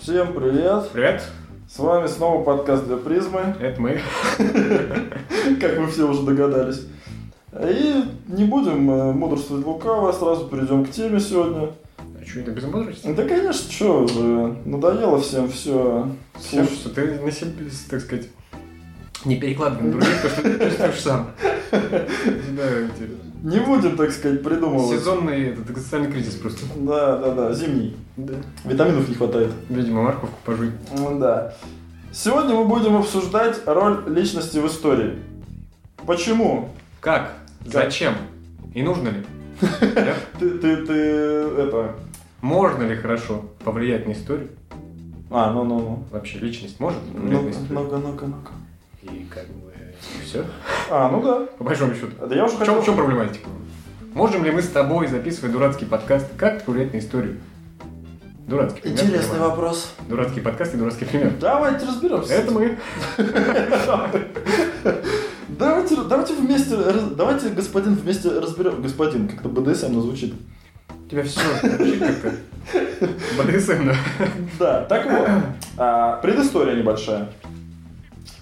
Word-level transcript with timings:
Всем 0.00 0.32
привет! 0.32 0.88
Привет, 0.94 1.22
С 1.68 1.78
вами 1.78 2.06
снова 2.06 2.42
подкаст 2.42 2.86
для 2.86 2.96
призмы, 2.96 3.54
это 3.60 3.78
мы. 3.82 4.00
как 5.60 5.76
вы 5.76 5.86
все 5.88 6.08
уже 6.08 6.22
догадались. 6.22 6.86
И 7.52 8.04
не 8.28 8.44
будем 8.44 8.90
э, 8.90 9.12
мудрствовать 9.12 9.66
лукаво, 9.66 10.10
сразу 10.12 10.48
перейдем 10.48 10.86
к 10.86 10.90
теме 10.90 11.20
сегодня. 11.20 11.72
А 11.98 12.26
что 12.26 12.40
это 12.40 12.50
без 12.50 12.64
мудрости? 12.64 13.12
Да, 13.12 13.28
конечно, 13.28 13.70
что 13.70 14.04
уже, 14.04 14.56
надоело 14.64 15.20
всем 15.20 15.50
все. 15.50 16.08
Всем, 16.38 16.64
что 16.64 16.88
ты 16.88 17.20
на 17.20 17.30
себе, 17.30 17.66
так 17.90 18.00
сказать, 18.00 18.28
не 19.26 19.36
перекладывай 19.36 19.84
на 19.84 19.92
других, 19.92 20.22
потому 20.22 20.34
что 20.34 20.58
ты 20.58 20.64
чувствуешь 20.64 21.00
сам. 21.00 21.30
Да, 22.56 22.64
Не 23.42 23.60
будем, 23.60 23.96
так 23.96 24.10
сказать, 24.12 24.42
придумывать. 24.42 24.98
сезонный 24.98 25.48
этот 25.48 25.70
экзистенциальный 25.70 26.10
кризис 26.12 26.34
просто. 26.34 26.66
Да, 26.76 27.16
да, 27.16 27.34
да, 27.34 27.52
зимний. 27.54 27.96
Да. 28.16 28.34
Витаминов 28.64 29.08
не 29.08 29.14
хватает. 29.14 29.50
Видимо, 29.68 30.02
морковку 30.02 30.36
пожуй. 30.44 30.72
М, 30.92 31.18
Да. 31.20 31.54
Сегодня 32.12 32.54
мы 32.54 32.64
будем 32.64 32.96
обсуждать 32.96 33.60
роль 33.66 34.02
личности 34.08 34.58
в 34.58 34.66
истории. 34.66 35.18
Почему? 36.06 36.70
Как? 37.00 37.32
Зачем? 37.64 38.14
И 38.74 38.82
нужно 38.82 39.08
ли? 39.08 39.24
Ты, 40.38 40.50
ты, 40.58 40.76
ты, 40.86 40.92
это... 40.94 41.94
Можно 42.40 42.84
ли 42.84 42.96
хорошо 42.96 43.44
повлиять 43.62 44.06
на 44.06 44.12
историю? 44.12 44.48
А, 45.30 45.52
ну, 45.52 45.64
ну, 45.64 45.78
ну. 45.78 46.04
Вообще, 46.10 46.38
личность 46.38 46.80
может 46.80 46.98
историю? 46.98 47.60
ну-ка, 47.68 47.96
ну-ка, 47.98 48.26
ну-ка. 48.26 48.52
И 49.02 49.26
как 49.30 49.46
бы 49.48 49.69
все. 50.24 50.44
А, 50.90 51.08
ну 51.10 51.22
да. 51.22 51.46
По 51.58 51.64
большому 51.64 51.94
счету. 51.94 52.12
Да 52.26 52.34
я 52.34 52.44
уже 52.44 52.54
В 52.54 52.58
хотел... 52.58 52.74
чем, 52.74 52.82
в 52.82 52.86
чем 52.86 52.96
проблематика? 52.96 53.48
Можем 54.14 54.44
ли 54.44 54.50
мы 54.50 54.60
с 54.62 54.68
тобой 54.68 55.06
записывать 55.06 55.52
дурацкий 55.52 55.84
подкаст? 55.84 56.26
Как 56.36 56.62
повлиять 56.64 56.92
на 56.92 56.98
историю? 56.98 57.36
Дурацкий 58.48 58.80
пример. 58.80 58.98
Интересный 59.04 59.30
понимаю. 59.30 59.50
вопрос. 59.50 59.94
Дурацкий 60.08 60.40
подкаст 60.40 60.74
и 60.74 60.76
дурацкий 60.76 61.04
пример. 61.04 61.32
Давайте 61.40 61.86
разберемся. 61.86 62.32
Это 62.34 62.50
мы. 62.50 62.76
Давайте, 65.48 65.96
давайте 66.08 66.34
вместе, 66.34 66.76
давайте, 67.16 67.48
господин, 67.50 67.94
вместе 67.94 68.30
разберем. 68.30 68.80
Господин, 68.82 69.28
как-то 69.28 69.48
БДСМ 69.48 70.00
звучит. 70.00 70.34
У 71.06 71.08
тебя 71.10 71.22
все 71.24 71.40
звучит 71.62 72.00
как-то 72.00 72.32
БДСМ, 73.38 73.86
да? 73.86 73.96
Да, 74.58 74.84
так 74.84 75.06
вот. 75.10 75.28
а, 75.76 76.16
предыстория 76.22 76.74
небольшая. 76.76 77.28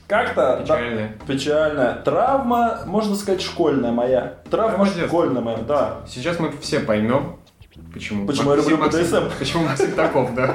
Как-то... 0.09 0.57
да, 0.57 0.63
Печально. 0.63 1.09
печальная. 1.27 1.95
Травма, 2.03 2.81
можно 2.87 3.15
сказать, 3.15 3.43
школьная 3.43 3.93
моя. 3.93 4.37
Травма 4.51 4.87
Травма 4.87 5.07
школьная 5.07 5.43
моя, 5.43 5.59
да. 5.59 5.97
Сейчас 6.09 6.39
мы 6.41 6.51
все 6.63 6.81
поймем, 6.81 7.37
почему. 7.93 8.27
Почему 8.27 8.53
я 8.53 8.57
люблю 8.57 8.79
Максим- 8.79 9.01
BDSM. 9.03 9.31
Почему 9.39 9.65
Максим 9.65 9.93
таков, 9.93 10.35
да? 10.35 10.55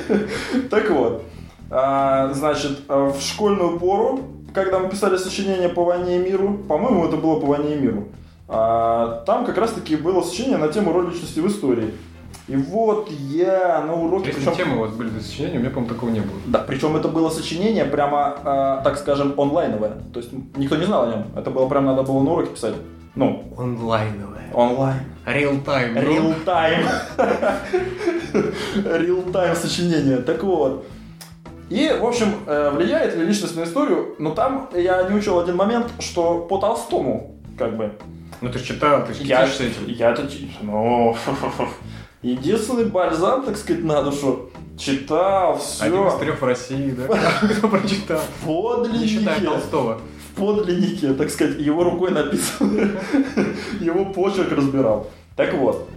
Так 0.70 0.88
вот, 0.90 1.22
а, 1.70 2.32
значит, 2.32 2.80
а, 2.88 3.10
в 3.10 3.20
школьную 3.20 3.78
пору, 3.78 4.20
когда 4.54 4.78
мы 4.78 4.88
писали 4.88 5.18
сочинение 5.18 5.68
по 5.68 5.84
войне 5.84 6.16
и 6.16 6.18
миру, 6.20 6.54
по-моему, 6.66 7.06
это 7.06 7.18
было 7.18 7.38
по 7.38 7.46
войне 7.46 7.74
и 7.74 7.78
миру, 7.78 8.08
а, 8.48 9.22
там 9.26 9.44
как 9.44 9.58
раз-таки 9.58 9.96
было 9.96 10.22
сочинение 10.22 10.56
на 10.56 10.68
тему 10.68 10.92
роль 10.92 11.10
личности 11.10 11.40
в 11.40 11.46
истории. 11.46 11.92
И 12.48 12.56
вот 12.56 13.10
я 13.10 13.84
на 13.86 13.92
уроке... 13.94 14.28
Если 14.30 14.40
причем- 14.40 14.56
темы 14.56 14.76
у 14.78 14.80
вас 14.80 14.90
были 14.92 15.10
для 15.10 15.20
сочинения, 15.20 15.56
у 15.58 15.60
меня, 15.60 15.70
по-моему, 15.70 15.94
такого 15.94 16.10
не 16.10 16.20
было. 16.20 16.38
Да, 16.46 16.58
причем 16.60 16.96
это 16.96 17.08
было 17.08 17.28
сочинение 17.28 17.84
прямо, 17.84 18.38
а, 18.42 18.80
так 18.82 18.96
скажем, 18.98 19.34
онлайновое. 19.38 19.92
То 20.14 20.20
есть 20.20 20.32
никто 20.56 20.76
не 20.76 20.86
знал 20.86 21.04
о 21.04 21.06
нем. 21.08 21.24
Это 21.36 21.50
было 21.50 21.68
прям 21.68 21.84
надо 21.84 22.02
было 22.02 22.22
на 22.22 22.32
уроке 22.32 22.50
писать. 22.52 22.74
Ну, 23.14 23.52
Онлайновое. 23.58 24.50
онлайн. 24.54 25.00
Real 25.26 25.62
time. 25.64 25.94
bro. 25.94 26.04
Real 26.06 26.44
time. 26.44 26.86
Real 28.84 29.32
time 29.32 29.54
сочинение. 29.60 30.18
Так 30.18 30.42
вот. 30.42 30.86
И, 31.68 31.90
в 32.00 32.06
общем, 32.06 32.28
э, 32.46 32.70
влияет 32.70 33.14
ли 33.16 33.26
личность 33.26 33.56
на 33.56 33.64
историю? 33.64 34.14
Но 34.18 34.30
там 34.30 34.70
я 34.74 35.02
не 35.08 35.14
учел 35.16 35.38
один 35.38 35.56
момент, 35.56 35.86
что 35.98 36.40
по 36.48 36.56
Толстому, 36.58 37.34
как 37.58 37.76
бы, 37.76 37.92
Ну 38.40 38.48
ты 38.50 38.58
читал, 38.58 39.04
ты 39.04 39.12
я, 39.22 39.44
этим. 39.44 39.86
я 39.86 40.12
это 40.12 40.26
ну, 40.62 41.14
единственный 42.22 42.86
бальзам, 42.86 43.44
так 43.44 43.56
сказать, 43.56 43.84
на 43.84 44.02
душу. 44.02 44.50
Читал, 44.76 45.60
Один 45.80 46.06
из 46.06 46.10
все. 46.12 46.18
трех 46.20 46.40
в 46.40 46.44
России, 46.44 46.90
да? 46.92 47.08
Кто 47.58 47.68
прочитал? 47.68 48.20
В 48.42 48.88
Не 48.92 49.06
считая. 49.06 49.40
Толстого. 49.40 50.00
В 50.34 50.40
подлиннике, 50.40 51.14
так 51.14 51.30
сказать, 51.30 51.58
его 51.58 51.82
рукой 51.82 52.12
написано. 52.12 52.90
Его 53.80 54.04
почерк 54.06 54.52
разбирал. 54.52 55.08
Так 55.34 55.54
вот. 55.54 55.88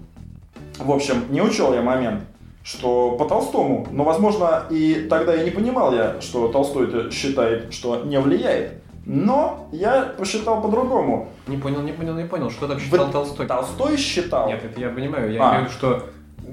В 0.79 0.91
общем, 0.91 1.25
не 1.29 1.43
учел 1.43 1.75
я 1.75 1.83
момент, 1.83 2.23
что 2.63 3.11
по 3.11 3.25
Толстому, 3.25 3.87
но, 3.91 4.03
возможно, 4.03 4.63
и 4.71 5.05
тогда 5.07 5.35
я 5.35 5.43
не 5.43 5.51
понимал 5.51 5.93
я, 5.93 6.19
что 6.21 6.47
Толстой 6.47 6.87
это 6.87 7.11
считает, 7.11 7.71
что 7.71 7.97
не 8.03 8.19
влияет. 8.19 8.80
Но 9.05 9.67
я 9.71 10.13
посчитал 10.17 10.61
по-другому. 10.61 11.29
Не 11.47 11.57
понял, 11.57 11.81
не 11.81 11.91
понял, 11.91 12.13
не 12.13 12.25
понял. 12.25 12.49
Что 12.51 12.67
там 12.67 12.79
читал 12.79 13.05
Вы- 13.07 13.11
Толстой? 13.11 13.47
Толстой 13.47 13.97
считал. 13.97 14.47
Нет, 14.47 14.63
это 14.63 14.79
я 14.79 14.89
понимаю. 14.89 15.31
Я 15.31 15.41
А. 15.43 15.49
имею 15.55 15.61
в 15.61 15.69
виду, 15.69 15.73
что 15.73 16.05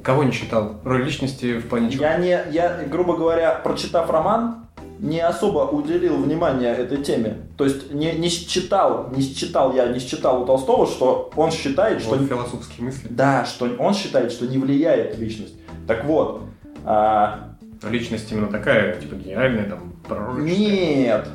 кого 0.02 0.24
не 0.24 0.32
читал? 0.32 0.76
Роль 0.84 1.04
личности 1.04 1.58
в 1.58 1.68
плане 1.68 1.90
чего? 1.90 2.04
Я 2.04 2.16
не, 2.18 2.40
я, 2.50 2.84
грубо 2.90 3.16
говоря, 3.16 3.52
прочитав 3.62 4.08
роман, 4.10 4.66
не 4.98 5.20
особо 5.20 5.60
уделил 5.70 6.16
внимания 6.16 6.72
этой 6.72 6.98
теме. 7.02 7.36
То 7.56 7.64
есть 7.64 7.92
не, 7.92 8.12
не 8.12 8.28
считал, 8.28 9.10
не 9.14 9.22
считал 9.22 9.72
я, 9.74 9.86
не 9.88 9.98
считал 10.00 10.42
у 10.42 10.46
Толстого, 10.46 10.86
что 10.86 11.30
он 11.36 11.50
считает, 11.52 12.00
что 12.00 12.16
Вот 12.16 12.26
философские 12.28 12.86
мысли. 12.86 13.06
Да, 13.10 13.44
что 13.44 13.68
он 13.78 13.94
считает, 13.94 14.32
что 14.32 14.46
не 14.46 14.58
влияет 14.58 15.18
личность. 15.18 15.54
Так 15.86 16.04
вот, 16.04 16.42
а, 16.84 17.50
Личность 17.88 18.32
именно 18.32 18.48
такая, 18.48 19.00
типа 19.00 19.14
гениальная, 19.14 19.68
там, 19.70 19.92
пророческая. 20.08 20.56
нет. 20.96 21.28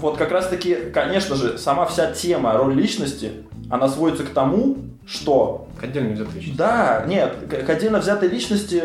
Вот 0.00 0.16
как 0.16 0.30
раз 0.30 0.48
таки, 0.48 0.74
конечно 0.92 1.36
же, 1.36 1.58
сама 1.58 1.86
вся 1.86 2.12
тема 2.12 2.52
роль 2.52 2.74
личности, 2.74 3.32
она 3.70 3.88
сводится 3.88 4.24
к 4.24 4.30
тому, 4.30 4.76
что 5.06 5.65
Отдельно 5.82 6.14
взятая 6.14 6.34
личность. 6.34 6.56
да, 6.56 7.04
нет, 7.06 7.36
к 7.50 7.66
к 7.66 7.70
отдельно 7.70 7.98
взятой 7.98 8.28
личности, 8.28 8.82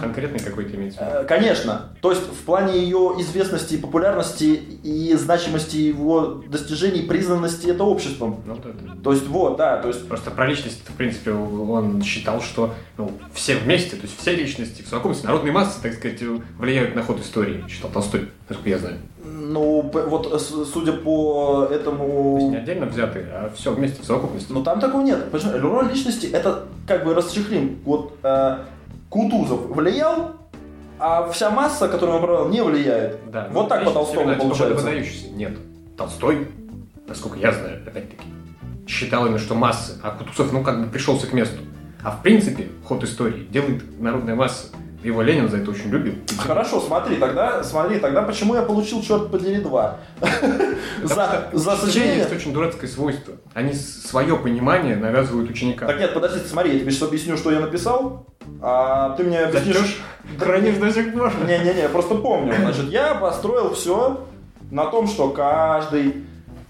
Конкретный 0.00 0.40
какой-то 0.40 0.74
имеется. 0.76 1.00
в 1.00 1.06
виду. 1.06 1.18
э, 1.20 1.24
конечно, 1.24 1.90
то 2.00 2.10
есть 2.10 2.22
в 2.22 2.44
плане 2.44 2.78
ее 2.78 3.14
известности, 3.18 3.76
популярности 3.76 4.44
и 4.82 5.14
значимости 5.14 5.76
его 5.76 6.42
достижений, 6.48 7.02
признанности 7.02 7.68
это 7.68 7.84
обществом. 7.84 8.40
Ну, 8.46 8.56
да, 8.56 8.70
да. 8.70 9.02
То 9.02 9.12
есть 9.12 9.26
вот, 9.26 9.56
да, 9.56 9.78
то 9.78 9.88
есть 9.88 10.06
Просто 10.08 10.30
про 10.30 10.46
личность, 10.46 10.82
в 10.86 10.94
принципе, 10.94 11.32
он 11.32 12.02
считал, 12.02 12.40
что 12.40 12.74
ну, 12.98 13.10
все 13.32 13.56
вместе, 13.56 13.96
то 13.96 14.02
есть 14.02 14.18
все 14.18 14.34
личности 14.34 14.82
в 14.82 14.88
совокупности, 14.88 15.26
народные 15.26 15.52
массы, 15.52 15.80
так 15.82 15.94
сказать, 15.94 16.20
влияют 16.58 16.94
на 16.94 17.02
ход 17.02 17.20
истории, 17.20 17.64
считал 17.68 17.90
Толстой, 17.90 18.28
насколько 18.48 18.70
я 18.70 18.78
знаю. 18.78 18.96
Ну, 19.26 19.90
вот 19.92 20.40
судя 20.40 20.92
по 20.92 21.64
То 21.66 21.72
есть 21.72 21.82
этому... 21.82 22.50
не 22.50 22.56
отдельно 22.56 22.86
взятые, 22.86 23.26
а 23.32 23.50
все 23.56 23.72
вместе 23.72 24.02
в 24.02 24.04
совокупности. 24.04 24.52
Ну, 24.52 24.62
там 24.62 24.80
такого 24.80 25.00
нет. 25.00 25.30
Почему? 25.30 25.58
Роль 25.58 25.90
личности, 26.14 26.34
это 26.34 26.66
как 26.86 27.04
бы 27.04 27.14
расчехлим. 27.14 27.80
Вот 27.84 28.18
э, 28.22 28.58
Кутузов 29.08 29.66
влиял, 29.66 30.36
а 30.98 31.30
вся 31.30 31.50
масса, 31.50 31.88
которую 31.88 32.18
он 32.18 32.24
управлял, 32.24 32.48
не 32.48 32.62
влияет. 32.62 33.18
да, 33.30 33.48
вот 33.50 33.64
ну, 33.64 33.68
так 33.68 33.84
по 33.84 33.90
Толстому 33.90 34.36
получается. 34.36 34.88
Нет. 35.32 35.58
Толстой, 35.96 36.48
насколько 37.06 37.38
я 37.38 37.52
знаю, 37.52 37.82
опять-таки, 37.86 38.22
считал 38.86 39.26
именно, 39.26 39.38
что 39.38 39.54
массы, 39.54 39.98
а 40.02 40.10
Кутузов, 40.10 40.52
ну, 40.52 40.62
как 40.62 40.84
бы 40.84 40.90
пришелся 40.90 41.26
к 41.26 41.32
месту. 41.32 41.58
А 42.02 42.10
в 42.10 42.22
принципе, 42.22 42.68
ход 42.84 43.02
истории 43.04 43.44
делает 43.44 44.00
народная 44.00 44.34
масса. 44.34 44.68
Его 45.04 45.20
Ленин 45.20 45.50
за 45.50 45.58
это 45.58 45.70
очень 45.70 45.90
любил. 45.90 46.14
Хорошо, 46.38 46.80
смотри, 46.80 47.16
тогда, 47.16 47.62
смотри, 47.62 47.98
тогда 47.98 48.22
почему 48.22 48.54
я 48.54 48.62
получил 48.62 49.02
черт 49.02 49.30
подери 49.30 49.56
2? 49.60 49.96
За, 51.02 51.50
за 51.52 51.76
сочинение. 51.76 52.18
есть 52.18 52.32
очень 52.32 52.54
дурацкое 52.54 52.88
свойство. 52.88 53.34
Они 53.52 53.74
свое 53.74 54.36
понимание 54.36 54.96
навязывают 54.96 55.50
ученикам. 55.50 55.88
Так 55.88 55.98
нет, 55.98 56.14
подожди, 56.14 56.40
смотри, 56.48 56.72
я 56.72 56.80
тебе 56.80 56.90
сейчас 56.90 57.08
объясню, 57.08 57.36
что 57.36 57.50
я 57.50 57.60
написал, 57.60 58.26
а 58.62 59.14
ты 59.16 59.24
мне 59.24 59.40
объяснишь... 59.40 60.00
Хранишь 60.38 60.76
до 60.78 60.90
сих 60.90 61.12
пор. 61.12 61.30
Не-не-не, 61.46 61.82
я 61.82 61.88
просто 61.90 62.14
помню. 62.14 62.54
Значит, 62.58 62.84
я 62.88 63.14
построил 63.14 63.74
все 63.74 64.24
на 64.70 64.86
том, 64.86 65.06
что 65.06 65.28
каждый 65.28 66.24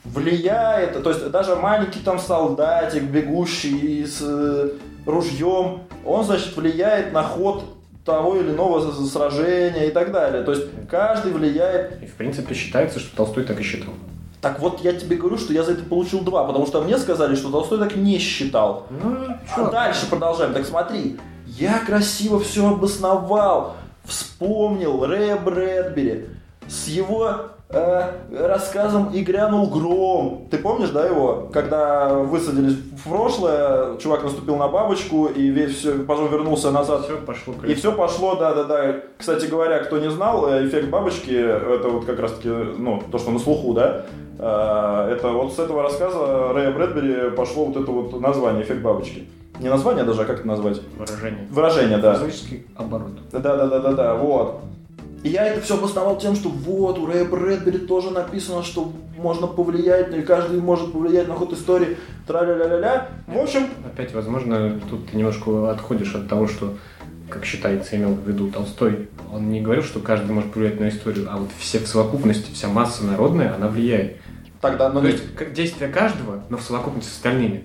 влияет, 0.05 1.01
то 1.01 1.11
есть 1.11 1.31
даже 1.31 1.55
маленький 1.55 2.01
там 2.01 2.19
солдатик, 2.19 3.05
бегущий 3.05 4.05
с 4.05 4.19
э, 4.21 4.71
ружьем, 5.07 5.83
он, 6.05 6.25
значит, 6.25 6.57
влияет 6.57 7.13
на 7.13 7.23
ход 7.23 7.65
того 8.05 8.37
или 8.37 8.51
иного 8.51 8.93
сражения 9.07 9.87
и 9.87 9.91
так 9.91 10.13
далее. 10.13 10.43
То 10.43 10.53
есть 10.53 10.67
каждый 10.91 11.33
влияет. 11.33 12.03
И 12.03 12.07
в 12.07 12.15
принципе 12.15 12.55
считается, 12.55 13.01
что 13.01 13.17
Толстой 13.17 13.45
так 13.45 13.59
и 13.61 13.63
считал. 13.63 13.95
Так 14.41 14.61
вот, 14.61 14.83
я 14.83 14.93
тебе 14.93 15.17
говорю, 15.17 15.39
что 15.39 15.55
я 15.55 15.63
за 15.63 15.73
это 15.73 15.85
получил 15.85 16.21
два, 16.21 16.45
потому 16.45 16.67
что 16.67 16.83
мне 16.83 16.99
сказали, 16.99 17.35
что 17.35 17.51
Толстой 17.51 17.79
так 17.79 17.97
не 17.97 18.19
считал. 18.19 18.87
Ну, 18.91 19.17
А 19.57 19.71
дальше 19.71 20.07
продолжаем. 20.11 20.53
Так 20.53 20.67
смотри, 20.67 21.19
я 21.47 21.79
красиво 21.79 22.39
все 22.41 22.69
обосновал, 22.69 23.77
вспомнил 24.05 25.07
Рэя 25.07 25.37
Брэдбери 25.37 26.27
с 26.69 26.89
его 26.89 27.51
э, 27.75 28.47
рассказом 28.47 29.11
«И 29.13 29.23
грянул 29.23 29.69
гром». 29.69 30.47
Ты 30.51 30.59
помнишь, 30.59 30.91
да, 30.91 31.07
его? 31.07 31.49
Когда 31.53 32.15
высадились 32.15 32.75
в 32.75 33.09
прошлое, 33.09 33.97
чувак 33.99 34.23
наступил 34.23 34.57
на 34.57 34.69
бабочку, 34.69 35.27
и 35.27 35.49
весь 35.49 35.77
все, 35.77 35.99
потом 35.99 36.31
вернулся 36.31 36.71
назад. 36.71 37.05
Все 37.05 37.17
пошло. 37.17 37.55
И 37.67 37.75
все 37.75 37.93
пошло, 37.93 38.37
да-да-да. 38.37 39.01
Кстати 39.19 39.47
говоря, 39.47 39.79
кто 39.81 39.99
не 39.99 40.11
знал, 40.11 40.49
э, 40.49 40.67
эффект 40.67 40.89
бабочки, 40.89 41.35
это 41.35 41.89
вот 41.89 42.05
как 42.05 42.21
раз-таки, 42.21 42.49
ну, 42.49 43.03
то, 43.11 43.19
что 43.19 43.31
на 43.31 43.39
слуху, 43.39 43.75
да, 43.75 44.07
э, 44.39 45.13
это 45.13 45.29
вот 45.29 45.53
с 45.53 45.59
этого 45.59 45.83
рассказа 45.83 46.53
Рэя 46.53 46.73
Брэдбери 46.73 47.31
пошло 47.31 47.67
вот 47.67 47.77
это 47.77 47.91
вот 47.91 48.21
название 48.21 48.63
«Эффект 48.63 48.83
бабочки». 48.83 49.29
Не 49.61 49.69
название 49.69 50.05
даже, 50.05 50.23
а 50.23 50.25
как 50.25 50.41
это 50.41 50.49
назвать? 50.49 50.81
Выражение. 50.99 51.47
Выражение, 51.51 51.99
да. 51.99 52.15
Физический 52.15 52.67
оборот. 52.77 53.13
Да-да-да-да-да, 53.31 54.15
вот. 54.15 54.61
И 55.25 55.31
я 55.31 55.47
это 55.47 55.63
все 55.63 55.79
обосновал 55.79 56.19
тем, 56.19 56.37
что 56.37 56.51
вот, 56.51 56.99
у 56.99 57.07
Рэя 57.07 57.25
Брэдбери 57.25 57.79
тоже 57.79 58.11
написано, 58.11 58.63
что 58.63 58.93
можно 59.17 59.47
повлиять, 59.47 60.15
и 60.15 60.21
каждый 60.21 60.61
может 60.61 60.93
повлиять 60.93 61.29
на 61.29 61.35
ход 61.35 61.55
истории, 61.55 61.97
тра-ля-ля-ля-ля. 62.27 63.09
В 63.27 63.39
общем, 63.39 63.69
Опять, 63.87 64.13
возможно, 64.13 64.79
тут 64.91 65.09
ты 65.09 65.17
немножко 65.17 65.71
отходишь 65.71 66.15
от 66.15 66.29
того, 66.29 66.47
что, 66.47 66.75
как 67.31 67.47
считается, 67.47 67.97
имел 67.97 68.11
в 68.11 68.29
виду 68.29 68.51
Толстой. 68.51 69.09
Он 69.33 69.49
не 69.51 69.63
говорил, 69.63 69.83
что 69.83 69.99
каждый 70.01 70.31
может 70.33 70.53
повлиять 70.53 70.79
на 70.79 70.91
историю, 70.91 71.27
а 71.31 71.39
вот 71.39 71.49
все 71.59 71.79
в 71.79 71.89
совокупности, 71.89 72.53
вся 72.53 72.69
масса 72.69 73.03
народная, 73.07 73.55
она 73.55 73.69
влияет. 73.69 74.19
тогда, 74.61 74.91
ну, 74.91 75.01
То 75.01 75.07
есть 75.07 75.35
как 75.35 75.55
действие 75.55 75.91
каждого, 75.91 76.45
но 76.51 76.59
в 76.59 76.63
совокупности 76.63 77.09
с 77.09 77.15
остальными. 77.15 77.65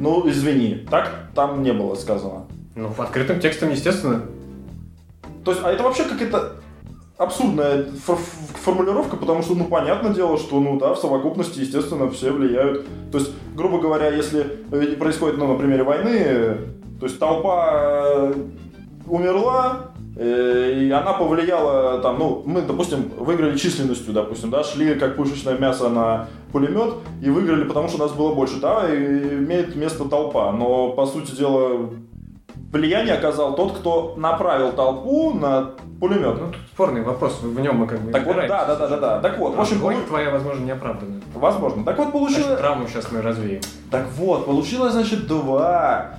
ну, 0.00 0.28
извини, 0.28 0.84
так 0.90 1.28
там 1.36 1.62
не 1.62 1.72
было 1.72 1.94
сказано. 1.94 2.46
Ну, 2.74 2.88
в 2.88 2.98
открытым 3.00 3.38
текстом, 3.38 3.70
естественно, 3.70 4.22
То 5.44 5.50
есть, 5.50 5.62
а 5.64 5.70
это 5.70 5.82
вообще 5.82 6.04
какая-то 6.04 6.52
абсурдная 7.18 7.84
фор- 8.04 8.18
формулировка, 8.62 9.16
потому 9.16 9.42
что, 9.42 9.54
ну, 9.54 9.64
понятное 9.64 10.12
дело, 10.12 10.38
что, 10.38 10.60
ну, 10.60 10.78
да, 10.78 10.94
в 10.94 10.98
совокупности, 10.98 11.60
естественно, 11.60 12.10
все 12.10 12.32
влияют. 12.32 12.86
То 13.10 13.18
есть, 13.18 13.32
грубо 13.54 13.78
говоря, 13.78 14.08
если 14.08 14.42
происходит, 14.98 15.38
ну, 15.38 15.46
на 15.46 15.58
примере 15.58 15.82
войны, 15.82 16.56
то 17.00 17.06
есть 17.06 17.18
толпа 17.18 17.70
э, 17.72 18.34
умерла, 19.06 19.90
э, 20.16 20.84
и 20.84 20.90
она 20.90 21.12
повлияла, 21.12 22.00
там, 22.00 22.18
ну, 22.18 22.42
мы, 22.46 22.62
допустим, 22.62 23.10
выиграли 23.18 23.56
численностью, 23.56 24.12
допустим, 24.12 24.50
да, 24.50 24.62
шли 24.64 24.94
как 24.94 25.16
пушечное 25.16 25.58
мясо 25.58 25.88
на 25.88 26.28
пулемет 26.52 26.94
и 27.22 27.30
выиграли, 27.30 27.64
потому 27.64 27.88
что 27.88 27.98
нас 27.98 28.12
было 28.12 28.34
больше, 28.34 28.60
да, 28.60 28.88
и 28.88 28.96
имеет 28.96 29.74
место 29.74 30.04
толпа, 30.04 30.52
но, 30.52 30.90
по 30.90 31.06
сути 31.06 31.34
дела, 31.34 31.90
влияние 32.72 33.14
оказал 33.14 33.54
тот, 33.54 33.78
кто 33.78 34.14
направил 34.16 34.72
толпу 34.72 35.34
на 35.34 35.72
пулемет. 36.00 36.40
ну, 36.40 36.46
тут 36.48 36.56
спорный 36.72 37.02
вопрос, 37.02 37.40
в 37.42 37.60
нем 37.60 37.76
мы 37.76 37.86
как 37.86 38.00
бы 38.00 38.10
Так 38.10 38.26
вот, 38.26 38.36
да, 38.36 38.64
да, 38.64 38.74
да, 38.76 38.88
да, 38.88 38.96
да. 38.96 39.20
Так 39.20 39.38
вот, 39.38 39.54
в 39.54 39.60
общем, 39.60 39.80
полу- 39.80 40.04
твоя, 40.06 40.30
возможно, 40.30 40.64
неоправданная. 40.64 41.20
возможно. 41.34 41.84
Так 41.84 41.98
вот, 41.98 42.12
получилось... 42.12 42.58
травму 42.58 42.88
сейчас 42.88 43.12
мы 43.12 43.22
развеем. 43.22 43.60
Так 43.90 44.08
вот, 44.16 44.46
получилось, 44.46 44.92
значит, 44.94 45.26
два. 45.26 46.16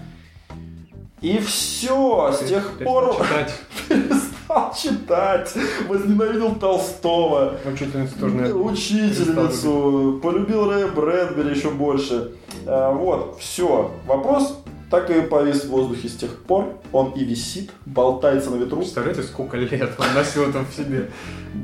И 1.21 1.39
все, 1.39 2.31
с 2.33 2.39
тех 2.47 2.77
пор 2.79 3.15
читать. 3.15 3.53
перестал 4.53 4.73
читать, 4.73 5.53
возненавидел 5.87 6.55
Толстого, 6.55 7.55
Учительница 7.65 8.19
тоже, 8.19 8.35
наверное, 8.35 8.61
учительницу, 8.61 10.19
полюбил 10.21 10.69
Рэя 10.69 10.87
Брэдбери 10.87 11.55
еще 11.55 11.69
больше. 11.69 12.33
А, 12.65 12.91
Вот, 12.91 13.37
все. 13.39 13.91
Вопрос 14.05 14.63
так 14.93 15.09
и 15.09 15.21
повис 15.21 15.63
в 15.63 15.69
воздухе 15.69 16.07
с 16.07 16.15
тех 16.15 16.43
пор. 16.43 16.77
Он 16.91 17.13
и 17.13 17.23
висит, 17.23 17.71
болтается 17.87 18.51
на 18.51 18.57
ветру. 18.57 18.77
Представляете, 18.77 19.23
сколько 19.23 19.57
лет 19.57 19.89
он 19.97 20.05
носил 20.13 20.47
это 20.47 20.59
в 20.59 20.71
себе. 20.71 21.09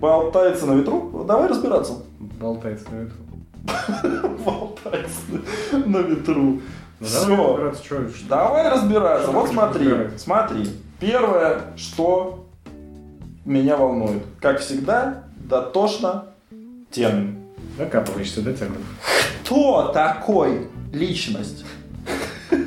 Болтается 0.02 0.66
на 0.66 0.74
ветру. 0.74 1.24
Давай 1.28 1.48
разбираться. 1.48 2.02
Болтается 2.20 2.88
на 2.90 3.02
ветру. 3.02 3.18
Болтается 4.44 5.22
на 5.72 5.98
ветру. 5.98 6.60
Ну, 7.00 7.06
Все. 7.06 8.10
давай 8.28 8.68
разбираться, 8.68 9.30
Вот 9.30 9.50
смотри, 9.50 9.94
смотри. 10.18 10.68
Первое, 11.00 11.62
что 11.78 12.48
меня 13.46 13.78
волнует, 13.78 14.24
как 14.42 14.60
всегда, 14.60 15.25
дотошно 15.38 16.25
термин. 16.90 17.46
Докапываешься 17.78 18.42
до 18.42 18.56
термина. 18.56 18.84
Кто 19.44 19.90
такой 19.94 20.68
личность? 20.92 21.64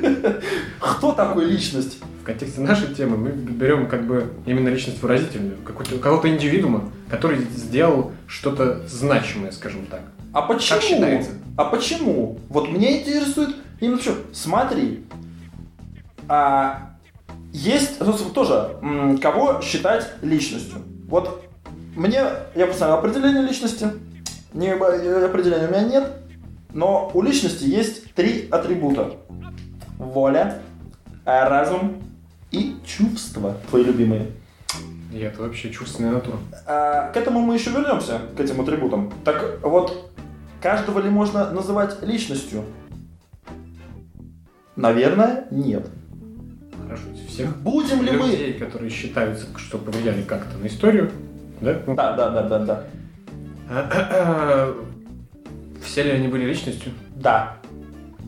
Кто 0.79 1.11
такой 1.11 1.45
личность? 1.45 1.99
В 2.21 2.25
контексте 2.25 2.61
нашей 2.61 2.93
темы 2.93 3.17
мы 3.17 3.31
берем 3.31 3.87
как 3.87 4.05
бы 4.07 4.31
именно 4.45 4.69
личность 4.69 5.01
выразительную, 5.01 5.57
какого-то, 5.65 6.29
индивидуума, 6.29 6.89
который 7.09 7.39
сделал 7.53 8.13
что-то 8.27 8.87
значимое, 8.87 9.51
скажем 9.51 9.85
так. 9.87 10.01
А 10.31 10.41
почему? 10.41 10.79
Как 10.79 10.87
считается? 10.87 11.31
А 11.57 11.65
почему? 11.65 12.39
Вот 12.49 12.69
меня 12.69 12.99
интересует 12.99 13.55
именно 13.79 13.99
что. 13.99 14.15
Смотри, 14.31 15.03
а, 16.27 16.93
есть 17.51 17.99
ну, 17.99 18.13
тоже 18.13 18.77
кого 19.21 19.61
считать 19.61 20.07
личностью. 20.21 20.79
Вот 21.07 21.43
мне 21.95 22.23
я 22.55 22.65
посмотрел 22.65 22.97
определение 22.97 23.43
личности. 23.43 23.87
Не, 24.53 24.69
э, 24.69 25.25
определения 25.25 25.67
у 25.67 25.71
меня 25.71 25.83
нет, 25.83 26.11
но 26.73 27.11
у 27.13 27.21
личности 27.21 27.65
есть 27.65 28.13
три 28.13 28.47
атрибута: 28.49 29.13
воля, 30.11 30.59
э, 31.25 31.47
разум 31.47 32.01
и 32.51 32.75
чувства. 32.85 33.57
Твои 33.69 33.83
любимые. 33.83 34.27
И 35.11 35.19
это 35.19 35.41
вообще 35.43 35.69
чувственная 35.71 36.13
натура. 36.13 36.37
А, 36.65 37.11
к 37.11 37.17
этому 37.17 37.41
мы 37.41 37.53
еще 37.53 37.69
вернемся, 37.69 38.19
к 38.35 38.39
этим 38.39 38.61
атрибутам. 38.61 39.13
Так 39.23 39.59
вот, 39.61 40.11
каждого 40.61 40.99
ли 40.99 41.09
можно 41.09 41.51
называть 41.51 42.01
личностью? 42.01 42.63
Наверное, 44.75 45.45
нет. 45.51 45.87
Хорошо, 46.83 47.03
всех 47.27 47.55
Будем 47.57 48.01
ли 48.01 48.11
мы... 48.11 48.27
людей, 48.27 48.53
которые 48.53 48.89
считаются, 48.89 49.45
что 49.55 49.77
повлияли 49.77 50.23
как-то 50.23 50.57
на 50.57 50.65
историю, 50.65 51.11
да? 51.61 51.79
Ну, 51.85 51.95
Да, 51.95 52.13
да, 52.13 52.29
да, 52.29 52.59
да, 52.59 52.83
да. 53.69 54.69
Все 55.83 56.03
ли 56.03 56.09
они 56.09 56.27
были 56.27 56.45
личностью? 56.45 56.91
Да. 57.15 57.57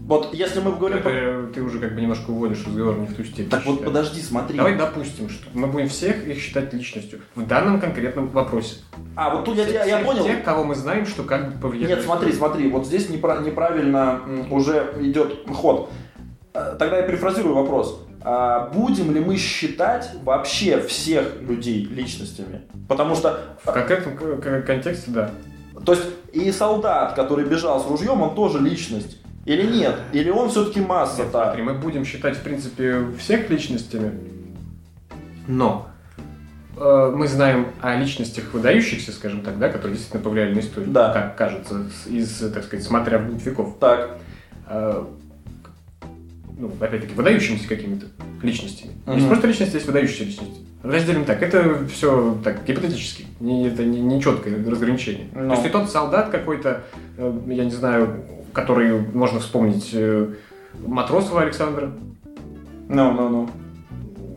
Вот 0.08 0.34
если 0.36 0.60
мы 0.60 0.76
говорим... 0.76 1.00
Это 1.00 1.48
ты 1.52 1.62
уже 1.64 1.80
как 1.80 1.96
бы 1.96 2.02
немножко 2.02 2.30
уводишь 2.30 2.64
разговор 2.66 2.98
не 3.00 3.08
в 3.08 3.16
ту 3.16 3.24
степень. 3.24 3.50
Так 3.50 3.66
вот, 3.66 3.84
подожди, 3.84 4.22
смотри. 4.22 4.56
Давай 4.58 4.78
допустим, 4.78 5.30
что 5.30 5.48
мы 5.54 5.66
будем 5.68 5.88
всех 5.90 6.28
их 6.28 6.38
считать 6.40 6.72
личностью 6.74 7.22
в 7.34 7.46
данном 7.48 7.80
конкретном 7.82 8.28
вопросе. 8.30 8.76
А, 9.16 9.34
вот 9.34 9.46
тут 9.46 9.58
я, 9.58 9.66
я, 9.68 9.84
я 9.86 9.96
Всех 9.98 10.06
понял. 10.06 10.24
Тех, 10.26 10.44
кого 10.44 10.64
мы 10.64 10.76
знаем, 10.76 11.08
что 11.08 11.24
как 11.24 11.54
бы 11.56 11.60
повлияли. 11.60 11.94
Нет, 11.96 12.04
смотри, 12.04 12.32
смотри, 12.34 12.70
вот 12.70 12.86
здесь 12.86 13.10
непра- 13.10 13.44
неправильно 13.44 14.22
уже 14.52 14.94
идет 15.00 15.40
ход. 15.52 15.90
Э, 16.54 16.76
Тогда 16.78 16.98
я 16.98 17.04
перефразирую 17.04 17.56
вопрос. 17.56 18.02
А 18.22 18.70
будем 18.70 19.12
ли 19.14 19.20
мы 19.20 19.38
считать 19.38 20.12
вообще 20.24 20.82
всех 20.82 21.42
людей 21.42 21.84
личностями? 21.86 22.62
Потому 22.88 23.16
что 23.16 23.40
В 23.64 23.72
конкретном 23.72 24.18
к- 24.18 24.42
к- 24.42 24.62
контексте, 24.62 25.10
да. 25.12 25.32
То 25.84 25.94
есть 25.94 26.06
и 26.32 26.52
солдат, 26.52 27.14
который 27.14 27.46
бежал 27.46 27.84
с 27.84 27.88
ружьем, 27.88 28.22
он 28.22 28.36
тоже 28.36 28.60
личность. 28.60 29.18
Или 29.46 29.64
нет? 29.64 29.96
Или 30.12 30.30
он 30.32 30.50
все-таки 30.50 30.82
масса 30.82 31.22
Нет, 31.24 31.32
та? 31.32 31.46
смотри, 31.46 31.62
мы 31.64 31.74
будем 31.76 32.04
считать, 32.04 32.36
в 32.36 32.42
принципе, 32.42 33.06
всех 33.20 33.48
личностями, 33.52 34.12
но 35.48 35.88
э, 36.78 37.14
мы 37.16 37.28
знаем 37.28 37.68
о 37.80 37.96
личностях 37.96 38.52
выдающихся, 38.54 39.12
скажем 39.12 39.42
так, 39.42 39.60
да, 39.60 39.70
которые 39.70 39.94
действительно 39.98 40.24
повлияли 40.24 40.56
на 40.56 40.60
историю, 40.60 40.92
Да. 40.92 41.14
как 41.14 41.38
кажется, 41.38 41.84
из, 42.08 42.40
так 42.54 42.64
сказать, 42.64 42.84
смотря 42.84 43.20
вглубь 43.20 43.44
веков. 43.46 43.76
Так. 43.80 44.18
Э, 44.68 45.04
ну, 46.58 46.72
опять-таки, 46.80 47.14
выдающимися 47.14 47.68
какими-то 47.68 48.08
личностями. 48.42 48.94
Есть 49.08 49.20
Мгм. 49.20 49.28
просто 49.28 49.48
личности, 49.48 49.76
есть 49.76 49.86
выдающиеся 49.86 50.24
личности. 50.24 50.62
Разделим 50.82 51.26
так, 51.26 51.44
это 51.44 51.86
все 51.88 52.36
так 52.44 52.64
гипотетически, 52.66 53.26
не, 53.40 53.68
это 53.68 53.84
не, 53.84 54.00
не 54.02 54.22
четкое 54.22 54.56
разграничение. 54.70 55.28
Ну. 55.34 55.50
То 55.50 55.54
есть 55.56 55.66
и 55.66 55.70
тот 55.70 55.90
солдат 55.92 56.30
какой-то, 56.30 56.84
э, 57.18 57.40
я 57.48 57.66
не 57.66 57.72
знаю, 57.72 58.24
который 58.56 59.00
можно 59.14 59.40
вспомнить 59.40 59.90
э, 59.94 60.34
Матросова 60.86 61.42
Александра, 61.42 61.92
Ну, 62.88 63.12
ну, 63.12 63.30
ну. 63.30 63.50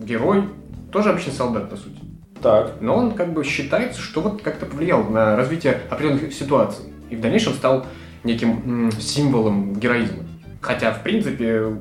герой, 0.04 0.44
тоже 0.92 1.10
обычный 1.10 1.32
солдат, 1.32 1.70
по 1.70 1.76
сути. 1.76 1.98
Так. 2.42 2.75
Но 2.80 2.96
он 2.96 3.12
как 3.12 3.32
бы 3.32 3.44
считается, 3.44 4.00
что 4.00 4.20
вот 4.20 4.42
как-то 4.42 4.66
повлиял 4.66 5.04
на 5.04 5.37
развитие 5.37 5.80
определенных 5.90 6.32
ситуаций. 6.32 6.87
И 7.10 7.16
в 7.16 7.20
дальнейшем 7.20 7.54
стал 7.54 7.87
неким 8.25 8.90
символом 8.98 9.75
героизма. 9.75 10.25
Хотя, 10.60 10.92
в 10.92 11.02
принципе, 11.02 11.76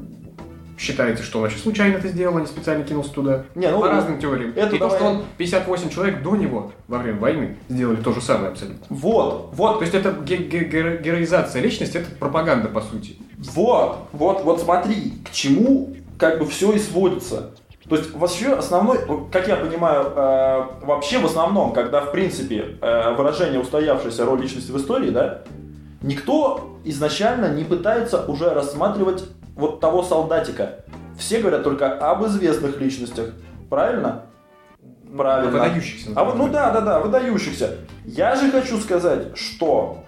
считается, 0.78 1.24
что 1.24 1.40
он 1.40 1.44
вообще 1.44 1.58
случайно 1.60 1.96
это 1.98 2.08
сделал, 2.08 2.38
а 2.38 2.42
не 2.42 2.48
специально 2.48 2.84
кинулся 2.84 3.12
туда. 3.12 3.44
Не, 3.56 3.70
ну, 3.72 3.82
По 3.82 3.88
разным 3.90 4.20
теориям. 4.20 4.54
это 4.56 4.76
И 4.76 4.80
то, 4.80 4.86
давай- 4.86 4.98
что 5.00 5.08
он 5.10 5.24
58 5.38 5.90
человек 5.90 6.22
до 6.22 6.36
него 6.36 6.72
во 6.88 7.00
время 7.00 7.20
войны 7.20 7.58
сделали 7.70 7.98
то 7.98 8.14
же 8.14 8.22
самое 8.22 8.50
абсолютно. 8.52 8.86
Вот, 8.90 9.50
вот, 9.54 9.80
То 9.80 9.82
есть 9.82 9.96
это 9.96 10.12
ге- 10.12 10.38
ге- 10.38 10.66
геро- 10.70 11.02
героизация 11.02 11.62
личности, 11.62 11.98
это 11.98 12.10
пропаганда, 12.20 12.70
по 12.70 12.82
сути. 12.82 13.18
вот, 13.38 13.98
вот, 14.12 14.44
вот 14.44 14.62
смотри, 14.62 15.14
к 15.26 15.32
чему 15.32 15.96
как 16.18 16.40
бы 16.40 16.46
все 16.46 16.72
и 16.74 16.80
сводится. 16.80 17.52
То 17.90 17.96
есть 17.96 18.14
вообще 18.14 18.48
основной, 18.54 19.00
как 19.32 19.48
я 19.48 19.56
понимаю, 19.56 20.12
э, 20.16 20.64
вообще 20.86 21.20
в 21.20 21.26
основном, 21.26 21.72
когда 21.72 22.02
в 22.02 22.12
принципе 22.12 22.78
э, 22.82 23.16
выражение 23.16 23.62
устоявшейся 23.62 24.26
роль 24.26 24.42
личности 24.42 24.72
в 24.72 24.78
истории, 24.78 25.10
да, 25.10 25.42
никто 26.02 26.78
изначально 26.84 27.54
не 27.54 27.64
пытается 27.64 28.24
уже 28.26 28.50
рассматривать 28.50 29.26
вот 29.58 29.80
того 29.80 30.04
солдатика. 30.04 30.86
Все 31.18 31.40
говорят 31.40 31.64
только 31.64 31.92
об 31.94 32.26
известных 32.26 32.80
личностях. 32.80 33.34
Правильно? 33.70 34.24
Правильно. 35.16 35.52
Выдающихся. 35.52 36.12
А 36.16 36.24
вот, 36.24 36.36
ну 36.36 36.48
да, 36.48 36.72
да, 36.72 36.82
да, 36.82 37.00
выдающихся. 37.00 37.78
Я 38.06 38.36
же 38.36 38.52
хочу 38.52 38.78
сказать, 38.78 39.38
что 39.38 40.04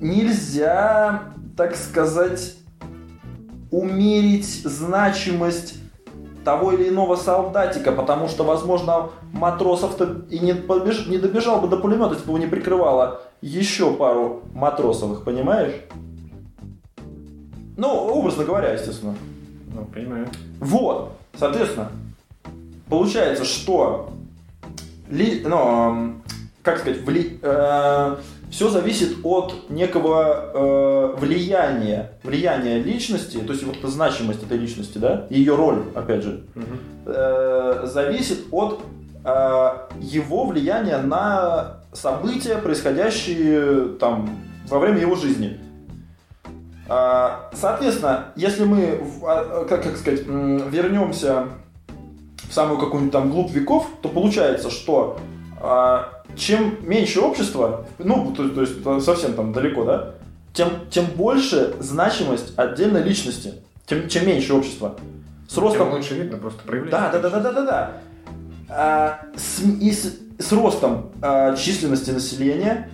нельзя, 0.00 1.32
так 1.56 1.74
сказать, 1.76 2.56
умерить 3.70 4.62
значимость 4.64 5.76
того 6.44 6.72
или 6.72 6.88
иного 6.90 7.16
солдатика, 7.16 7.90
потому 7.90 8.28
что, 8.28 8.44
возможно, 8.44 9.10
матросов-то 9.32 10.26
и 10.30 10.38
не, 10.38 10.54
побеж... 10.54 11.06
не 11.08 11.18
добежал 11.18 11.60
бы 11.60 11.66
до 11.66 11.76
пулемета, 11.76 12.12
если 12.12 12.24
бы 12.26 12.32
его 12.32 12.38
не 12.38 12.46
прикрывало 12.46 13.22
еще 13.40 13.92
пару 13.92 14.42
матросовых, 14.54 15.24
понимаешь? 15.24 15.72
Ну, 17.76 17.88
образно 17.88 18.44
говоря, 18.44 18.72
естественно. 18.72 19.14
Ну, 19.74 19.84
понимаю. 19.84 20.28
Вот, 20.60 21.12
соответственно, 21.38 21.90
получается, 22.88 23.44
что 23.44 24.10
ли, 25.10 25.42
ну, 25.44 26.14
как 26.62 26.78
сказать, 26.78 27.02
вли, 27.02 27.38
э, 27.42 28.16
все 28.50 28.70
зависит 28.70 29.18
от 29.22 29.68
некого 29.68 30.50
э, 30.54 31.14
влияния, 31.18 32.12
влияния 32.22 32.78
личности, 32.78 33.38
то 33.38 33.52
есть 33.52 33.64
вот 33.64 33.76
эта 33.76 33.88
значимость 33.88 34.42
этой 34.42 34.56
личности, 34.56 34.98
да, 34.98 35.26
ее 35.30 35.54
роль, 35.54 35.82
опять 35.94 36.22
же, 36.22 36.44
э, 37.04 37.82
зависит 37.84 38.46
от 38.50 38.82
э, 39.24 39.70
его 40.00 40.46
влияния 40.46 40.98
на 40.98 41.80
события, 41.92 42.56
происходящие 42.56 43.96
там 43.98 44.30
во 44.68 44.78
время 44.78 45.00
его 45.00 45.16
жизни. 45.16 45.60
А, 46.88 47.50
соответственно, 47.52 48.26
если 48.36 48.64
мы, 48.64 49.00
а, 49.22 49.64
как, 49.68 49.82
как 49.82 49.96
сказать, 49.96 50.20
вернемся 50.26 51.48
в 52.48 52.52
самую 52.52 52.78
какую-нибудь 52.78 53.12
там 53.12 53.30
глубь 53.30 53.50
веков, 53.50 53.88
то 54.02 54.08
получается, 54.08 54.70
что 54.70 55.18
а, 55.60 56.22
чем 56.36 56.76
меньше 56.82 57.20
общество, 57.20 57.86
ну, 57.98 58.32
то, 58.32 58.48
то 58.48 58.60
есть 58.60 59.04
совсем 59.04 59.34
там 59.34 59.52
далеко, 59.52 59.84
да, 59.84 60.14
тем, 60.52 60.70
тем 60.90 61.06
больше 61.16 61.74
значимость 61.80 62.56
отдельной 62.56 63.02
личности, 63.02 63.54
тем, 63.86 64.08
чем 64.08 64.26
меньше 64.26 64.54
общество. 64.54 64.96
С 65.48 65.56
ростом... 65.58 65.88
Тем 65.88 65.96
лучше 65.96 66.14
видно 66.14 66.38
просто 66.38 66.62
проявление. 66.62 67.00
Да, 67.00 67.10
да, 67.10 67.18
да, 67.18 67.30
да, 67.30 67.40
да, 67.40 67.52
да, 67.52 67.64
да. 67.64 67.92
А, 68.68 69.20
с, 69.36 69.60
и 69.60 69.92
с, 69.92 70.16
с 70.38 70.52
ростом 70.52 71.12
а, 71.22 71.54
численности 71.56 72.10
населения 72.10 72.90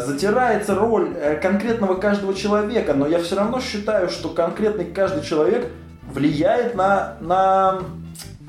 затирается 0.00 0.74
роль 0.74 1.14
э, 1.16 1.36
конкретного 1.36 1.94
каждого 1.94 2.34
человека, 2.34 2.94
но 2.94 3.06
я 3.06 3.22
все 3.22 3.36
равно 3.36 3.60
считаю, 3.60 4.08
что 4.08 4.30
конкретный 4.30 4.86
каждый 4.86 5.22
человек 5.22 5.70
влияет 6.12 6.74
на, 6.74 7.16
на, 7.20 7.80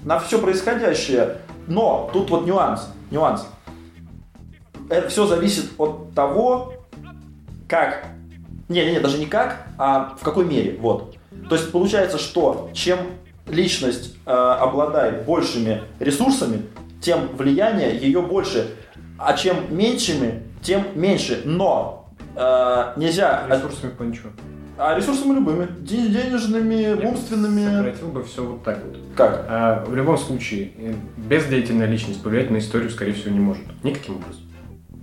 на 0.04 0.20
все 0.20 0.40
происходящее. 0.40 1.38
Но 1.68 2.10
тут 2.14 2.30
вот 2.30 2.46
нюанс, 2.46 2.90
нюанс. 3.12 3.46
Это 4.90 5.10
все 5.10 5.26
зависит 5.26 5.72
от 5.78 6.14
того, 6.14 6.74
как, 7.68 8.06
не, 8.70 8.84
не, 8.86 8.92
не, 8.94 9.00
даже 9.00 9.18
не 9.18 9.26
как, 9.26 9.68
а 9.78 10.16
в 10.20 10.24
какой 10.24 10.46
мере, 10.46 10.78
вот. 10.80 11.16
То 11.50 11.56
есть 11.56 11.72
получается, 11.72 12.18
что 12.18 12.70
чем 12.74 13.00
личность 13.48 14.16
э, 14.26 14.32
обладает 14.32 15.26
большими 15.26 15.82
ресурсами, 16.00 16.64
тем 17.02 17.28
влияние 17.36 17.98
ее 17.98 18.22
больше, 18.22 18.76
а 19.18 19.34
чем 19.34 19.76
меньшими, 19.76 20.44
тем 20.62 20.84
меньше. 20.96 21.42
Но 21.46 22.10
э, 22.36 22.94
нельзя... 22.98 23.48
Ресурсами 23.50 23.92
по 23.92 24.04
ничего. 24.04 24.30
А 24.78 24.98
ресурсами 24.98 25.36
любыми. 25.36 25.68
Денежными, 25.82 27.00
Я 27.02 27.08
умственными. 27.08 27.78
Сократил 27.78 28.08
бы 28.08 28.24
все 28.24 28.44
вот 28.44 28.64
так 28.64 28.80
вот. 28.84 28.98
Как? 29.16 29.46
А, 29.48 29.86
в 29.86 29.94
любом 29.96 30.18
случае, 30.18 30.72
бездеятельная 31.18 31.86
личность 31.86 32.24
повлиять 32.24 32.50
на 32.50 32.58
историю, 32.58 32.90
скорее 32.90 33.14
всего, 33.14 33.32
не 33.32 33.40
может. 33.40 33.64
Никаким 33.84 34.16
образом. 34.16 34.42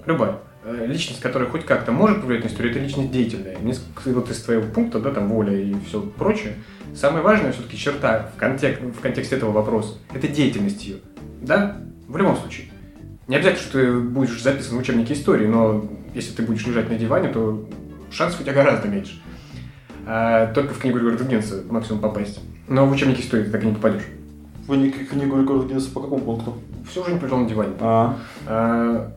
Любая. 0.04 0.38
Э, 0.64 0.84
личность, 0.86 1.20
которая 1.20 1.48
хоть 1.48 1.64
как-то 1.64 1.92
может 1.92 2.20
повлиять 2.20 2.44
на 2.44 2.48
историю, 2.48 2.72
это 2.72 2.80
личность 2.80 3.12
деятельная. 3.12 3.56
Несколько 3.58 4.10
вот 4.10 4.30
из 4.30 4.40
твоего 4.42 4.64
пункта, 4.66 4.98
да, 4.98 5.12
там 5.12 5.28
воля 5.28 5.54
и 5.54 5.74
все 5.86 6.00
прочее. 6.00 6.54
Самая 6.94 7.22
важная 7.22 7.52
все-таки 7.52 7.76
черта 7.76 8.30
в, 8.34 8.38
контек 8.38 8.80
в 8.80 9.00
контексте 9.00 9.36
этого 9.36 9.52
вопроса– 9.52 9.98
это 10.12 10.26
деятельность 10.26 10.84
ее. 10.84 10.96
Да? 11.40 11.76
В 12.08 12.16
любом 12.16 12.36
случае. 12.36 12.66
Не 13.28 13.36
обязательно, 13.36 13.62
что 13.62 13.72
ты 13.72 13.98
будешь 14.00 14.42
записан 14.42 14.76
в 14.76 14.80
учебнике 14.80 15.12
истории, 15.12 15.46
но 15.46 15.86
если 16.14 16.34
ты 16.34 16.42
будешь 16.42 16.66
лежать 16.66 16.88
на 16.88 16.96
диване, 16.96 17.28
то 17.28 17.68
шансов 18.10 18.40
у 18.40 18.42
тебя 18.42 18.54
гораздо 18.54 18.88
меньше. 18.88 19.20
А, 20.06 20.46
только 20.54 20.72
в 20.72 20.78
книгу 20.78 20.98
Григория 20.98 21.18
Гиннесса 21.18 21.62
максимум 21.68 22.00
попасть. 22.00 22.40
Но 22.66 22.86
в 22.86 22.90
учебник 22.90 23.20
истории 23.20 23.44
ты 23.44 23.50
так 23.50 23.62
и 23.62 23.66
не 23.66 23.74
попадешь. 23.74 24.04
В 24.66 24.68
книгу 24.68 25.36
Григория 25.36 25.68
Гиннесса 25.68 25.90
по 25.90 26.00
какому 26.00 26.22
пункту? 26.22 26.56
Все 26.90 27.02
уже 27.02 27.12
не 27.12 27.20
лежал 27.20 27.40
на 27.40 27.48
диване. 27.48 27.74
А. 27.80 28.18
а. 28.46 29.12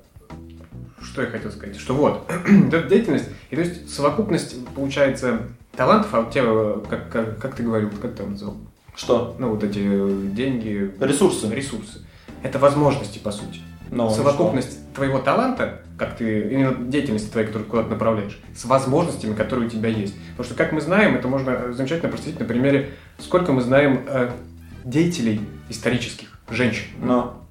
Что 1.01 1.22
я 1.22 1.30
хотел 1.30 1.50
сказать? 1.50 1.77
Что 1.77 1.96
вот, 1.96 2.30
деятельность, 2.89 3.30
и 3.50 3.56
то 3.56 3.62
есть 3.62 3.89
совокупность, 3.89 4.68
получается, 4.75 5.39
талантов, 5.75 6.13
а 6.13 6.20
у 6.20 6.30
тебя, 6.30 6.44
как, 6.89 7.10
как, 7.10 7.39
как 7.39 7.56
ты 7.56 7.63
говорил, 7.63 7.89
как 8.01 8.13
ты 8.13 8.24
назвал? 8.24 8.58
Что? 8.94 9.38
Ну, 9.39 9.51
вот 9.51 9.63
эти 9.63 9.80
деньги. 10.32 10.91
Ресурсы. 11.00 11.48
Ресурсы. 11.50 12.06
Это 12.44 12.60
возможности, 12.60 13.18
по 13.20 13.32
сути. 13.32 13.62
Но 13.91 14.10
совокупность 14.10 14.71
что? 14.71 14.95
твоего 14.95 15.19
таланта, 15.19 15.81
как 15.98 16.15
ты, 16.15 16.50
именно 16.50 16.74
деятельности 16.74 17.29
твоей, 17.29 17.45
которую 17.45 17.69
куда-то 17.69 17.89
направляешь, 17.89 18.39
с 18.55 18.65
возможностями, 18.65 19.36
которые 19.36 19.67
у 19.67 19.69
тебя 19.69 19.89
есть. 19.89 20.15
Потому 20.31 20.45
что, 20.45 20.55
как 20.55 20.71
мы 20.71 20.79
знаем, 20.79 21.15
это 21.15 21.27
можно 21.27 21.74
замечательно 21.74 22.10
простить 22.10 22.39
на 22.39 22.45
примере, 22.45 22.91
сколько 23.19 23.51
мы 23.51 23.62
знаем 23.62 24.01
э, 24.07 24.31
деятелей 24.86 25.41
исторических, 25.69 26.39
женщин. 26.50 26.86
Но. 27.03 27.45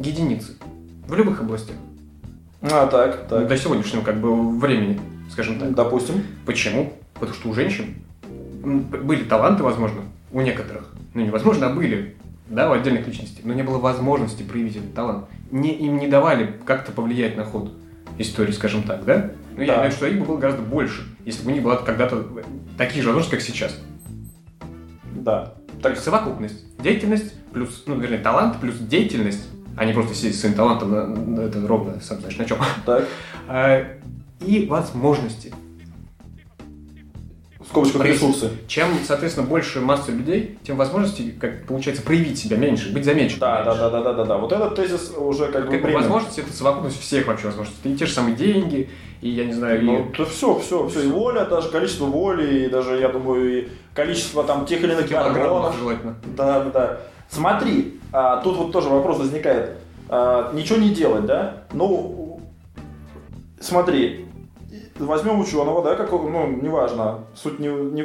Единицы. 0.00 0.56
В 1.06 1.14
любых 1.14 1.40
областях. 1.40 1.76
А, 2.60 2.86
так, 2.88 3.28
так. 3.28 3.46
До 3.46 3.56
сегодняшнего 3.56 4.02
как 4.02 4.20
бы 4.20 4.58
времени, 4.58 5.00
скажем 5.30 5.58
так. 5.58 5.72
Допустим. 5.74 6.22
Почему? 6.44 6.92
Потому 7.14 7.34
что 7.34 7.48
у 7.48 7.54
женщин 7.54 7.94
были 8.24 9.22
таланты, 9.22 9.62
возможно, 9.62 10.02
у 10.32 10.40
некоторых. 10.40 10.92
Ну, 11.14 11.24
невозможно, 11.24 11.68
а 11.68 11.72
были 11.72 12.16
да, 12.48 12.70
у 12.70 12.74
отдельных 12.74 13.06
личностей, 13.06 13.40
но 13.44 13.54
не 13.54 13.62
было 13.62 13.78
возможности 13.78 14.42
проявить 14.42 14.76
этот 14.76 14.94
талант. 14.94 15.26
Не, 15.50 15.74
им 15.74 15.98
не 15.98 16.08
давали 16.08 16.58
как-то 16.64 16.92
повлиять 16.92 17.36
на 17.36 17.44
ход 17.44 17.72
истории, 18.18 18.52
скажем 18.52 18.82
так, 18.82 19.04
да? 19.04 19.30
Но 19.52 19.58
да. 19.58 19.64
я 19.64 19.74
имею 19.74 19.82
в 19.82 19.86
виду, 19.86 19.96
что 19.96 20.06
их 20.06 20.18
бы 20.18 20.24
было 20.24 20.36
гораздо 20.38 20.62
больше, 20.62 21.04
если 21.24 21.44
бы 21.44 21.50
у 21.50 21.54
них 21.54 21.62
была 21.62 21.76
когда-то 21.76 22.26
такие 22.76 23.02
же 23.02 23.08
возможности, 23.08 23.36
как 23.36 23.40
сейчас. 23.42 23.80
Да. 25.14 25.54
Так. 25.82 25.92
есть 25.92 26.04
совокупность. 26.04 26.64
Деятельность 26.78 27.34
плюс, 27.52 27.84
ну, 27.86 27.98
вернее, 27.98 28.18
талант 28.18 28.60
плюс 28.60 28.76
деятельность, 28.78 29.48
а 29.76 29.84
не 29.84 29.92
просто 29.92 30.14
сидеть 30.14 30.36
с 30.36 30.40
своим 30.40 30.54
талантом, 30.54 30.90
на, 30.90 31.06
на, 31.06 31.40
это 31.42 31.66
ровно, 31.66 32.00
сам 32.00 32.20
знаешь, 32.20 32.36
на 32.36 32.44
чем. 32.44 32.58
Так. 32.84 33.06
А, 33.48 33.86
и 34.40 34.66
возможности 34.66 35.54
скобочках 37.76 38.04
ресурсы. 38.04 38.50
Чем, 38.66 38.88
соответственно, 39.06 39.46
больше 39.46 39.80
масса 39.80 40.10
людей, 40.10 40.58
тем 40.62 40.76
возможностей, 40.76 41.32
как 41.38 41.66
получается, 41.66 42.02
проявить 42.02 42.38
себя 42.38 42.56
меньше, 42.56 42.92
быть 42.92 43.04
замеченным. 43.04 43.40
Да, 43.40 43.62
да, 43.64 43.74
да, 43.74 43.90
да, 43.90 44.02
да, 44.02 44.12
да, 44.14 44.24
да. 44.24 44.38
Вот 44.38 44.52
этот 44.52 44.74
тезис 44.74 45.12
уже 45.16 45.46
как, 45.46 45.70
как 45.70 45.82
бы 45.82 45.92
возможности 45.92 46.40
это 46.40 46.52
совокупность 46.52 47.00
всех 47.00 47.26
вообще 47.26 47.46
возможностей. 47.46 47.92
И 47.92 47.96
те 47.96 48.06
же 48.06 48.12
самые 48.12 48.34
деньги, 48.36 48.88
и 49.20 49.28
я 49.28 49.44
не 49.44 49.52
знаю, 49.52 49.84
ну, 49.84 49.98
и... 49.98 50.08
это 50.08 50.24
все, 50.24 50.58
все, 50.58 50.88
все, 50.88 51.02
и 51.02 51.08
воля, 51.08 51.44
даже 51.44 51.68
количество 51.68 52.06
воли, 52.06 52.64
и 52.64 52.68
даже, 52.68 52.98
я 52.98 53.08
думаю, 53.08 53.64
и 53.64 53.68
количество 53.94 54.42
там 54.44 54.66
тех 54.66 54.82
или 54.82 54.92
иных 54.92 55.08
килограммов 55.08 55.76
желательно. 55.78 56.16
Да, 56.36 56.64
да, 56.64 56.70
да. 56.70 57.00
Смотри, 57.28 58.00
а, 58.12 58.38
тут 58.38 58.56
вот 58.56 58.72
тоже 58.72 58.88
вопрос 58.88 59.18
возникает. 59.18 59.72
А, 60.08 60.52
ничего 60.54 60.78
не 60.78 60.90
делать, 60.90 61.26
да? 61.26 61.64
Ну, 61.72 62.40
смотри, 63.60 64.25
возьмем 64.98 65.40
ученого, 65.40 65.82
да, 65.82 65.94
как, 65.94 66.12
ну, 66.12 66.46
неважно, 66.48 67.20
суть 67.34 67.58
не, 67.58 67.68
не 67.68 68.02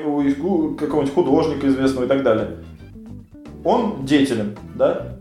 какого-нибудь 0.76 1.14
художника 1.14 1.68
известного 1.68 2.06
и 2.06 2.08
так 2.08 2.24
далее. 2.24 2.58
Он 3.64 4.06
деятелен, 4.06 4.58
да? 4.76 5.18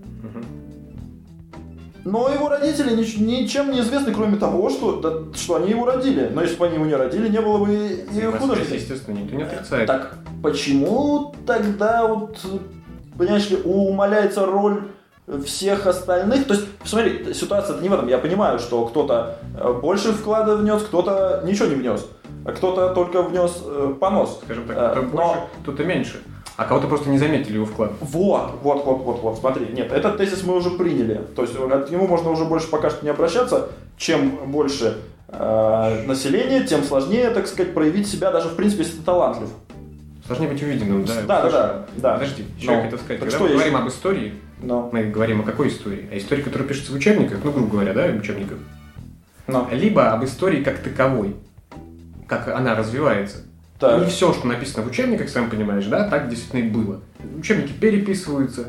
Но 2.05 2.31
его 2.31 2.49
родители 2.49 2.97
ничем 2.97 3.71
не 3.71 3.81
известны, 3.81 4.13
кроме 4.15 4.39
того, 4.39 4.71
что, 4.71 5.01
да, 5.01 5.37
что 5.39 5.57
они 5.57 5.71
его 5.71 5.85
родили. 5.85 6.31
Но 6.33 6.41
если 6.41 6.57
бы 6.57 6.67
они 6.67 6.77
его 6.77 6.87
не 6.87 6.95
родили, 6.95 7.29
не 7.29 7.41
было 7.41 7.59
бы 7.63 7.75
и, 7.75 8.39
художника. 8.39 8.75
Естественно, 8.75 9.19
никто 9.19 9.37
не 9.37 9.43
отрицает. 9.43 9.87
Так 9.87 10.17
почему 10.43 11.35
тогда 11.47 12.07
вот, 12.07 12.39
понимаешь 13.19 13.51
ли, 13.51 13.59
умаляется 13.63 14.47
роль 14.47 14.89
всех 15.45 15.87
остальных. 15.87 16.47
То 16.47 16.55
есть, 16.55 16.67
посмотри, 16.79 17.33
ситуация 17.35 17.81
не 17.81 17.89
в 17.89 17.93
этом. 17.93 18.09
Я 18.09 18.19
понимаю, 18.19 18.59
что 18.59 18.85
кто-то 18.87 19.37
э, 19.59 19.73
больше 19.73 20.13
вклада 20.13 20.57
внес, 20.57 20.83
кто-то 20.83 21.43
ничего 21.45 21.67
не 21.67 21.75
внес. 21.75 22.07
А 22.45 22.53
кто-то 22.53 22.95
только 22.95 23.23
внес 23.23 23.63
э, 23.65 23.95
понос. 24.01 24.41
Скажем 24.45 24.67
так, 24.67 24.77
э, 24.77 25.01
но... 25.01 25.09
больше, 25.09 25.41
кто-то 25.63 25.85
меньше. 25.85 26.21
А 26.57 26.65
кого-то 26.65 26.89
просто 26.89 27.09
не 27.09 27.19
заметили 27.19 27.55
его 27.55 27.67
вклад. 27.67 27.93
Вот, 28.01 28.53
вот, 28.63 28.85
вот, 28.85 28.99
вот, 29.03 29.21
вот, 29.23 29.39
смотри. 29.39 29.67
Нет, 29.73 29.93
этот 29.93 30.19
тезис 30.19 30.43
мы 30.43 30.57
уже 30.57 30.71
приняли. 30.71 31.21
То 31.37 31.43
есть 31.43 31.55
э, 31.57 31.85
к 31.87 31.91
нему 31.91 32.07
можно 32.07 32.31
уже 32.31 32.45
больше 32.45 32.69
пока 32.69 32.91
что 32.91 33.05
не 33.05 33.11
обращаться. 33.11 33.69
Чем 33.97 34.51
больше 34.51 34.99
э, 35.29 36.05
населения, 36.07 36.65
тем 36.65 36.83
сложнее, 36.83 37.31
так 37.31 37.47
сказать, 37.47 37.75
проявить 37.75 38.09
себя, 38.09 38.31
даже 38.31 38.49
в 38.49 38.57
принципе, 38.57 38.83
если 38.83 38.99
ты 38.99 39.05
талантлив. 39.05 39.49
Сложнее 40.27 40.49
быть 40.49 40.63
увиденным, 40.63 41.05
да? 41.05 41.15
Да, 41.27 41.43
да, 41.43 41.51
да, 41.51 41.87
да. 41.97 42.13
Подожди, 42.15 42.45
Но. 42.63 42.73
я 42.73 42.83
хотел 42.83 42.99
сказать. 42.99 43.21
Когда 43.21 43.37
что 43.37 43.45
мы 43.45 43.51
говорим 43.51 43.73
еще- 43.73 43.83
об 43.83 43.89
истории, 43.89 44.35
Но, 44.63 44.91
мы 44.93 45.05
говорим 45.05 45.41
о 45.41 45.45
какой 45.45 45.69
истории? 45.69 46.09
О 46.13 46.19
истории, 46.19 46.43
которая 46.43 46.69
пишется 46.69 46.93
в 46.93 46.95
учебниках, 46.95 47.39
ну, 47.45 47.51
грубо 47.53 47.71
говоря, 47.71 47.93
да, 47.95 48.09
в 48.09 48.17
учебниках. 48.17 48.59
но. 49.47 49.69
Либо 49.73 50.13
об 50.13 50.25
истории 50.25 50.63
как 50.63 50.79
таковой, 50.79 51.35
как 52.27 52.49
она 52.49 52.75
развивается. 52.75 53.39
Так. 53.79 54.01
Не 54.05 54.07
все, 54.11 54.33
что 54.35 54.47
написано 54.47 54.83
в 54.85 54.89
учебниках, 54.89 55.31
сам 55.31 55.49
понимаешь, 55.49 55.87
да, 55.87 56.07
так 56.09 56.29
действительно 56.29 56.61
и 56.61 56.69
было. 56.69 57.01
Учебники 57.39 57.73
переписываются 57.73 58.69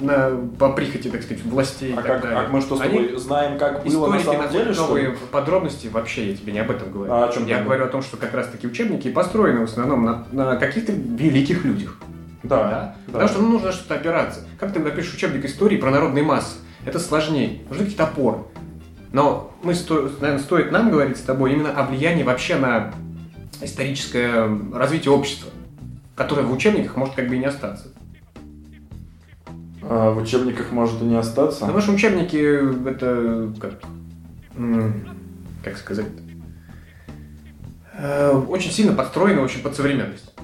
на, 0.00 0.30
по 0.58 0.70
прихоти, 0.72 1.08
так 1.08 1.22
сказать, 1.22 1.42
властей 1.44 1.90
А, 1.90 1.92
и 1.94 1.96
так 1.96 2.06
как, 2.06 2.22
далее. 2.22 2.38
а 2.38 2.48
мы 2.48 2.60
что 2.60 2.76
с 2.76 2.80
Они- 2.80 2.98
тобой 2.98 3.18
знаем, 3.18 3.58
как 3.58 3.84
было 3.84 4.06
на 4.08 4.16
Историки 4.18 4.24
самом 4.40 4.52
деле, 4.52 4.72
что 4.72 4.96
ли? 4.96 5.02
новые 5.04 5.16
подробности, 5.32 5.88
вообще 5.88 6.30
я 6.30 6.36
тебе 6.36 6.52
не 6.52 6.60
об 6.60 6.70
этом 6.70 6.92
говорю. 6.92 7.12
А 7.12 7.28
о 7.28 7.32
чем 7.32 7.46
я 7.46 7.60
говорю 7.62 7.84
о 7.84 7.88
том, 7.88 8.02
что 8.02 8.16
как 8.16 8.32
раз-таки 8.32 8.68
учебники 8.68 9.10
построены 9.10 9.60
в 9.60 9.64
основном 9.64 10.04
на, 10.04 10.24
на 10.30 10.56
каких-то 10.56 10.92
великих 10.92 11.64
людях. 11.64 11.96
Да, 12.42 12.56
Да? 12.56 12.70
да. 13.06 13.12
Потому 13.12 13.28
что 13.28 13.42
ну, 13.42 13.48
нужно 13.52 13.72
что-то 13.72 13.94
опираться. 13.94 14.40
Как 14.58 14.72
ты 14.72 14.80
напишешь 14.80 15.14
учебник 15.14 15.44
истории 15.44 15.76
про 15.76 15.90
народные 15.90 16.22
массы? 16.24 16.56
Это 16.84 16.98
сложнее. 17.00 17.62
Нужны 17.68 17.84
какие-то 17.84 18.04
опоры. 18.04 18.38
Но 19.12 19.52
мы, 19.62 19.74
сто- 19.74 20.02
наверное, 20.20 20.38
стоит 20.38 20.70
нам 20.70 20.90
говорить 20.90 21.16
с 21.16 21.22
тобой 21.22 21.52
именно 21.52 21.70
о 21.70 21.84
влиянии 21.84 22.22
вообще 22.22 22.56
на 22.56 22.92
историческое 23.62 24.46
развитие 24.72 25.12
общества, 25.12 25.50
которое 26.14 26.42
в 26.42 26.52
учебниках 26.52 26.96
может 26.96 27.14
как 27.14 27.28
бы 27.28 27.36
и 27.36 27.38
не 27.38 27.46
остаться. 27.46 27.88
А, 29.82 30.10
в 30.12 30.18
учебниках 30.18 30.70
может 30.72 31.00
и 31.00 31.04
не 31.04 31.16
остаться. 31.16 31.60
Потому 31.60 31.80
что 31.80 31.92
учебники 31.92 32.36
это 32.88 33.52
как, 33.60 33.80
как 35.64 35.76
сказать, 35.78 36.06
э, 37.98 38.30
очень 38.48 38.70
сильно 38.70 38.92
подстроены 38.92 39.40
очень 39.40 39.62
под 39.62 39.74
современность. 39.74 40.34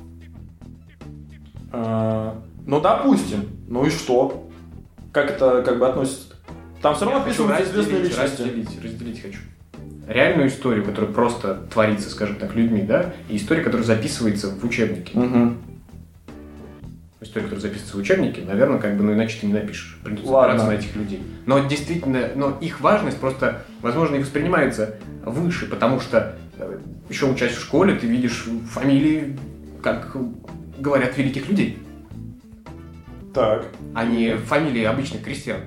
А, 1.72 2.38
ну, 2.66 2.80
допустим. 2.80 3.48
Ну 3.68 3.86
и 3.86 3.90
что? 3.90 4.48
Как 5.10 5.30
это 5.30 5.62
как 5.62 5.78
бы 5.78 5.88
относится? 5.88 6.34
Там 6.82 6.94
все 6.94 7.04
равно 7.06 7.22
описываются 7.22 7.64
известные 7.64 8.02
личности. 8.02 8.42
Разделить, 8.42 8.84
разделить 8.84 9.22
хочу. 9.22 9.38
Реальную 10.06 10.48
историю, 10.48 10.84
которая 10.84 11.12
просто 11.12 11.54
творится, 11.72 12.10
скажем 12.10 12.36
так, 12.36 12.54
людьми, 12.54 12.82
да, 12.82 13.14
и 13.28 13.36
история, 13.36 13.62
которая 13.62 13.86
записывается 13.86 14.48
в 14.48 14.64
учебнике. 14.64 15.16
Мгм. 15.16 15.58
История, 17.20 17.44
которая 17.44 17.62
записывается 17.62 17.96
в 17.96 18.00
учебнике, 18.00 18.42
наверное, 18.42 18.78
как 18.78 18.96
бы, 18.96 19.04
ну 19.04 19.12
иначе 19.12 19.38
ты 19.40 19.46
не 19.46 19.52
напишешь. 19.52 20.00
Придется 20.02 20.28
Ладно. 20.28 20.54
опираться 20.54 20.72
на 20.72 20.78
этих 20.78 20.96
людей. 20.96 21.22
Но 21.46 21.60
действительно, 21.60 22.30
но 22.34 22.58
их 22.60 22.80
важность 22.80 23.18
просто, 23.18 23.62
возможно, 23.80 24.16
и 24.16 24.18
воспринимается 24.18 24.96
выше, 25.24 25.66
потому 25.66 26.00
что 26.00 26.34
э, 26.58 26.78
еще 27.08 27.26
учась 27.26 27.52
в 27.52 27.60
школе, 27.60 27.94
ты 27.94 28.08
видишь 28.08 28.46
фамилии, 28.70 29.38
как 29.82 30.16
говорят, 30.82 31.16
великих 31.16 31.48
людей, 31.48 31.78
Так. 33.32 33.66
а 33.94 34.04
не 34.04 34.36
фамилии 34.36 34.82
обычных 34.82 35.22
крестьян. 35.22 35.60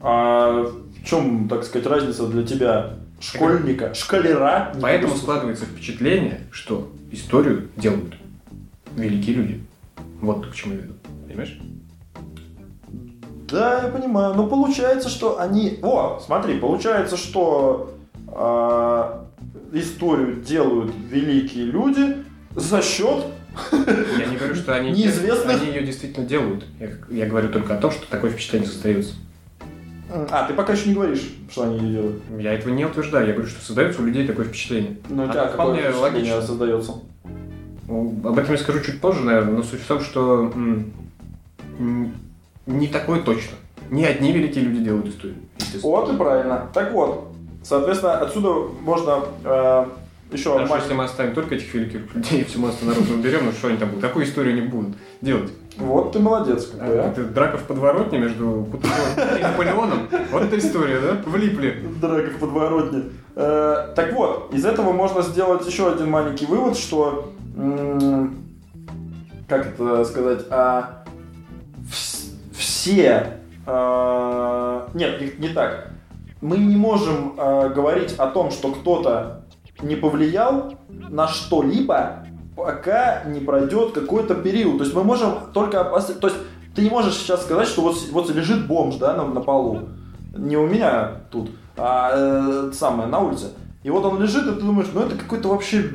А 0.00 0.64
в 0.64 1.04
чем, 1.04 1.48
так 1.48 1.62
сказать, 1.62 1.86
разница 1.86 2.26
для 2.26 2.42
тебя 2.42 2.94
школьника, 3.20 3.94
шкалера? 3.94 4.72
не 4.74 4.80
Поэтому 4.80 5.14
складывается 5.14 5.66
впечатление, 5.66 6.40
что 6.50 6.90
историю 7.12 7.68
делают 7.76 8.14
великие 8.96 9.36
люди. 9.36 9.64
Вот 10.20 10.46
к 10.46 10.54
чему 10.54 10.74
я 10.74 10.80
веду. 10.80 10.94
Понимаешь? 11.26 11.60
Да, 13.48 13.82
я 13.82 13.88
понимаю. 13.88 14.34
Но 14.34 14.46
получается, 14.46 15.10
что 15.10 15.38
они... 15.38 15.78
О, 15.82 16.18
смотри, 16.24 16.58
получается, 16.58 17.16
что 17.18 17.94
а, 18.28 19.26
историю 19.72 20.36
делают 20.36 20.92
великие 21.10 21.66
люди 21.66 22.24
за 22.56 22.82
счет... 22.82 23.24
Я 24.18 24.26
не 24.26 24.36
говорю, 24.36 24.54
что 24.54 24.74
они, 24.74 24.90
Неизвестных? 24.92 25.60
они 25.62 25.70
ее 25.72 25.82
действительно 25.82 26.26
делают. 26.26 26.64
Я, 26.80 26.88
я 27.10 27.26
говорю 27.26 27.50
только 27.50 27.74
о 27.74 27.78
том, 27.78 27.90
что 27.90 28.08
такое 28.10 28.30
впечатление 28.30 28.68
создается. 28.68 29.14
А, 30.10 30.46
ты 30.46 30.54
пока 30.54 30.72
еще 30.74 30.88
не 30.88 30.94
говоришь, 30.94 31.22
что 31.50 31.64
они 31.64 31.78
ее 31.78 31.92
делают. 31.92 32.22
Я 32.38 32.52
этого 32.54 32.72
не 32.72 32.84
утверждаю. 32.84 33.26
Я 33.26 33.32
говорю, 33.34 33.48
что 33.50 33.62
создается 33.64 34.02
у 34.02 34.04
людей 34.06 34.26
такое 34.26 34.44
впечатление. 34.46 34.96
Ну, 35.08 35.24
А 35.24 35.28
какое 35.28 35.48
вполне 35.48 35.78
впечатление 35.82 36.34
логично. 36.34 36.42
создается? 36.42 36.92
Ну, 37.88 38.14
Об 38.24 38.38
этом 38.38 38.52
я 38.52 38.58
скажу 38.58 38.80
чуть 38.80 39.00
позже, 39.00 39.20
наверное, 39.22 39.54
но 39.56 39.62
суть 39.62 39.80
в 39.80 39.86
том, 39.86 40.00
что 40.00 40.52
не 42.66 42.86
такое 42.88 43.22
точно. 43.22 43.56
Не 43.90 44.04
одни 44.06 44.32
великие 44.32 44.64
люди 44.64 44.84
делают 44.84 45.08
историю. 45.08 45.36
Вот 45.82 46.12
и 46.12 46.16
правильно. 46.16 46.68
Так 46.72 46.92
вот, 46.92 47.32
соответственно, 47.62 48.18
отсюда 48.18 48.72
можно 48.82 49.24
э, 49.44 49.86
еще... 50.32 50.52
Хорошо, 50.54 50.72
мать- 50.72 50.82
если 50.82 50.94
мы 50.94 51.04
оставим 51.04 51.34
только 51.34 51.54
этих 51.54 51.72
великих 51.74 52.14
людей 52.14 52.44
всю 52.44 52.60
массу 52.60 52.84
народу 52.84 53.14
уберем, 53.14 53.46
ну 53.46 53.52
что 53.52 53.68
они 53.68 53.76
там 53.76 53.88
будут? 53.90 54.02
Какую 54.02 54.24
историю 54.24 54.52
они 54.58 54.62
будут 54.66 54.96
делать? 55.20 55.50
Вот 55.78 56.12
ты 56.12 56.18
молодец. 56.18 56.70
А, 56.74 56.78
какой, 56.78 57.00
а. 57.00 57.08
Это 57.10 57.24
драка 57.24 57.58
в 57.58 57.62
подворотне 57.64 58.18
между 58.18 58.66
Кутузовым 58.70 59.38
и 59.38 59.42
Наполеоном? 59.42 60.08
Вот 60.30 60.42
эта 60.42 60.58
история, 60.58 61.00
да? 61.00 61.22
Влипли. 61.24 61.82
Драка 62.00 62.30
в 62.30 62.38
подворотне. 62.38 63.04
Э, 63.36 63.92
так 63.96 64.12
вот, 64.12 64.52
из 64.52 64.64
этого 64.66 64.92
можно 64.92 65.22
сделать 65.22 65.66
еще 65.66 65.90
один 65.90 66.10
маленький 66.10 66.44
вывод, 66.46 66.76
что 66.76 67.32
как 69.48 69.66
это 69.66 70.04
сказать, 70.04 70.46
а, 70.50 71.04
вс- 71.90 72.30
все 72.56 73.38
э, 73.66 74.88
нет, 74.94 75.20
не, 75.20 75.48
не 75.48 75.54
так. 75.54 75.90
Мы 76.40 76.56
не 76.58 76.76
можем 76.76 77.34
э, 77.38 77.68
говорить 77.74 78.14
о 78.18 78.26
том, 78.28 78.50
что 78.50 78.72
кто-то 78.72 79.41
не 79.82 79.96
повлиял 79.96 80.74
на 80.88 81.28
что-либо, 81.28 82.26
пока 82.56 83.24
не 83.24 83.40
пройдет 83.40 83.92
какой-то 83.92 84.34
период. 84.34 84.78
То 84.78 84.84
есть 84.84 84.94
мы 84.94 85.04
можем 85.04 85.52
только 85.52 85.84
то 85.84 86.26
есть 86.28 86.38
ты 86.74 86.82
не 86.82 86.90
можешь 86.90 87.14
сейчас 87.14 87.42
сказать, 87.42 87.68
что 87.68 87.82
вот, 87.82 87.96
вот 88.12 88.30
лежит 88.30 88.66
бомж, 88.66 88.96
да, 88.96 89.14
на, 89.14 89.24
на 89.26 89.40
полу. 89.40 89.88
Не 90.36 90.56
у 90.56 90.66
меня 90.66 91.12
тут, 91.30 91.50
а 91.76 92.10
э, 92.14 92.72
самое, 92.72 93.08
на 93.08 93.18
улице. 93.20 93.48
И 93.82 93.90
вот 93.90 94.04
он 94.04 94.22
лежит, 94.22 94.44
и 94.46 94.54
ты 94.54 94.60
думаешь, 94.60 94.88
ну 94.94 95.02
это 95.04 95.16
какой-то 95.16 95.48
вообще, 95.48 95.90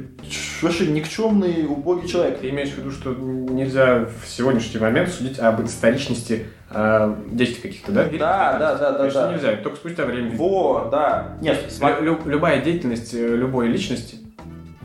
вообще 0.62 0.88
никчемный, 0.88 1.66
убогий 1.66 2.08
человек. 2.10 2.40
Ты 2.40 2.50
имеешь 2.50 2.70
в 2.72 2.78
виду, 2.78 2.92
что 2.92 3.14
нельзя 3.14 4.06
в 4.22 4.28
сегодняшний 4.28 4.80
момент 4.82 5.08
судить 5.10 5.40
об 5.40 5.64
историчности 5.66 6.48
э, 6.70 7.16
действий 7.32 7.62
каких-то, 7.62 7.92
да? 7.94 8.04
Да, 8.04 8.60
да, 8.60 8.76
да, 8.76 8.92
да, 8.92 8.98
Конечно, 8.98 9.22
да. 9.22 9.34
нельзя, 9.34 9.56
только 9.56 9.78
спустя 9.78 10.06
время. 10.06 10.36
Во, 10.36 10.90
да. 10.92 11.38
Нет, 11.42 11.60
смотри. 11.70 12.06
Лю- 12.06 12.16
лю- 12.26 12.30
любая 12.30 12.62
деятельность 12.62 13.14
э, 13.14 13.36
любой 13.38 13.70
личности, 13.70 14.18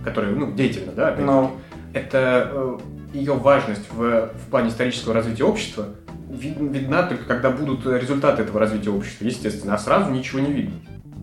которая, 0.04 0.30
ну, 0.32 0.52
деятельна, 0.52 0.92
да, 0.92 1.08
опять-таки, 1.08 1.26
Ну, 1.26 1.50
это 1.94 2.50
э, 2.52 2.78
ее 3.14 3.34
важность 3.34 3.82
в, 3.90 4.30
в 4.32 4.50
плане 4.50 4.68
исторического 4.68 5.12
развития 5.12 5.42
общества 5.42 5.86
вид- 6.30 6.56
видна 6.60 7.02
только 7.02 7.24
когда 7.24 7.50
будут 7.50 7.84
результаты 7.84 8.42
этого 8.42 8.60
развития 8.60 8.90
общества, 8.90 9.24
естественно, 9.24 9.74
а 9.74 9.78
сразу 9.78 10.08
ничего 10.12 10.38
не 10.38 10.52
видно. 10.52 10.74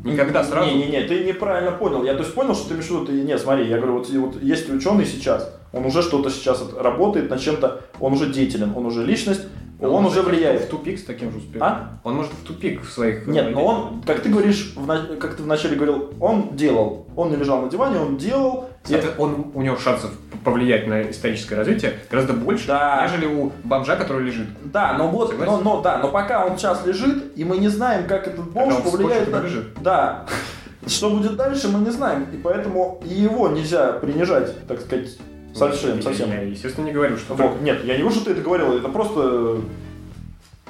Никогда 0.04 0.44
сразу. 0.44 0.70
Не-не-не, 0.70 1.02
ты 1.04 1.24
неправильно 1.26 1.72
понял. 1.72 2.04
Я 2.04 2.14
то 2.14 2.22
есть 2.24 2.34
понял, 2.34 2.56
что 2.56 2.70
ты 2.70 2.74
имеешь 2.76 2.88
в 2.88 2.92
виду, 2.92 3.06
ты... 3.06 3.12
Нет, 3.14 3.40
смотри, 3.42 3.68
я 3.68 3.78
говорю, 3.78 4.00
вот, 4.00 4.10
вот 4.10 4.42
есть 4.42 4.70
ученый 4.70 5.06
сейчас, 5.06 5.54
он 5.74 5.86
уже 5.86 6.02
что-то 6.02 6.30
сейчас 6.30 6.62
от- 6.62 6.82
работает 6.82 7.30
над 7.30 7.42
чем-то, 7.42 7.82
он 8.00 8.14
уже 8.14 8.32
деятелен, 8.32 8.74
он 8.76 8.86
уже 8.86 9.06
личность, 9.06 9.42
он, 9.88 10.06
уже 10.06 10.22
может 10.22 10.26
В 10.26 10.28
влияет. 10.28 10.70
тупик 10.70 11.00
с 11.00 11.04
таким 11.04 11.32
же 11.32 11.38
успехом. 11.38 11.68
А? 11.68 12.00
Он 12.04 12.16
может 12.16 12.32
в 12.34 12.44
тупик 12.46 12.84
в 12.84 12.92
своих... 12.92 13.28
э, 13.28 13.32
Нет, 13.32 13.52
но 13.52 13.64
он, 13.66 14.02
как 14.06 14.20
ты 14.22 14.30
говоришь, 14.30 14.74
в 14.76 15.16
как 15.18 15.36
ты 15.36 15.44
вначале 15.44 15.76
говорил, 15.76 16.14
он 16.20 16.56
делал. 16.56 17.06
Он 17.16 17.30
не 17.30 17.36
лежал 17.38 17.62
на 17.62 17.70
диване, 17.70 18.00
он 18.00 18.18
делал. 18.18 18.70
и- 18.88 18.94
Это 18.94 19.14
он, 19.18 19.52
у 19.54 19.62
него 19.62 19.78
шансов 19.78 20.12
повлиять 20.44 20.88
на 20.88 21.10
историческое 21.12 21.56
развитие 21.56 21.96
гораздо 22.10 22.34
больше, 22.34 22.68
Да. 22.68 23.06
нежели 23.06 23.26
у 23.26 23.52
бомжа, 23.64 23.96
который 23.98 24.26
лежит. 24.26 24.48
Да, 24.64 24.94
но 24.98 25.10
вот, 25.10 25.30
Согласен? 25.32 25.54
но, 25.54 25.60
но, 25.76 25.82
да, 25.82 25.98
но 25.98 26.08
пока 26.10 26.46
он 26.46 26.58
сейчас 26.58 26.86
лежит, 26.86 27.34
и 27.38 27.44
мы 27.44 27.58
не 27.58 27.68
знаем, 27.68 28.08
как 28.08 28.28
этот 28.28 28.50
бомж 28.52 28.76
Когда 28.76 28.90
он 28.90 28.92
повлияет 28.98 29.32
на... 29.32 29.38
побежит. 29.40 29.66
Да. 29.82 30.26
Что 30.88 31.10
будет 31.10 31.36
дальше, 31.36 31.68
мы 31.68 31.80
не 31.80 31.92
знаем. 31.92 32.26
И 32.34 32.38
поэтому 32.38 33.02
его 33.04 33.50
нельзя 33.50 33.92
принижать, 33.94 34.66
так 34.68 34.80
сказать, 34.80 35.18
совсем. 35.54 36.02
Совсем. 36.02 36.30
Я, 36.30 36.42
естественно, 36.42 36.86
не 36.86 36.92
говорю, 36.92 37.18
что 37.18 37.34
Вот, 37.36 37.62
нет, 37.62 37.84
я 37.84 37.96
не 37.96 38.02
говорю, 38.02 38.16
что 38.16 38.26
ты 38.26 38.32
это 38.32 38.42
говорил, 38.42 38.78
это 38.78 38.90
просто... 38.90 39.62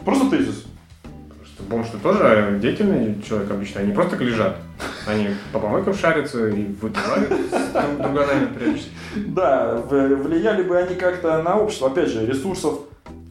Просто 0.03 0.29
тезис. 0.29 0.65
Что 1.43 1.63
бомж-то 1.63 1.97
тоже 1.97 2.57
деятельный 2.61 3.21
человек 3.21 3.51
обычно, 3.51 3.81
они 3.81 3.93
просто 3.93 4.15
лежат. 4.17 4.57
Они 5.05 5.29
по 5.51 5.59
помойкам 5.59 5.93
шарятся 5.93 6.47
и 6.47 6.65
выпивают 6.81 7.31
с 7.51 7.97
друганами 7.97 8.53
периодически. 8.53 8.91
Да, 9.15 9.75
влияли 9.75 10.63
бы 10.63 10.77
они 10.77 10.95
как-то 10.95 11.41
на 11.41 11.57
общество, 11.57 11.89
опять 11.89 12.09
же, 12.09 12.25
ресурсов, 12.25 12.79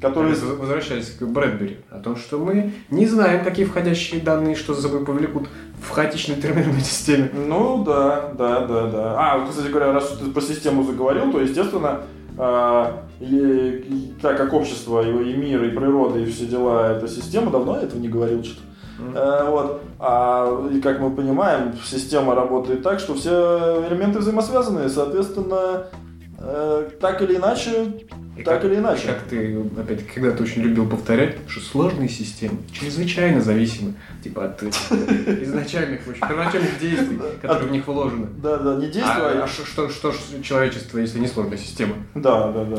которые... 0.01 0.35
Возвращаясь 0.35 1.11
к 1.11 1.23
Брэдбери, 1.23 1.79
о 1.91 1.99
том, 1.99 2.17
что 2.17 2.39
мы 2.39 2.73
не 2.91 3.07
знаем, 3.07 3.45
какие 3.45 3.67
входящие 3.67 4.21
данные 4.21 4.55
что 4.55 4.75
за 4.75 4.83
собой 4.83 5.05
повлекут 5.05 5.49
в 5.81 5.91
хаотичной 5.91 6.37
терминальной 6.37 6.81
системе. 6.81 7.31
Ну 7.35 7.85
да, 7.85 8.33
да, 8.37 8.67
да, 8.67 8.87
да. 8.87 9.15
А, 9.19 9.39
вот, 9.39 9.51
кстати 9.51 9.69
говоря, 9.69 9.93
раз 9.93 10.17
ты 10.19 10.31
про 10.31 10.41
систему 10.41 10.83
заговорил, 10.85 11.31
то, 11.33 11.41
естественно, 11.41 12.03
и 13.21 14.15
так 14.23 14.37
как 14.37 14.53
общество, 14.53 15.03
и, 15.03 15.33
и 15.33 15.37
мир, 15.37 15.65
и 15.65 15.71
природа, 15.71 16.19
и 16.19 16.27
все 16.27 16.47
дела, 16.47 16.93
это 16.93 17.09
система, 17.09 17.51
давно 17.51 17.77
я 17.77 17.83
этого 17.83 18.01
не 18.01 18.09
говорил 18.09 18.45
что-то. 18.45 18.63
Э, 19.15 19.51
вот. 19.51 19.83
А, 19.99 20.69
и 20.73 20.81
как 20.81 21.01
мы 21.01 21.11
понимаем, 21.11 21.75
система 21.85 22.35
работает 22.35 22.83
так, 22.83 23.01
что 23.01 23.15
все 23.15 23.85
элементы 23.89 24.19
взаимосвязаны, 24.19 24.89
соответственно, 24.89 25.85
э, 25.93 25.99
так 27.01 27.21
или 27.23 27.37
иначе, 27.37 27.93
И 28.37 28.43
так 28.43 28.63
как- 28.63 28.65
или 28.71 28.79
иначе. 28.79 29.07
Как 29.09 29.23
ты, 29.25 29.61
опять, 29.77 30.07
когда-то 30.07 30.43
очень 30.43 30.63
любил 30.63 30.89
повторять, 30.89 31.37
что 31.49 31.61
сложные 31.61 32.09
системы 32.09 32.59
чрезвычайно 32.73 33.41
зависимы 33.41 33.95
типа 34.23 34.47
от 34.47 34.63
э, 34.63 34.69
изначальных, 35.43 36.03
в 36.07 36.11
общем, 36.11 36.27
первоначальных 36.29 36.79
действий, 36.79 37.19
которые 37.43 37.69
в 37.69 37.73
них 37.73 37.87
вложены. 37.87 38.29
Да, 38.43 38.57
да, 38.59 38.77
не 38.77 38.87
действуй. 38.87 39.41
А, 39.41 39.45
а 39.45 39.47
что, 39.49 39.89
что, 39.89 40.13
ж 40.13 40.17
человечество, 40.43 40.99
если 40.99 41.19
не 41.19 41.27
сложная 41.27 41.59
система? 41.59 41.95
Да, 42.15 42.51
да, 42.53 42.65
да. 42.65 42.79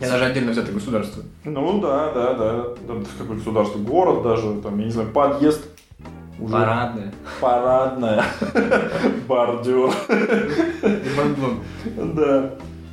И 0.00 0.04
даже 0.04 0.24
отдельно 0.24 0.52
взятое 0.52 0.72
государство. 0.72 1.22
Ну 1.44 1.80
да, 1.80 2.12
да, 2.12 2.34
да. 2.34 2.64
Да, 2.88 2.94
Какое 3.18 3.36
государство, 3.36 3.78
город 3.78 4.22
даже, 4.22 4.60
там, 4.62 4.78
я 4.78 4.86
не 4.86 4.90
знаю, 4.90 5.10
подъезд. 5.10 5.62
Уже 6.38 6.52
Парадная. 6.52 7.12
парадная. 7.40 8.24
Бордюр. 9.28 9.92
Да. 11.96 12.50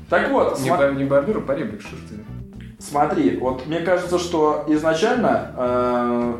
Так 0.09 0.31
вот, 0.31 0.59
Не, 0.61 1.05
бордюр, 1.05 1.37
а 1.37 1.41
поребрик, 1.41 1.81
что 1.81 1.95
ж 1.95 1.99
ты. 2.09 2.15
смотри, 2.79 3.37
вот 3.37 3.67
мне 3.67 3.79
кажется, 3.79 4.19
что 4.19 4.63
изначально 4.67 5.51
э, 5.55 6.33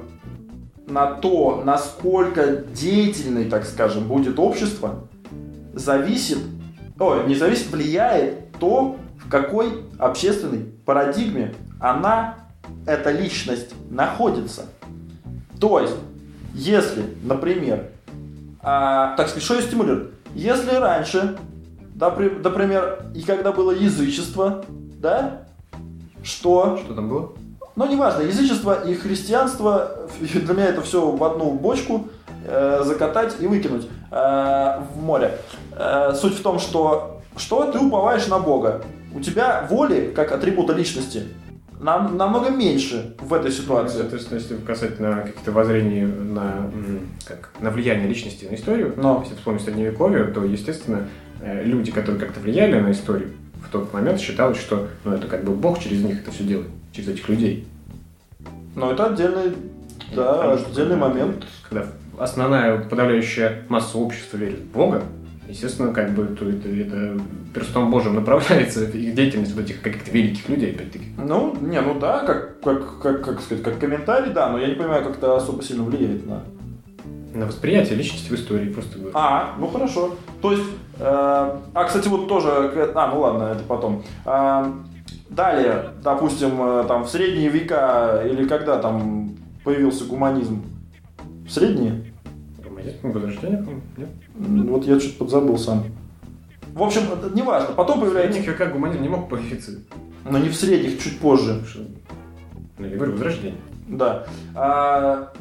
на 0.87 1.05
то, 1.15 1.63
насколько 1.65 2.47
деятельной, 2.73 3.45
так 3.45 3.65
скажем, 3.65 4.07
будет 4.07 4.39
общество, 4.39 5.07
зависит, 5.73 6.39
ой, 6.97 7.27
не 7.27 7.35
зависит, 7.35 7.71
влияет 7.71 8.51
то, 8.53 8.97
в 9.17 9.29
какой 9.29 9.83
общественной 9.99 10.59
парадигме 10.85 11.53
она, 11.79 12.35
эта 12.85 13.11
личность, 13.11 13.73
находится. 13.89 14.65
То 15.59 15.81
есть, 15.81 15.95
если, 16.57 17.05
например, 17.23 17.91
а, 18.61 19.15
так 19.15 19.27
сказать, 19.27 19.43
что 19.43 19.55
ее 19.55 19.61
стимулирует? 19.61 20.11
Если 20.33 20.75
раньше, 20.75 21.37
напри- 21.95 22.41
например, 22.43 23.05
и 23.15 23.21
когда 23.21 23.51
было 23.51 23.71
язычество, 23.71 24.65
да, 24.99 25.43
что 26.23 26.77
Что 26.83 26.93
там 26.95 27.09
было? 27.09 27.31
ну, 27.75 27.85
неважно, 27.87 28.23
язычество 28.23 28.83
и 28.83 28.95
христианство, 28.95 30.09
для 30.19 30.53
меня 30.53 30.65
это 30.65 30.81
все 30.81 31.09
в 31.11 31.23
одну 31.23 31.51
бочку 31.51 32.09
э, 32.43 32.81
закатать 32.83 33.35
и 33.39 33.45
выкинуть 33.47 33.87
э, 34.11 34.79
в 34.95 35.01
море. 35.01 35.37
Э, 35.73 36.13
суть 36.15 36.33
в 36.37 36.41
том, 36.41 36.57
что, 36.59 37.21
что 37.37 37.71
ты 37.71 37.77
уповаешь 37.77 38.27
на 38.27 38.39
Бога. 38.39 38.81
У 39.13 39.19
тебя 39.21 39.65
воли, 39.69 40.11
как 40.15 40.31
атрибута 40.31 40.73
личности, 40.73 41.23
нам, 41.79 42.17
намного 42.17 42.49
меньше 42.49 43.15
в 43.19 43.33
этой 43.33 43.51
ситуации. 43.51 43.99
Соответственно, 43.99 44.39
если 44.39 44.55
касательно 44.57 45.21
каких-то 45.21 45.51
воззрений 45.51 46.05
на, 46.05 46.71
как, 47.25 47.51
на 47.59 47.69
влияние 47.69 48.07
личности 48.07 48.45
на 48.45 48.55
историю, 48.55 48.93
Но. 48.97 49.21
если 49.23 49.35
вспомнить 49.35 49.61
Средневековье, 49.61 50.25
то, 50.25 50.43
естественно, 50.43 51.07
э, 51.41 51.63
люди, 51.63 51.91
которые 51.91 52.19
как-то 52.19 52.39
влияли 52.39 52.79
на 52.79 52.91
историю, 52.91 53.31
в 53.65 53.69
тот 53.69 53.93
момент 53.93 54.19
считалось, 54.19 54.57
что 54.57 54.87
ну, 55.03 55.13
это 55.13 55.27
как 55.27 55.43
бы 55.43 55.53
Бог 55.53 55.79
через 55.79 56.01
них 56.03 56.21
это 56.21 56.31
все 56.31 56.43
делает, 56.43 56.69
через 56.91 57.09
этих 57.09 57.27
людей. 57.29 57.67
Но 58.75 58.91
это 58.91 59.07
отдельный, 59.07 59.53
да, 60.15 60.33
Потому 60.33 60.57
что, 60.57 60.69
отдельный 60.71 60.95
момент. 60.95 61.45
Когда 61.67 61.87
основная 62.17 62.79
подавляющая 62.79 63.63
масса 63.69 63.97
общества 63.97 64.37
верит 64.37 64.59
в 64.59 64.71
Бога, 64.71 65.03
естественно, 65.47 65.93
как 65.93 66.11
бы 66.11 66.25
то 66.25 66.47
это, 66.47 66.67
это 66.69 67.19
перстом 67.53 67.89
Божьим 67.91 68.15
направляется 68.15 68.83
их 68.83 69.15
деятельность 69.15 69.53
вот 69.55 69.63
этих 69.63 69.81
каких-то 69.81 70.11
великих 70.11 70.47
людей, 70.49 70.73
опять-таки. 70.73 71.05
Ну, 71.17 71.55
не, 71.61 71.79
ну 71.81 71.99
да, 71.99 72.19
как, 72.19 72.59
как, 72.61 72.99
как, 72.99 73.23
как 73.23 73.41
сказать, 73.41 73.63
как 73.63 73.79
комментарий, 73.79 74.31
да, 74.33 74.49
но 74.49 74.59
я 74.59 74.67
не 74.67 74.75
понимаю, 74.75 75.03
как 75.03 75.17
это 75.17 75.35
особо 75.35 75.63
сильно 75.63 75.83
влияет 75.83 76.25
на 76.25 76.43
На 77.33 77.45
восприятие 77.45 77.97
личности 77.97 78.29
в 78.29 78.35
истории 78.35 78.69
просто 78.69 78.97
говорю. 78.97 79.11
А, 79.15 79.55
ну 79.59 79.67
хорошо. 79.67 80.15
То 80.41 80.51
есть, 80.51 80.69
э, 80.99 81.03
а, 81.03 81.83
кстати, 81.85 82.07
вот 82.07 82.27
тоже, 82.27 82.49
а, 82.95 83.11
ну 83.13 83.21
ладно, 83.21 83.43
это 83.55 83.63
потом. 83.63 84.03
А, 84.25 84.73
далее, 85.29 85.91
допустим, 86.03 86.61
э, 86.61 86.85
там 86.87 87.03
в 87.03 87.09
средние 87.09 87.49
века 87.49 88.23
или 88.25 88.47
когда 88.47 88.77
там 88.77 89.35
появился 89.63 90.05
гуманизм? 90.05 90.63
В 91.45 91.51
средние? 91.51 92.05
Романтическое 92.63 93.11
возрождение, 93.11 93.57
по-моему, 93.59 93.81
нет? 93.97 94.09
М, 94.39 94.67
Вот 94.67 94.85
я 94.85 94.99
что-то 94.99 95.17
подзабыл 95.19 95.57
сам. 95.57 95.83
В 96.73 96.83
общем, 96.83 97.01
это 97.11 97.33
неважно. 97.35 97.73
Потом 97.75 97.97
В 97.99 98.01
появляется... 98.01 98.33
средних 98.33 98.51
веках 98.53 98.71
гуманизм 98.73 99.01
не 99.01 99.09
мог 99.09 99.29
появиться. 99.29 99.71
Но 100.29 100.37
не 100.37 100.49
в 100.49 100.55
средних, 100.55 101.01
чуть 101.01 101.19
позже. 101.19 101.63
Ну, 102.77 102.85
я 102.85 102.95
говорю, 102.95 103.13
возрождение. 103.13 103.59
Да. 103.87 104.25
А, 104.53 105.31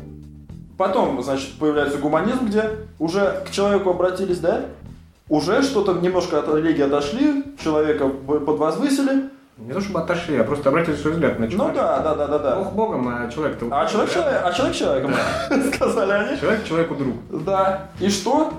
потом, 0.79 1.23
значит, 1.23 1.51
появляется 1.59 1.99
гуманизм, 1.99 2.47
где 2.47 2.71
уже 2.99 3.43
к 3.47 3.51
человеку 3.51 3.91
обратились, 3.91 4.39
да? 4.39 4.63
Уже 5.29 5.63
что-то 5.63 5.95
немножко 5.95 6.39
от 6.39 6.49
религии 6.55 6.83
отошли, 6.83 7.45
человека 7.63 8.09
подвозвысили. 8.09 9.25
Не 9.59 9.73
то 9.73 9.81
чтобы 9.81 10.01
отошли, 10.01 10.37
а 10.37 10.45
просто 10.45 10.69
обратили 10.69 10.95
свой 10.97 11.15
взгляд 11.15 11.39
на 11.39 11.47
Ну 11.47 11.51
человека. 11.53 11.75
да, 11.79 12.01
да, 12.03 12.15
да, 12.15 12.27
да, 12.27 12.39
да. 12.39 12.57
Бог 12.57 12.73
Богом, 12.75 13.09
а 13.09 13.29
человек-то... 13.31 13.67
А 13.73 13.87
человек, 13.87 14.13
человек, 14.13 14.41
а 14.45 14.53
человек 14.53 14.77
человеком, 14.77 15.15
сказали 15.75 16.13
они. 16.13 16.39
Человек 16.39 16.65
человеку 16.65 16.95
друг. 16.95 17.15
Да. 17.45 17.89
И 17.99 18.09
что? 18.11 18.53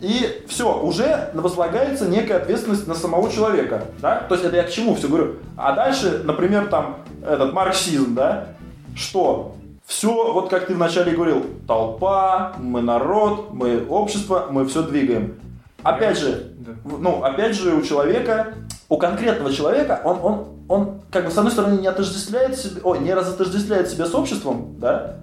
И 0.00 0.44
все, 0.48 0.80
уже 0.80 1.30
возлагается 1.34 2.08
некая 2.08 2.38
ответственность 2.38 2.86
на 2.86 2.94
самого 2.94 3.30
человека, 3.30 3.84
да? 4.00 4.20
То 4.28 4.34
есть 4.34 4.46
это 4.46 4.56
я 4.56 4.62
к 4.62 4.70
чему 4.70 4.94
все 4.94 5.08
говорю. 5.08 5.36
А 5.56 5.72
дальше, 5.72 6.22
например, 6.24 6.68
там 6.68 7.00
этот 7.22 7.52
марксизм, 7.52 8.14
да? 8.14 8.48
Что? 8.94 9.56
Все, 9.86 10.32
вот 10.32 10.48
как 10.48 10.66
ты 10.66 10.74
вначале 10.74 11.12
говорил, 11.12 11.44
толпа, 11.66 12.54
мы 12.58 12.80
народ, 12.80 13.52
мы 13.52 13.84
общество, 13.88 14.46
мы 14.50 14.64
все 14.66 14.82
двигаем. 14.82 15.34
Опять 15.82 16.18
же, 16.18 16.52
ну, 16.84 17.22
опять 17.22 17.56
же, 17.56 17.74
у 17.74 17.82
человека, 17.82 18.54
у 18.88 18.96
конкретного 18.96 19.52
человека, 19.52 20.00
он, 20.04 20.18
он, 20.22 20.46
он, 20.68 21.00
как 21.10 21.24
бы, 21.24 21.30
с 21.30 21.36
одной 21.36 21.52
стороны, 21.52 21.80
не 21.80 21.86
отождествляет 21.86 22.56
себя, 22.56 22.80
ой, 22.84 23.00
не 23.00 23.12
разотождествляет 23.12 23.88
себя 23.90 24.06
с 24.06 24.14
обществом, 24.14 24.76
да, 24.78 25.16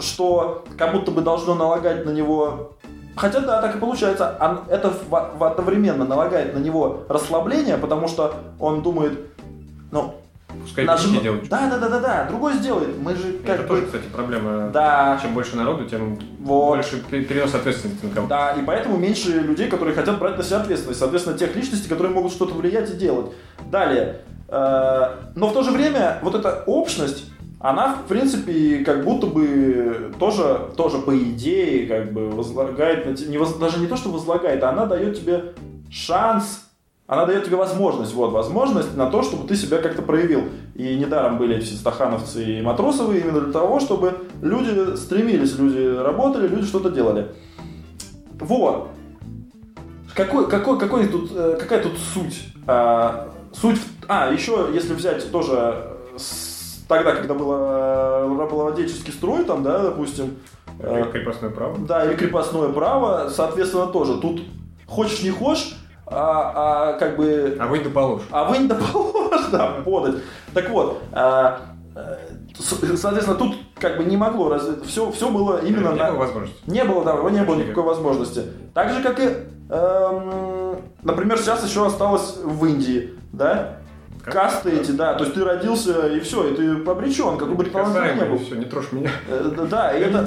что 0.00 0.64
как 0.76 0.92
будто 0.92 1.10
бы 1.10 1.20
должно 1.20 1.54
налагать 1.54 2.04
на 2.04 2.10
него 2.10 2.75
Хотя 3.16 3.40
да, 3.40 3.62
так 3.62 3.74
и 3.76 3.78
получается. 3.78 4.36
Это 4.68 4.92
одновременно 5.40 6.04
налагает 6.04 6.54
на 6.54 6.58
него 6.58 7.04
расслабление, 7.08 7.78
потому 7.78 8.08
что 8.08 8.34
он 8.60 8.82
думает, 8.82 9.18
ну, 9.90 10.14
Пускай 10.62 10.84
наш- 10.84 11.04
делают. 11.04 11.48
Да, 11.48 11.68
да, 11.70 11.78
да, 11.78 11.88
да, 11.88 12.00
да, 12.00 12.24
другой 12.28 12.54
сделает. 12.54 12.96
Мы 12.98 13.14
же 13.14 13.34
как 13.44 13.56
Это 13.56 13.62
бы... 13.64 13.68
тоже, 13.68 13.82
кстати, 13.86 14.04
проблема. 14.12 14.70
Да, 14.72 15.18
Чем 15.22 15.34
больше 15.34 15.54
народу, 15.56 15.84
тем 15.86 16.18
вот. 16.40 16.76
больше 16.76 16.96
пе- 17.10 17.22
перенос 17.22 17.54
ответственности 17.54 18.04
на 18.06 18.10
кого-то. 18.14 18.28
Да, 18.30 18.50
и 18.52 18.62
поэтому 18.64 18.96
меньше 18.96 19.32
людей, 19.32 19.68
которые 19.68 19.94
хотят 19.94 20.18
брать 20.18 20.36
на 20.38 20.42
себя 20.42 20.58
ответственность. 20.60 20.98
Соответственно, 21.00 21.36
тех 21.38 21.54
личностей, 21.54 21.88
которые 21.88 22.12
могут 22.14 22.32
что-то 22.32 22.54
влиять 22.54 22.90
и 22.90 22.94
делать. 22.94 23.26
Далее. 23.70 24.22
э, 24.48 25.10
Но 25.34 25.48
в 25.48 25.52
то 25.52 25.62
же 25.62 25.70
время 25.72 26.18
вот 26.22 26.34
эта 26.34 26.62
общность, 26.66 27.24
она, 27.58 27.94
в 27.94 28.06
принципе, 28.08 28.84
как 28.84 29.04
будто 29.04 29.26
бы 29.26 30.12
тоже, 30.18 30.60
тоже 30.76 30.98
по 30.98 31.16
идее, 31.16 31.86
как 31.86 32.12
бы 32.12 32.28
возлагает, 32.30 33.18
не 33.28 33.38
воз- 33.38 33.56
даже 33.56 33.78
не 33.78 33.86
то, 33.86 33.96
что 33.96 34.10
возлагает, 34.10 34.62
а 34.62 34.70
она 34.70 34.86
дает 34.86 35.18
тебе 35.18 35.54
шанс, 35.90 36.64
она 37.06 37.24
дает 37.24 37.44
тебе 37.44 37.56
возможность, 37.56 38.12
вот, 38.14 38.32
возможность 38.32 38.96
на 38.96 39.08
то, 39.10 39.22
чтобы 39.22 39.46
ты 39.48 39.56
себя 39.56 39.78
как-то 39.78 40.02
проявил. 40.02 40.42
И 40.74 40.96
недаром 40.96 41.38
были 41.38 41.60
все 41.60 41.76
стахановцы 41.76 42.58
и 42.58 42.62
матросовы 42.62 43.18
именно 43.18 43.40
для 43.40 43.52
того, 43.52 43.80
чтобы 43.80 44.26
люди 44.42 44.96
стремились, 44.96 45.56
люди 45.56 45.96
работали, 45.96 46.48
люди 46.48 46.66
что-то 46.66 46.90
делали. 46.90 47.28
Вот. 48.40 48.88
Какой, 50.14 50.48
какой, 50.48 50.78
какой 50.78 51.06
тут, 51.08 51.30
э, 51.34 51.56
какая 51.58 51.82
тут 51.82 51.92
суть? 51.98 52.48
А, 52.66 53.32
суть, 53.52 53.76
в- 53.78 54.04
а, 54.08 54.32
еще, 54.32 54.68
если 54.74 54.92
взять 54.94 55.30
тоже 55.30 55.92
с- 56.16 56.45
тогда, 56.88 57.14
когда 57.14 57.34
было 57.34 58.24
э, 58.24 58.38
рабовладельческий 58.38 59.12
строй, 59.12 59.44
там, 59.44 59.62
да, 59.62 59.80
допустим, 59.80 60.36
э, 60.78 61.02
Как 61.02 61.12
Крепостное 61.12 61.50
право. 61.50 61.76
да, 61.78 62.04
или 62.04 62.14
крепостное 62.16 62.68
право, 62.68 63.28
соответственно, 63.30 63.86
тоже. 63.86 64.18
Тут 64.20 64.42
хочешь 64.86 65.22
не 65.22 65.30
хочешь, 65.30 65.76
а, 66.06 66.92
а 66.94 66.98
как 66.98 67.16
бы 67.16 67.56
А 67.58 67.66
вы 67.66 67.80
да 67.80 67.90
положь. 67.90 68.22
а 68.30 68.44
вы 68.44 68.58
не 68.58 68.68
доположь, 68.68 69.46
да, 69.52 69.82
подать. 69.84 70.16
Так 70.54 70.70
вот, 70.70 71.02
а, 71.12 71.60
э, 71.94 72.16
соответственно, 72.96 73.36
тут 73.36 73.56
как 73.78 73.98
бы 73.98 74.04
не 74.04 74.16
могло 74.16 74.48
развить. 74.48 74.84
Все, 74.86 75.10
все 75.10 75.28
было 75.30 75.58
именно 75.64 75.90
Не 75.90 75.98
на... 75.98 76.10
было 76.10 76.18
возможности. 76.20 76.62
Не 76.70 76.84
было, 76.84 77.04
да, 77.04 77.30
не 77.30 77.42
было 77.42 77.56
никакой 77.56 77.82
возможности. 77.82 78.42
Так 78.72 78.92
же, 78.92 79.02
как 79.02 79.18
и, 79.20 79.28
эм, 79.70 80.80
например, 81.02 81.38
сейчас 81.38 81.64
еще 81.66 81.86
осталось 81.86 82.36
в 82.42 82.64
Индии, 82.66 83.14
да? 83.32 83.78
Касты 84.26 84.70
эти, 84.70 84.90
да. 84.90 85.14
То 85.14 85.24
есть 85.24 85.34
ты 85.34 85.44
родился 85.44 86.08
и 86.08 86.20
все, 86.20 86.48
и 86.48 86.54
ты 86.54 86.90
обречен, 86.90 87.38
какой 87.38 87.54
бы 87.54 87.64
талантливый 87.64 88.14
не 88.14 88.24
был. 88.24 88.38
Все, 88.38 88.54
не 88.56 88.64
трожь 88.64 88.92
меня. 88.92 89.10
Э, 89.28 89.66
да, 89.70 89.96
и 89.96 90.00
это, 90.02 90.26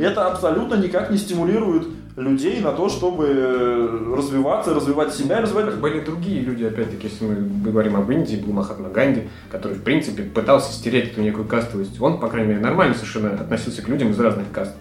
это 0.00 0.26
абсолютно 0.26 0.74
никак 0.74 1.10
не 1.10 1.16
стимулирует 1.16 1.86
людей 2.16 2.60
на 2.60 2.72
то, 2.72 2.88
чтобы 2.88 3.26
э, 3.26 4.14
развиваться, 4.16 4.74
развивать 4.74 5.14
себя, 5.14 5.40
развивать... 5.40 5.74
Были 5.76 6.00
другие 6.00 6.40
люди, 6.40 6.64
опять-таки, 6.64 7.08
если 7.08 7.24
мы 7.24 7.62
говорим 7.64 7.96
об 7.96 8.10
Индии, 8.10 8.36
был 8.36 8.52
Махатма 8.52 8.90
Ганди, 8.90 9.28
который, 9.50 9.78
в 9.78 9.82
принципе, 9.82 10.22
пытался 10.22 10.72
стереть 10.72 11.12
эту 11.12 11.22
некую 11.22 11.46
кастовость. 11.46 12.00
Он, 12.00 12.20
по 12.20 12.28
крайней 12.28 12.50
мере, 12.50 12.60
нормально 12.60 12.94
совершенно 12.94 13.30
относился 13.30 13.82
к 13.82 13.88
людям 13.88 14.10
из 14.10 14.20
разных 14.20 14.50
каст. 14.52 14.74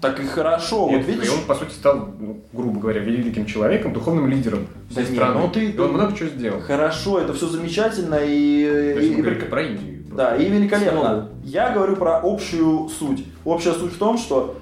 Так 0.00 0.18
и 0.18 0.24
хорошо, 0.24 0.88
И, 0.90 0.96
вот 0.96 1.06
видишь... 1.06 1.26
и 1.26 1.30
он, 1.30 1.40
по 1.46 1.54
сути, 1.54 1.72
стал, 1.72 2.08
ну, 2.18 2.40
грубо 2.52 2.80
говоря, 2.80 3.00
великим 3.00 3.44
человеком, 3.44 3.92
духовным 3.92 4.28
лидером 4.28 4.66
Да 4.90 5.02
всей 5.02 5.10
не, 5.10 5.16
страны. 5.16 5.40
ну 5.40 5.48
ты- 5.50 5.66
И 5.70 5.78
он 5.78 5.92
много 5.92 6.16
чего 6.16 6.28
сделал. 6.30 6.60
Хорошо, 6.60 7.20
это 7.20 7.34
все 7.34 7.46
замечательно 7.48 8.14
и, 8.14 8.64
То 8.94 9.00
есть 9.00 9.08
и- 9.10 9.14
мы 9.14 9.18
и 9.18 9.22
говорим 9.22 9.50
про 9.50 9.62
Индию. 9.62 10.04
Да, 10.16 10.36
и 10.36 10.48
великолепно. 10.48 10.90
Снова. 11.00 11.28
Я 11.44 11.70
говорю 11.70 11.96
про 11.96 12.18
общую 12.22 12.88
суть. 12.88 13.24
Общая 13.44 13.74
суть 13.74 13.92
в 13.92 13.98
том, 13.98 14.16
что 14.18 14.56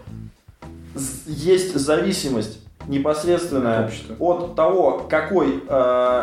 есть 1.26 1.74
зависимость 1.74 2.60
непосредственная 2.88 3.80
От 3.80 3.86
общества. 3.86 4.16
от 4.18 4.54
того, 4.56 5.06
какой 5.08 5.62
э, 5.68 6.22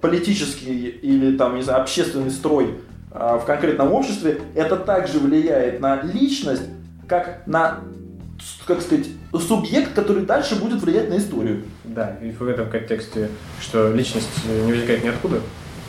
политический 0.00 0.88
или 0.88 1.36
там, 1.36 1.56
не 1.56 1.62
знаю, 1.62 1.82
общественный 1.82 2.30
строй 2.30 2.78
э, 3.12 3.38
в 3.40 3.44
конкретном 3.44 3.92
обществе, 3.92 4.40
это 4.54 4.76
также 4.76 5.18
влияет 5.18 5.80
на 5.80 6.00
личность, 6.02 6.62
как 7.06 7.42
на, 7.46 7.80
как 8.66 8.80
сказать, 8.80 9.06
субъект, 9.46 9.94
который 9.94 10.24
дальше 10.24 10.56
будет 10.56 10.82
влиять 10.82 11.08
на 11.10 11.18
историю. 11.18 11.64
Да, 11.84 12.16
и 12.22 12.30
в 12.30 12.42
этом 12.46 12.68
контексте, 12.70 13.28
что 13.60 13.92
личность 13.92 14.28
не 14.46 14.72
возникает 14.72 15.04
ниоткуда, 15.04 15.40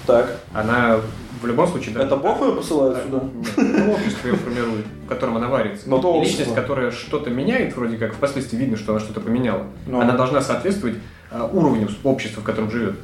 Так, 0.06 0.40
она 0.54 1.00
в 1.42 1.46
любом 1.48 1.68
случае... 1.68 1.96
да, 1.96 2.04
это 2.04 2.16
Бог 2.16 2.42
ее 2.42 2.54
посылает 2.56 2.96
Да, 2.96 3.04
сюда? 3.04 3.24
нет, 3.62 3.90
общество 3.98 4.28
ее 4.28 4.36
формирует, 4.36 4.86
в 5.06 5.08
котором 5.08 5.38
она 5.38 5.48
варится. 5.48 5.90
Но 5.90 6.00
то 6.00 6.14
общество. 6.14 6.40
личность, 6.40 6.56
которая 6.56 6.92
что-то 6.92 7.30
меняет, 7.30 7.76
вроде 7.76 7.98
как 7.98 8.14
впоследствии 8.14 8.58
видно, 8.58 8.78
что 8.78 8.94
она 8.94 9.00
что-то 9.02 9.20
поменяла, 9.22 9.68
Ну. 9.88 10.00
она 10.00 10.14
должна 10.16 10.42
соответствовать 10.42 10.96
а, 11.32 11.46
уровню 11.46 11.90
общества, 12.04 12.42
в 12.42 12.44
котором 12.44 12.72
живет. 12.72 12.96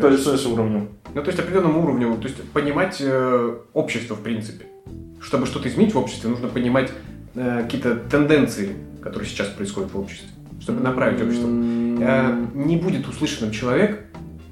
То 0.00 0.08
есть, 0.08 0.22
что 0.22 0.36
с 0.36 0.46
уровнем? 0.46 0.88
Ну, 1.14 1.22
то 1.22 1.28
есть 1.28 1.38
определенному 1.38 1.82
уровню, 1.82 2.16
то 2.16 2.26
есть 2.26 2.42
понимать 2.52 2.96
э, 3.00 3.56
общество, 3.74 4.14
в 4.14 4.20
принципе. 4.20 4.64
Чтобы 5.20 5.46
что-то 5.46 5.68
изменить 5.68 5.94
в 5.94 5.98
обществе, 5.98 6.30
нужно 6.30 6.48
понимать 6.48 6.90
э, 7.34 7.62
какие-то 7.64 7.96
тенденции, 7.96 8.76
которые 9.02 9.28
сейчас 9.28 9.48
происходят 9.48 9.92
в 9.92 9.98
обществе, 9.98 10.28
чтобы 10.60 10.80
направить 10.80 11.20
общество. 11.22 11.48
Э, 11.48 12.44
не 12.54 12.76
будет 12.76 13.06
услышанным 13.08 13.52
человек 13.52 14.04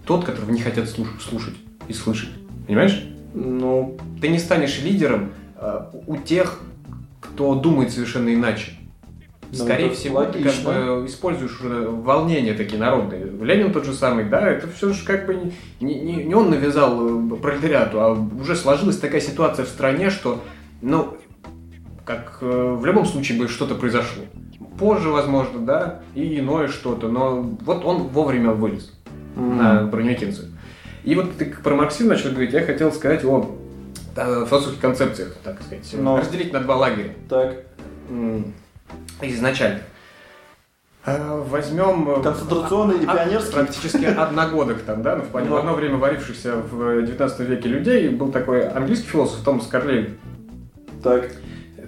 тот, 0.06 0.24
которого 0.24 0.50
не 0.50 0.60
хотят 0.60 0.86
слуш- 0.86 1.20
слушать 1.20 1.54
и 1.88 1.92
слышать. 1.92 2.30
Понимаешь? 2.66 3.04
Ну, 3.34 3.96
Ты 4.20 4.28
не 4.28 4.38
станешь 4.38 4.80
лидером 4.82 5.30
э, 5.56 5.80
у 6.06 6.16
тех, 6.16 6.58
кто 7.20 7.54
думает 7.54 7.92
совершенно 7.92 8.34
иначе. 8.34 8.72
Ну, 9.52 9.64
Скорее 9.64 9.90
всего, 9.90 10.24
ты 10.24 10.38
как 10.44 10.52
логично. 10.52 10.70
бы 11.00 11.06
используешь 11.06 11.60
уже 11.60 11.88
волнения 11.88 12.54
такие 12.54 12.78
народные. 12.78 13.24
Ленин 13.42 13.72
тот 13.72 13.84
же 13.84 13.92
самый, 13.94 14.24
да, 14.24 14.48
это 14.48 14.68
все 14.68 14.92
же 14.92 15.04
как 15.04 15.26
бы 15.26 15.34
не, 15.80 15.94
не- 15.94 16.24
не- 16.24 16.34
он 16.34 16.50
навязал 16.50 17.20
пролетариату, 17.42 18.00
а 18.00 18.12
уже 18.12 18.54
сложилась 18.54 18.98
такая 18.98 19.20
ситуация 19.20 19.64
в 19.64 19.68
стране, 19.68 20.10
что, 20.10 20.40
ну, 20.82 21.16
как 22.04 22.38
э, 22.40 22.74
в 22.78 22.84
любом 22.84 23.06
случае 23.06 23.38
бы 23.38 23.48
что-то 23.48 23.74
произошло. 23.74 24.24
Позже, 24.78 25.10
возможно, 25.10 25.60
да, 25.60 26.00
и 26.14 26.38
иное 26.38 26.68
что-то, 26.68 27.08
но 27.08 27.42
вот 27.42 27.84
он 27.84 28.04
вовремя 28.04 28.52
вылез 28.52 28.92
на 29.36 29.84
броневикинцев. 29.84 30.46
И 31.04 31.14
вот 31.14 31.36
ты 31.36 31.46
про 31.46 31.74
марксизм 31.74 32.08
начал 32.08 32.30
говорить, 32.30 32.52
я 32.52 32.62
хотел 32.62 32.92
сказать 32.92 33.24
о 33.24 33.50
философских 34.14 34.80
концепциях, 34.80 35.34
так 35.44 35.60
сказать. 35.62 35.88
Но. 35.94 36.18
Разделить 36.18 36.52
на 36.52 36.60
два 36.60 36.76
лагеря. 36.76 37.14
Так, 37.28 37.56
Изначально. 39.22 39.80
Э, 41.06 41.42
Возьмем... 41.48 42.10
э, 42.10 42.22
концентрационный 42.22 42.98
и 42.98 43.06
а- 43.06 43.16
пионерский. 43.16 43.52
Практически 43.54 44.04
одногодок 44.04 44.82
там, 44.82 45.02
да, 45.02 45.16
ну, 45.16 45.22
в 45.22 45.28
плане 45.28 45.46
в 45.48 45.50
Ну. 45.50 45.56
одно 45.56 45.74
время 45.74 45.96
варившихся 45.96 46.56
в 46.56 47.02
19 47.02 47.40
веке 47.40 47.68
людей. 47.68 48.08
Был 48.10 48.30
такой 48.30 48.68
английский 48.68 49.08
философ 49.08 49.42
Томас 49.42 49.66
Карлей. 49.66 50.18
Так, 51.02 51.30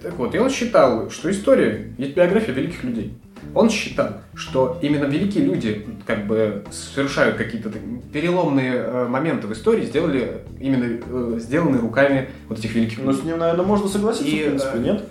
Так 0.03 0.15
вот, 0.19 0.35
и 0.35 0.39
он 0.39 0.51
считал, 0.51 1.11
что 1.11 1.31
история 1.31 1.93
есть 1.99 2.15
биография 2.15 2.53
великих 2.55 2.83
людей. 2.85 3.15
Он 3.55 3.69
считал, 3.71 4.19
что 4.35 4.79
именно 4.83 5.05
великие 5.05 5.45
люди 5.45 5.87
как 6.07 6.27
бы 6.27 6.65
совершают 6.71 7.37
какие-то 7.37 7.71
переломные 8.13 8.73
э, 8.75 9.07
моменты 9.09 9.47
в 9.47 9.53
истории, 9.53 9.85
сделали 9.85 10.43
именно 10.61 10.99
э, 11.07 11.39
сделаны 11.39 11.79
руками 11.79 12.31
вот 12.49 12.59
этих 12.59 12.75
великих 12.75 12.99
ну 12.99 13.11
людей. 13.11 13.23
с 13.23 13.25
ним, 13.25 13.39
наверное, 13.39 13.65
можно 13.65 13.89
согласиться, 13.89 14.31
И, 14.31 14.43
в 14.43 14.47
принципе, 14.47 14.79
э, 14.79 14.79
нет? 14.79 15.05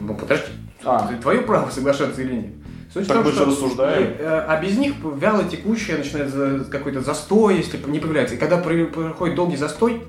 Ну, 0.00 0.14
подожди, 0.14 0.46
А, 0.84 1.12
твое 1.20 1.42
право 1.42 1.70
соглашаться 1.70 2.20
или 2.22 2.32
нет. 2.32 2.46
Суть 2.92 3.04
в 3.04 3.08
Так 3.08 3.18
том, 3.18 3.26
мы 3.26 3.32
же 3.32 3.44
рассуждаем. 3.44 4.14
А 4.20 4.60
без 4.60 4.78
них 4.78 4.94
вяло 5.20 5.44
текущее 5.44 5.98
начинает 5.98 6.68
какой-то 6.68 7.00
застой, 7.02 7.58
если 7.58 7.78
не 7.86 7.98
появляется. 8.00 8.34
И 8.34 8.38
когда 8.38 8.56
про- 8.56 8.86
проходит 8.86 9.36
долгий 9.36 9.56
застой, 9.56 10.02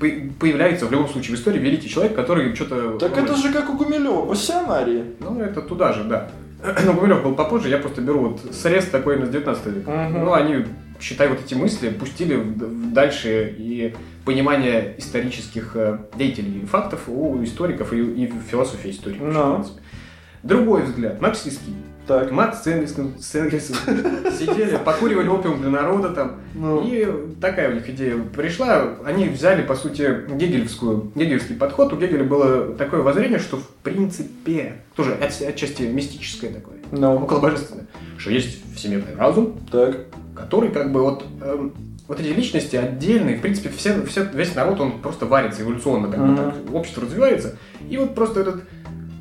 появляется 0.00 0.86
в 0.86 0.92
любом 0.92 1.08
случае 1.08 1.36
в 1.36 1.38
истории 1.38 1.58
великий 1.58 1.88
человек, 1.88 2.14
который 2.14 2.54
что-то... 2.54 2.98
так 2.98 3.16
это 3.16 3.36
же 3.36 3.52
как 3.52 3.68
у 3.70 3.74
Гумилева, 3.74 4.26
пассионарии. 4.26 5.04
Ну, 5.20 5.40
это 5.40 5.60
туда 5.60 5.92
же, 5.92 6.04
да. 6.04 6.30
Но 6.84 6.94
Гумилев 6.94 7.22
был 7.22 7.34
попозже, 7.34 7.68
я 7.68 7.78
просто 7.78 8.00
беру 8.00 8.30
вот 8.30 8.54
срез 8.54 8.86
такой 8.86 9.14
именно 9.14 9.26
с 9.26 9.30
19 9.30 9.66
века. 9.66 9.90
Мгм. 9.90 10.24
Ну, 10.24 10.32
они, 10.32 10.66
считай, 11.00 11.28
вот 11.28 11.40
эти 11.44 11.54
мысли 11.54 11.90
пустили 11.90 12.42
дальше 12.92 13.54
и 13.56 13.94
понимание 14.24 14.94
исторических 14.98 15.72
э, 15.74 15.98
деятелей 16.16 16.62
и 16.62 16.66
фактов 16.66 17.02
у 17.08 17.42
историков 17.42 17.92
и, 17.92 18.00
и 18.00 18.32
философии 18.50 18.90
истории. 18.90 19.18
Ну. 19.20 19.30
в 19.30 19.54
принципе. 19.54 19.82
Другой 20.42 20.84
взгляд, 20.84 21.20
марксистский. 21.20 21.74
Так, 22.10 22.32
Мат 22.32 22.60
с 22.60 22.66
Энгельсом, 22.66 23.14
с 23.20 23.32
Энгельсом 23.36 23.76
сидели, 24.36 24.76
покуривали 24.84 25.28
опиум 25.28 25.60
для 25.60 25.70
народа 25.70 26.08
там. 26.08 26.40
ну, 26.56 26.82
И 26.84 27.06
такая 27.40 27.70
у 27.70 27.74
них 27.74 27.88
идея 27.88 28.16
пришла. 28.34 28.96
Они 29.04 29.28
взяли, 29.28 29.62
по 29.62 29.76
сути, 29.76 30.22
гегельскую, 30.34 31.12
гегельский 31.14 31.54
подход. 31.54 31.92
У 31.92 31.96
Гегеля 31.96 32.24
было 32.24 32.74
такое 32.74 33.02
воззрение, 33.02 33.38
что 33.38 33.58
в 33.58 33.66
принципе, 33.84 34.82
тоже 34.96 35.12
от- 35.14 35.40
отчасти 35.40 35.82
мистическое 35.82 36.52
такое, 36.52 36.78
ну, 36.90 37.14
около 37.14 37.38
божественное, 37.38 37.86
что 38.18 38.32
есть 38.32 38.58
всемирный 38.74 39.14
разум, 39.16 39.60
так, 39.70 40.06
который 40.34 40.70
как 40.70 40.90
бы 40.90 41.02
вот 41.04 41.24
эм, 41.40 41.72
вот 42.08 42.18
эти 42.18 42.30
личности 42.34 42.74
отдельные, 42.74 43.36
в 43.36 43.40
принципе, 43.40 43.68
все, 43.68 44.04
все- 44.06 44.28
весь 44.34 44.56
народ, 44.56 44.80
он 44.80 44.98
просто 44.98 45.26
варится 45.26 45.62
эволюционно, 45.62 46.08
как 46.08 46.18
бы 46.18 46.26
Мгм. 46.26 46.36
так, 46.36 46.54
общество 46.74 47.04
развивается, 47.04 47.56
и 47.88 47.96
вот 47.98 48.16
просто 48.16 48.40
этот 48.40 48.64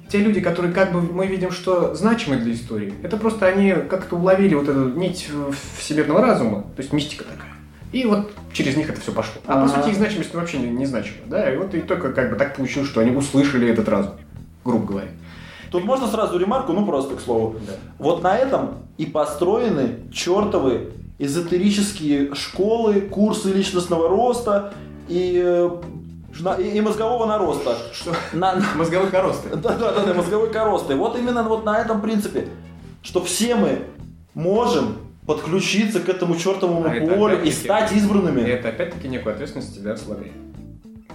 те 0.10 0.20
люди, 0.20 0.42
которые 0.42 0.74
как 0.74 0.92
бы 0.92 1.02
мы 1.02 1.28
видим, 1.28 1.52
что 1.52 1.94
значимы 1.94 2.38
для 2.38 2.54
истории, 2.54 2.94
это 3.04 3.18
просто 3.18 3.46
они 3.46 3.74
как-то 3.90 4.16
уловили 4.16 4.56
вот 4.56 4.68
эту 4.68 4.90
нить 4.90 5.30
всемирного 5.78 6.22
разума, 6.22 6.64
то 6.76 6.82
есть 6.82 6.92
мистика 6.94 7.24
такая. 7.24 7.50
И 7.92 8.06
вот 8.06 8.32
через 8.54 8.76
них 8.76 8.90
это 8.90 9.02
все 9.02 9.12
пошло. 9.12 9.42
А 9.46 9.54
по 9.54 9.64
Ага. 9.64 9.82
сути 9.82 9.90
их 9.92 9.96
значимость 9.96 10.34
вообще 10.34 10.58
не, 10.60 10.68
не 10.70 10.86
значима, 10.86 11.18
да, 11.28 11.52
и 11.52 11.58
вот 11.58 11.74
и 11.74 11.82
только 11.82 12.12
как 12.12 12.30
бы 12.32 12.36
так 12.36 12.56
получилось, 12.56 12.90
что 12.90 13.02
они 13.02 13.16
услышали 13.16 13.68
этот 13.68 13.88
разум, 13.90 14.14
грубо 14.64 14.86
говоря. 14.86 15.08
Тут 15.72 15.86
можно 15.86 16.08
сразу 16.08 16.38
ремарку, 16.40 16.74
ну 16.74 16.86
просто 16.86 17.16
к 17.16 17.22
слову. 17.22 17.56
Да. 17.68 17.74
Вот 18.00 18.24
на 18.24 18.36
этом 18.36 18.80
и 18.98 19.06
построены 19.06 19.98
чертовы 20.12 20.92
эзотерические 21.20 22.34
школы, 22.34 23.02
курсы 23.02 23.52
личностного 23.52 24.08
роста 24.10 24.74
и, 25.08 25.42
э, 25.44 25.70
на- 26.40 26.56
и, 26.56 26.78
и 26.78 26.82
мозгового 26.82 27.26
нароста. 27.26 27.76
Что? 27.94 28.12
На, 28.34 28.56
на- 28.56 28.66
Мозговых 28.76 29.12
коросты. 29.12 29.50
да, 29.56 29.76
да, 29.76 29.92
да, 29.92 30.06
да, 30.06 30.14
мозговой 30.14 30.50
коросты. 30.52 30.96
Вот 30.96 31.18
именно 31.18 31.44
вот 31.44 31.66
на 31.66 31.80
этом 31.80 32.02
принципе, 32.02 32.48
что 33.02 33.22
все 33.24 33.56
мы 33.56 33.80
можем 34.34 34.98
подключиться 35.26 36.00
к 36.00 36.10
этому 36.10 36.36
чертовому 36.36 36.88
А 36.90 36.96
это 36.96 37.14
полю 37.14 37.42
и 37.44 37.52
стать 37.52 37.92
И 37.92 37.98
избранными. 37.98 38.42
это 38.42 38.70
опять-таки 38.70 39.08
некую 39.08 39.34
ответственность 39.34 39.76
тебя 39.76 39.96
слабее. 39.96 40.32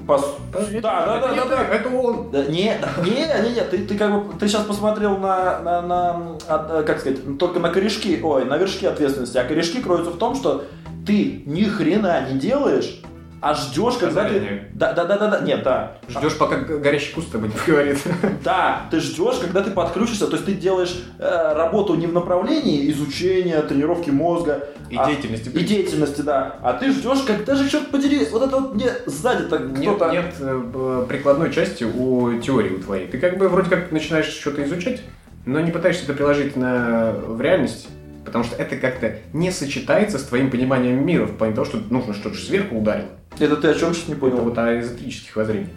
Пос- 0.06 0.24
Это- 0.52 0.80
Да, 0.82 1.06
да, 1.06 1.16
это 1.18 1.28
да, 1.28 1.32
не 1.32 1.36
да, 1.38 1.44
ты, 1.44 1.50
да. 1.50 1.62
Это 1.74 1.88
он. 1.88 2.30
Да, 2.30 2.44
не, 2.44 2.72
не, 3.04 3.48
не, 3.48 3.54
не, 3.54 3.60
ты, 3.62 3.78
ты 3.86 3.96
как 3.96 4.12
бы, 4.12 4.38
ты 4.38 4.48
сейчас 4.48 4.64
посмотрел 4.64 5.16
на, 5.16 5.60
на, 5.60 5.80
на, 5.82 6.36
а, 6.46 6.82
как 6.82 7.00
сказать, 7.00 7.38
только 7.38 7.58
на 7.58 7.70
корешки, 7.70 8.20
ой, 8.22 8.44
на 8.44 8.58
вершки 8.58 8.84
ответственности, 8.84 9.38
а 9.38 9.44
корешки 9.44 9.80
кроются 9.80 10.10
в 10.10 10.18
том, 10.18 10.34
что 10.34 10.64
ты 11.06 11.42
ни 11.46 11.64
хрена 11.64 12.28
не 12.30 12.38
делаешь, 12.38 13.00
а 13.44 13.52
ждешь, 13.54 13.96
когда 14.00 14.24
ты... 14.26 14.62
Да, 14.72 14.94
да, 14.94 15.04
да, 15.04 15.18
да, 15.18 15.28
да, 15.28 15.40
нет, 15.40 15.62
да. 15.62 15.98
Ждешь, 16.08 16.38
пока 16.38 16.56
горящий 16.56 17.12
куст 17.12 17.30
тобой 17.30 17.48
не 17.48 17.54
поговорит. 17.54 17.98
Да, 18.42 18.86
ты 18.90 19.00
ждешь, 19.00 19.36
когда 19.38 19.60
ты 19.60 19.70
подключишься, 19.70 20.26
то 20.28 20.32
есть 20.36 20.46
ты 20.46 20.54
делаешь 20.54 20.96
э, 21.18 21.52
работу 21.54 21.94
не 21.94 22.06
в 22.06 22.12
направлении 22.14 22.90
изучения, 22.90 23.60
тренировки 23.60 24.08
мозга, 24.08 24.66
И 24.88 24.96
а- 24.96 25.06
деятельности. 25.06 25.50
и 25.50 25.60
деятельности, 25.62 26.22
да, 26.22 26.56
а 26.62 26.72
ты 26.72 26.90
ждешь, 26.90 27.20
когда 27.26 27.54
же, 27.54 27.68
черт 27.68 27.88
подери, 27.90 28.26
вот 28.32 28.42
это 28.42 28.56
вот 28.56 28.74
мне 28.74 28.90
сзади-то 29.04 29.58
Нет, 29.58 29.94
кто-то... 29.96 30.10
нет 30.10 30.34
э, 30.40 30.56
б- 30.56 31.04
прикладной 31.06 31.52
части 31.52 31.84
у 31.84 32.38
теории 32.40 32.76
у 32.76 32.78
твоей. 32.78 33.08
Ты 33.08 33.18
как 33.18 33.36
бы 33.36 33.50
вроде 33.50 33.68
как 33.68 33.92
начинаешь 33.92 34.26
что-то 34.26 34.64
изучать, 34.64 35.02
но 35.44 35.60
не 35.60 35.70
пытаешься 35.70 36.04
это 36.04 36.14
приложить 36.14 36.56
на, 36.56 37.12
в 37.12 37.38
реальность, 37.42 37.88
потому 38.24 38.44
что 38.44 38.56
это 38.56 38.76
как-то 38.76 39.16
не 39.32 39.50
сочетается 39.50 40.18
с 40.18 40.24
твоим 40.24 40.50
пониманием 40.50 41.04
мира, 41.04 41.26
в 41.26 41.36
плане 41.36 41.54
того, 41.54 41.64
что 41.66 41.78
нужно 41.90 42.14
что-то 42.14 42.36
сверху 42.36 42.76
ударило. 42.76 43.08
Это 43.38 43.56
ты 43.56 43.68
о 43.68 43.74
чем 43.74 43.94
сейчас 43.94 44.08
не 44.08 44.14
Это 44.14 44.20
понял? 44.20 44.36
вот 44.38 44.58
о 44.58 44.80
эзотерических 44.80 45.34
воззрениях. 45.36 45.70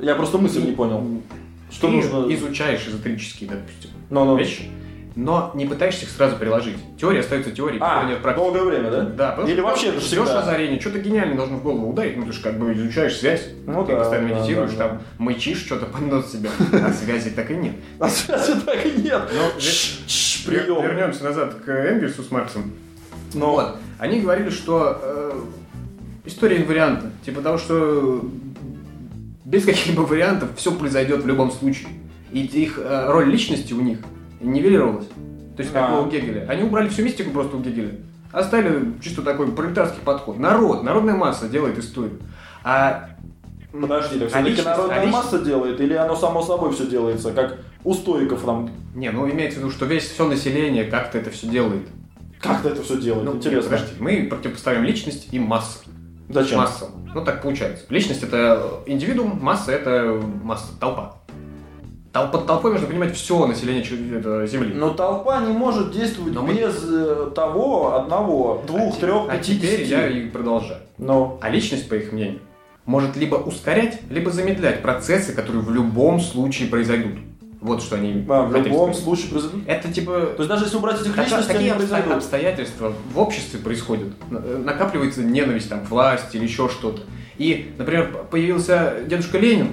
Я 0.00 0.14
просто 0.14 0.38
мысль 0.38 0.62
не 0.64 0.72
понял. 0.72 1.22
Что 1.70 1.88
Ты 1.88 1.94
нужно... 1.96 2.32
изучаешь 2.34 2.86
эзотерические, 2.86 3.50
допустим, 3.50 3.90
Ну, 4.08 4.24
ну. 4.24 4.36
вещи, 4.38 4.70
но 5.16 5.50
не 5.54 5.66
пытаешься 5.66 6.04
их 6.04 6.10
сразу 6.10 6.36
приложить. 6.36 6.76
Теория 7.00 7.20
остается 7.20 7.50
теорией, 7.50 7.80
А, 7.82 8.04
нет 8.04 8.22
практики. 8.22 8.44
долгое 8.44 8.62
время, 8.62 8.90
да? 8.90 9.00
Да, 9.02 9.30
потому 9.32 9.48
Или 9.48 9.56
что 9.56 9.64
вообще 9.66 9.86
это 9.88 10.00
ждешь 10.00 10.10
всегда. 10.10 10.42
озарение, 10.42 10.78
что-то 10.80 10.98
гениальное 11.00 11.36
должно 11.36 11.56
в 11.56 11.62
голову 11.62 11.90
ударить, 11.90 12.16
ну 12.16 12.24
ты 12.24 12.32
же 12.32 12.40
как 12.40 12.58
бы 12.58 12.72
изучаешь 12.72 13.16
связь, 13.16 13.48
Ну 13.66 13.84
ты 13.84 13.92
да, 13.92 13.98
постоянно 13.98 14.28
да, 14.28 14.34
медитируешь, 14.38 14.70
да, 14.72 14.76
да. 14.76 14.88
там 14.90 15.02
мычишь, 15.18 15.58
что-то 15.64 15.86
под 15.86 16.02
нос 16.02 16.30
себе, 16.30 16.50
а 16.72 16.92
связи 16.92 17.30
так 17.30 17.50
и 17.50 17.54
нет. 17.56 17.74
А 17.98 18.08
связи 18.08 18.60
так 18.64 18.86
и 18.86 19.02
нет. 19.02 19.22
Прием. 20.46 20.82
Вернемся 20.82 21.24
назад 21.24 21.54
к 21.64 21.68
Энгельсу 21.68 22.22
с 22.22 22.30
Марксом. 22.30 22.72
Ну, 23.34 23.50
Вот. 23.50 23.76
Они 23.98 24.20
говорили, 24.20 24.50
что 24.50 24.98
э, 25.02 25.40
история 26.26 26.58
инвариантна. 26.58 27.10
Типа 27.24 27.40
того, 27.40 27.58
что 27.58 28.24
без 29.44 29.64
каких-либо 29.64 30.02
вариантов 30.02 30.50
все 30.56 30.72
произойдет 30.72 31.22
в 31.22 31.26
любом 31.26 31.50
случае. 31.50 31.88
И 32.32 32.40
их 32.40 32.78
э, 32.78 33.06
роль 33.10 33.30
личности 33.30 33.72
у 33.72 33.80
них 33.80 33.98
нивелировалась. 34.40 35.06
То 35.56 35.62
есть, 35.62 35.72
как 35.72 35.90
А. 35.90 36.00
у 36.00 36.10
Гегеля. 36.10 36.46
Они 36.48 36.62
убрали 36.62 36.88
всю 36.88 37.02
мистику 37.02 37.30
просто 37.30 37.56
у 37.56 37.60
Гегеля. 37.60 37.92
Оставили 38.32 38.92
чисто 39.00 39.22
такой 39.22 39.50
пролетарский 39.50 40.02
подход. 40.04 40.38
Народ, 40.38 40.82
народная 40.82 41.14
масса 41.14 41.48
делает 41.48 41.78
историю. 41.78 42.18
А 42.62 43.10
подожди, 43.80 44.18
так 44.18 44.28
а 44.28 44.28
все-таки 44.28 44.50
личность- 44.50 44.66
народная 44.68 44.96
а 45.00 45.04
личность- 45.04 45.24
масса 45.32 45.38
делает, 45.44 45.80
или 45.80 45.94
оно 45.94 46.16
само 46.16 46.42
собой 46.42 46.72
все 46.72 46.86
делается, 46.86 47.32
как 47.32 47.58
у 47.84 47.94
стоиков 47.94 48.42
там. 48.44 48.70
Не, 48.94 49.10
ну 49.10 49.28
имеется 49.30 49.58
в 49.58 49.62
виду, 49.62 49.70
что 49.72 49.86
весь 49.86 50.04
все 50.10 50.26
население 50.28 50.84
как-то 50.84 51.18
это 51.18 51.30
все 51.30 51.46
делает. 51.46 51.86
Как-то 52.40 52.68
это 52.68 52.82
все 52.82 52.96
делает? 53.00 53.24
Ну, 53.24 53.36
Интересно. 53.36 53.70
Подожди, 53.70 53.92
мы 53.98 54.26
противопоставим 54.28 54.84
личность 54.84 55.28
и 55.32 55.38
массу. 55.38 55.78
Зачем? 56.28 56.58
Масса. 56.58 56.86
Ну 57.14 57.24
так 57.24 57.40
получается. 57.42 57.84
Личность 57.88 58.22
это 58.22 58.82
индивидуум, 58.86 59.38
масса 59.40 59.72
это 59.72 60.20
масса, 60.42 60.66
толпа. 60.78 61.16
Тол- 62.12 62.30
Под 62.30 62.46
толпой 62.46 62.72
можно 62.72 62.86
понимать 62.86 63.14
все 63.14 63.46
население 63.46 63.84
Земли. 64.46 64.72
Но 64.74 64.90
толпа 64.90 65.40
не 65.44 65.52
может 65.52 65.92
действовать 65.92 66.32
Но 66.32 66.46
без 66.46 66.82
э, 66.88 67.30
того, 67.34 67.94
одного, 67.96 68.62
двух, 68.66 68.96
а, 68.96 69.00
трех, 69.00 69.22
а 69.28 69.36
теперь 69.38 69.60
пятидесяти. 69.60 69.90
я 69.90 70.08
и 70.08 70.26
продолжаю. 70.28 70.80
Ну, 70.98 71.38
А 71.42 71.50
личность, 71.50 71.88
по 71.88 71.94
их 71.94 72.12
мнению, 72.12 72.40
может 72.86 73.16
либо 73.16 73.36
ускорять, 73.36 74.00
либо 74.10 74.30
замедлять 74.30 74.80
процессы, 74.82 75.32
которые 75.32 75.62
в 75.62 75.70
любом 75.72 76.20
случае 76.20 76.68
произойдут. 76.68 77.18
Вот 77.60 77.82
что 77.82 77.96
они 77.96 78.24
а, 78.28 78.42
в 78.44 78.54
любом 78.54 78.92
сказать. 78.92 79.02
случае 79.04 79.30
произойдут. 79.30 79.62
Это 79.66 79.92
типа 79.92 80.12
То 80.36 80.42
есть 80.42 80.48
даже 80.48 80.64
если 80.66 80.76
убрать 80.76 81.00
этих 81.00 81.16
личностей, 81.16 81.50
они 81.50 81.58
такие 81.58 81.74
произойдут. 81.74 82.12
обстоятельства 82.12 82.92
в 83.12 83.18
обществе 83.18 83.58
происходят. 83.58 84.08
Н- 84.30 84.64
Накапливается 84.64 85.22
ненависть 85.24 85.68
там, 85.68 85.84
к 85.84 85.90
власти 85.90 86.36
или 86.36 86.44
еще 86.44 86.68
что-то. 86.68 87.02
И, 87.38 87.72
например, 87.76 88.24
появился 88.30 88.98
дедушка 89.06 89.38
Ленин 89.38 89.70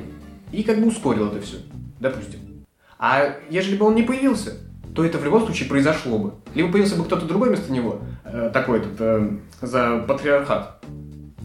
и 0.52 0.64
как 0.64 0.80
бы 0.80 0.88
ускорил 0.88 1.28
это 1.28 1.42
все, 1.42 1.58
допустим. 2.00 2.40
А 2.98 3.36
ежели 3.50 3.76
бы 3.76 3.86
он 3.86 3.96
не 3.96 4.04
появился, 4.04 4.54
то 4.96 5.04
это 5.06 5.18
в 5.18 5.26
любом 5.26 5.44
случае 5.46 5.68
произошло 5.70 6.18
бы. 6.18 6.34
Либо 6.56 6.72
появился 6.72 6.96
бы 6.96 7.04
кто-то 7.04 7.26
другой 7.26 7.50
вместо 7.50 7.72
него, 7.72 8.00
э, 8.24 8.50
такой 8.54 8.80
этот, 8.80 8.94
э, 9.00 9.30
за 9.62 10.00
патриархат. 10.08 10.84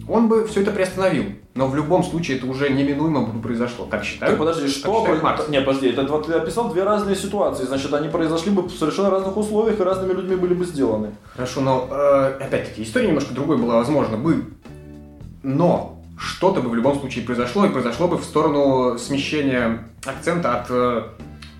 Он 0.08 0.28
бы 0.28 0.46
все 0.46 0.62
это 0.62 0.70
приостановил. 0.70 1.24
Но 1.54 1.66
в 1.66 1.74
любом 1.74 2.02
случае 2.02 2.38
это 2.38 2.46
уже 2.46 2.70
неминуемо 2.70 3.22
бы 3.22 3.40
произошло. 3.42 3.86
Как 3.86 4.04
считают? 4.04 4.36
Так 4.36 4.38
подожди, 4.38 4.68
что? 4.68 5.04
бы- 5.04 5.20
Маркс. 5.20 5.48
Не, 5.48 5.60
подожди, 5.60 5.88
это 5.88 6.04
вот 6.04 6.26
ты 6.26 6.32
описал 6.32 6.72
две 6.72 6.84
разные 6.84 7.16
ситуации. 7.16 7.64
Значит, 7.64 7.92
они 7.92 8.08
произошли 8.08 8.50
бы 8.52 8.62
в 8.62 8.70
совершенно 8.70 9.10
разных 9.10 9.36
условиях 9.36 9.80
и 9.80 9.82
разными 9.82 10.12
людьми 10.12 10.36
были 10.36 10.54
бы 10.54 10.64
сделаны. 10.64 11.10
Хорошо, 11.34 11.60
но 11.60 11.88
э, 11.90 12.38
опять-таки 12.40 12.82
история 12.84 13.08
немножко 13.08 13.34
другой 13.34 13.58
была, 13.58 13.76
возможно, 13.76 14.16
бы. 14.16 14.44
Но 15.42 16.00
что-то 16.16 16.60
бы 16.62 16.70
в 16.70 16.74
любом 16.74 16.98
случае 16.98 17.24
произошло, 17.24 17.64
и 17.66 17.68
произошло 17.68 18.08
бы 18.08 18.18
в 18.18 18.24
сторону 18.24 18.98
смещения 18.98 19.84
акцента 20.04 20.60
от 20.60 20.66
э, 20.70 21.02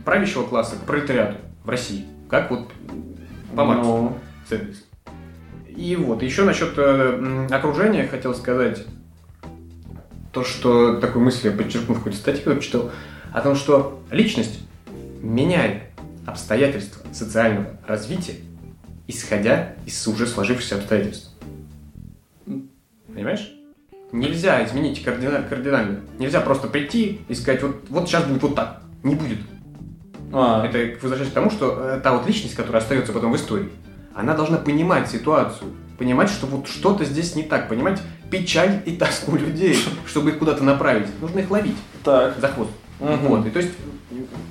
правящего 0.05 0.45
класса 0.45 0.77
к 0.77 0.87
пролетариату 0.87 1.37
в 1.65 1.69
России. 1.69 2.07
Как 2.31 2.51
вот 2.51 2.69
по 3.55 3.65
Марксу. 3.65 3.89
Ну, 3.91 4.19
Энгельсом. 4.51 4.83
И 5.79 5.95
вот, 5.95 6.25
еще 6.25 6.43
насчет 6.43 6.77
э, 6.77 7.47
окружения 7.53 8.09
хотел 8.09 8.35
сказать 8.35 8.85
то, 10.33 10.43
что 10.43 10.97
такую 10.97 11.25
мысль 11.25 11.47
я 11.47 11.53
подчеркнул 11.53 11.95
в 11.95 11.99
какой-то 12.01 12.19
статье, 12.19 12.43
когда 12.43 12.61
читал, 12.61 12.91
о 13.33 13.41
том, 13.43 13.55
что 13.55 14.03
личность 14.11 14.59
меняет 15.23 15.85
обстоятельства 16.27 17.07
социального 17.13 17.79
развития, 17.87 18.35
исходя 19.07 19.75
из 19.87 20.05
уже 20.09 20.27
сложившихся 20.27 20.75
обстоятельств. 20.75 21.31
Понимаешь? 23.15 23.49
Нельзя 24.11 24.65
изменить 24.65 25.05
кардина- 25.05 25.49
кардинально. 25.49 26.01
Нельзя 26.19 26.41
просто 26.41 26.67
прийти 26.67 27.21
и 27.29 27.35
сказать, 27.37 27.63
вот, 27.63 27.77
вот 27.89 28.09
сейчас 28.09 28.25
будет 28.25 28.43
вот 28.43 28.57
так. 28.57 28.83
Не 29.05 29.15
будет. 29.15 29.39
а, 30.33 30.67
Это 30.67 30.99
возвращаясь 31.01 31.31
к 31.31 31.35
тому, 31.35 31.51
что 31.51 31.79
э, 31.79 32.01
та 32.01 32.17
вот 32.17 32.27
личность, 32.27 32.57
которая 32.57 32.83
остается 32.83 33.13
потом 33.13 33.31
в 33.31 33.37
истории, 33.37 33.69
она 34.19 34.35
должна 34.35 34.57
понимать 34.57 35.09
ситуацию, 35.09 35.71
понимать, 35.97 36.29
что 36.29 36.49
вот 36.49 36.67
что-то 36.67 37.05
здесь 37.05 37.37
не 37.37 37.45
так, 37.45 37.69
понимать 37.69 38.03
печаль 38.33 38.83
и 38.85 38.97
тоску 38.97 39.37
людей, 39.37 39.79
чтобы 40.09 40.31
их 40.31 40.39
куда-то 40.41 40.65
направить. 40.65 41.07
Нужно 41.21 41.39
их 41.39 41.51
ловить 41.53 41.77
так. 42.03 42.37
за 42.41 42.49
хвост. 42.49 42.73
Мгм. 42.99 43.17
Вот. 43.29 43.47
И 43.47 43.51
то 43.51 43.61
есть 43.61 43.71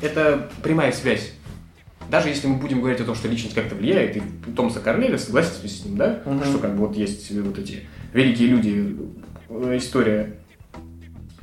это 0.02 0.50
прямая 0.64 0.94
связь. 0.94 1.34
Даже 2.10 2.30
если 2.30 2.48
мы 2.48 2.56
будем 2.56 2.80
говорить 2.80 3.02
о 3.02 3.04
том, 3.04 3.14
что 3.14 3.28
личность 3.28 3.56
как-то 3.56 3.76
влияет, 3.76 4.16
и 4.16 4.22
Томаса 4.56 4.80
Корнеля, 4.80 5.18
согласитесь 5.18 5.82
с 5.82 5.86
ним, 5.86 5.98
да? 5.98 6.22
Мгм. 6.26 6.46
Что 6.46 6.60
как 6.60 6.72
бы 6.78 6.88
вот 6.88 6.96
есть 6.96 7.30
вот 7.38 7.60
эти 7.60 7.82
великие 8.14 8.48
люди, 8.48 8.96
э, 9.50 9.76
история 9.76 10.38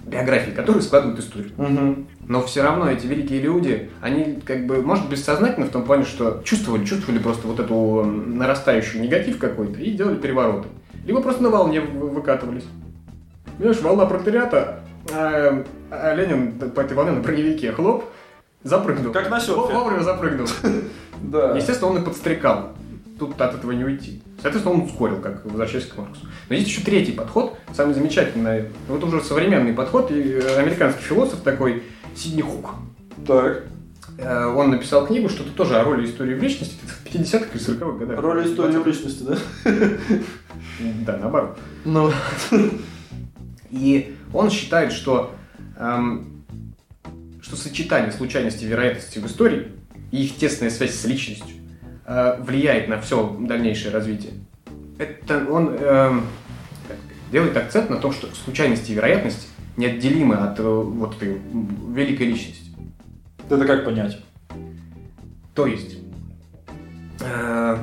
биографии, 0.07 0.51
которые 0.51 0.83
складывают 0.83 1.19
историю. 1.21 1.51
Мгм. 1.57 2.07
Но 2.27 2.43
все 2.43 2.62
равно 2.62 2.90
эти 2.90 3.07
великие 3.07 3.40
люди, 3.40 3.90
они 4.01 4.40
как 4.45 4.67
бы, 4.67 4.83
может, 4.83 5.09
бессознательно 5.09 5.67
в 5.67 5.71
том 5.71 5.85
плане, 5.85 6.05
что 6.05 6.40
чувствовали, 6.45 6.85
чувствовали 6.85 7.19
просто 7.19 7.47
вот 7.47 7.61
эту 7.61 7.75
м, 8.05 8.37
нарастающий 8.38 9.01
негатив 9.01 9.38
какой-то 9.38 9.79
и 9.81 9.90
делали 9.90 10.17
перевороты. 10.17 10.69
Либо 11.07 11.21
просто 11.21 11.43
на 11.43 11.51
волне 11.51 11.81
вы- 11.81 12.09
выкатывались. 12.11 12.64
Видишь, 13.59 13.81
волна 13.83 14.07
пролетариата, 14.07 14.81
а, 15.12 15.64
а 15.90 16.14
Ленин 16.14 16.53
по 16.53 16.81
этой 16.81 16.97
волне 16.97 17.12
на 17.12 17.21
броневике 17.21 17.73
хлоп, 17.73 18.05
запрыгнул. 18.62 19.12
Как 19.12 19.31
на 19.31 19.38
серфе. 19.40 19.73
Вовремя 19.75 20.03
запрыгнул. 20.03 20.47
Да. 21.23 21.57
Естественно, 21.57 21.93
он 21.93 22.03
и 22.03 22.05
подстрекал. 22.05 22.73
Тут 23.18 23.40
от 23.40 23.55
этого 23.55 23.70
не 23.72 23.85
уйти. 23.85 24.22
Соответственно, 24.42 24.77
он 24.77 24.83
ускорил, 24.83 25.20
как 25.20 25.44
возвращаясь 25.44 25.87
к 25.87 25.96
Марксу. 25.96 26.27
Но 26.48 26.55
есть 26.57 26.68
еще 26.68 26.81
третий 26.81 27.12
подход, 27.12 27.57
самый 27.72 27.94
замечательный. 27.94 28.70
Вот 28.88 29.05
уже 29.05 29.20
современный 29.20 29.72
подход, 29.72 30.11
и 30.11 30.20
э, 30.20 30.57
американский 30.59 31.03
философ 31.03 31.40
такой 31.42 31.85
Сидни 32.16 32.42
Хук. 32.42 32.70
Так. 33.27 33.64
Э, 34.18 34.46
Он 34.46 34.70
написал 34.70 35.07
книгу, 35.07 35.29
что-то 35.29 35.53
тоже 35.53 35.77
о 35.77 35.85
роли 35.85 36.07
истории 36.07 36.35
в 36.35 36.42
личности 36.42 36.77
в 36.83 37.07
50-х 37.07 37.46
или 37.55 37.64
40-х 37.64 37.98
годах. 37.98 38.20
Роль 38.20 38.46
истории 38.46 38.77
в 38.77 38.81
20-х. 38.81 38.90
личности, 38.90 39.22
да? 39.22 39.38
Да, 41.07 41.16
наоборот. 41.18 41.59
Ну. 41.85 42.11
И 43.70 44.16
он 44.33 44.50
считает, 44.50 44.92
что, 44.92 45.35
эм, 45.79 46.44
что 47.40 47.55
сочетание 47.57 48.11
случайности 48.11 48.64
и 48.64 48.66
вероятности 48.66 49.20
в 49.20 49.27
истории 49.27 49.72
и 50.11 50.24
их 50.24 50.37
тесная 50.37 50.70
связь 50.70 50.94
с 50.94 51.05
личностью 51.05 51.57
э, 52.07 52.40
влияет 52.40 52.88
на 52.88 53.01
все 53.01 53.37
дальнейшее 53.40 53.93
развитие. 53.93 54.33
Это 54.99 55.45
он 55.51 55.75
сказать, 55.75 57.03
делает 57.31 57.57
акцент 57.57 57.90
на 57.90 57.97
том, 57.97 58.12
что 58.12 58.29
случайности 58.35 58.93
и 58.93 58.95
вероятности 58.95 59.49
неотделимы 59.77 60.37
от 60.37 60.59
э, 60.61 60.62
вот 60.62 61.17
этой 61.17 61.40
великой 61.88 62.29
личности. 62.29 62.71
Это 63.49 63.64
как 63.67 63.85
понять? 63.85 64.19
То 65.55 65.67
есть 65.67 65.99
э, 67.21 67.77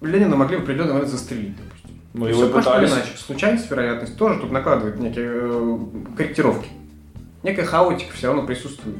Ленина 0.00 0.36
могли 0.36 0.56
в 0.56 0.62
определенный 0.62 0.92
момент 0.94 1.10
застрелить, 1.10 1.56
допустим. 1.56 2.00
Ну, 2.14 2.26
И 2.26 2.30
его 2.30 2.48
пытались. 2.48 2.90
иначе. 2.92 3.16
Случайность, 3.16 3.70
вероятность 3.70 4.16
тоже 4.16 4.40
тут 4.40 4.50
накладывает 4.50 4.98
некие 4.98 5.28
э, 5.28 5.78
корректировки. 6.16 6.68
Некая 7.42 7.64
хаотика 7.64 8.12
все 8.14 8.28
равно 8.28 8.44
присутствует. 8.46 8.96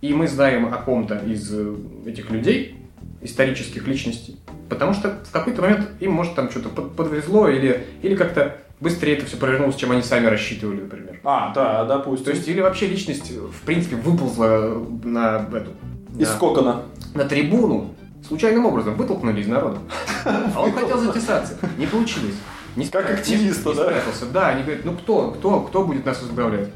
И 0.00 0.14
мы 0.14 0.28
знаем 0.28 0.66
о 0.72 0.76
ком-то 0.78 1.16
из 1.18 1.52
э, 1.52 1.74
этих 2.06 2.30
людей, 2.30 2.76
исторических 3.20 3.86
личностей, 3.86 4.36
потому 4.68 4.92
что 4.94 5.18
в 5.24 5.32
какой-то 5.32 5.62
момент 5.62 5.88
им, 6.00 6.12
может, 6.12 6.34
там 6.34 6.50
что-то 6.50 6.68
под- 6.68 6.94
подвезло 6.94 7.48
или, 7.48 7.84
или 8.02 8.14
как-то 8.14 8.58
быстрее 8.80 9.16
это 9.16 9.26
все 9.26 9.36
провернулось, 9.36 9.74
чем 9.74 9.90
они 9.90 10.02
сами 10.02 10.26
рассчитывали, 10.26 10.82
например. 10.82 11.20
А, 11.24 11.52
да, 11.52 11.84
допустим. 11.84 12.26
То 12.26 12.30
есть, 12.30 12.46
или 12.46 12.60
вообще 12.60 12.86
личность, 12.86 13.32
в 13.32 13.62
принципе, 13.62 13.96
выползла 13.96 14.80
на 15.02 15.46
эту... 15.52 15.70
Из 16.16 16.30
на- 16.32 16.38
кокона. 16.38 16.82
на 17.14 17.24
трибуну 17.24 17.94
случайным 18.26 18.66
образом 18.66 18.94
вытолкнули 18.94 19.40
из 19.40 19.48
народа. 19.48 19.78
А 20.24 20.62
он 20.62 20.72
хотел 20.72 20.98
затесаться. 20.98 21.58
Не 21.76 21.86
получилось. 21.86 22.34
Не 22.76 22.86
Как 22.86 23.10
активиста, 23.10 23.74
да? 23.74 23.92
Да, 24.32 24.48
они 24.50 24.62
говорят, 24.62 24.84
ну 24.84 24.92
кто, 24.92 25.32
кто, 25.32 25.60
кто 25.62 25.84
будет 25.84 26.06
нас 26.06 26.22
возглавлять? 26.22 26.68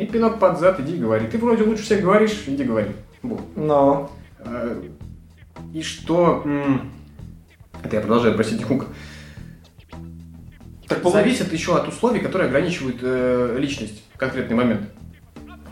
И 0.00 0.06
пинок 0.06 0.38
под 0.38 0.58
зад, 0.58 0.80
иди 0.80 0.96
говори. 0.96 1.26
Ты 1.26 1.36
вроде 1.36 1.62
лучше 1.64 1.82
всех 1.82 2.00
говоришь, 2.00 2.44
иди 2.46 2.64
говори. 2.64 2.88
Вот. 3.22 3.42
Но. 3.54 4.10
А, 4.38 4.82
И 5.74 5.82
что... 5.82 6.42
Это 7.84 7.96
я 7.96 8.00
продолжаю 8.00 8.34
просить 8.34 8.62
Хука. 8.62 8.86
Так 10.88 11.04
Зависит 11.04 11.52
еще 11.52 11.76
от 11.76 11.86
условий, 11.86 12.20
которые 12.20 12.48
ограничивают 12.48 12.96
э, 13.02 13.56
личность 13.58 14.02
в 14.14 14.18
конкретный 14.18 14.56
момент. 14.56 14.82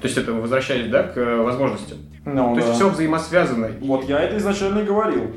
То 0.00 0.06
есть 0.06 0.16
это 0.16 0.32
возвращаясь, 0.32 0.90
да, 0.90 1.02
к 1.02 1.16
э, 1.16 1.42
возможностям. 1.42 1.98
Ну, 2.24 2.54
То 2.54 2.60
да. 2.60 2.66
есть 2.66 2.74
все 2.76 2.88
взаимосвязано. 2.88 3.70
Вот 3.80 4.04
я 4.04 4.20
это 4.20 4.36
изначально 4.36 4.80
и 4.80 4.84
говорил. 4.84 5.32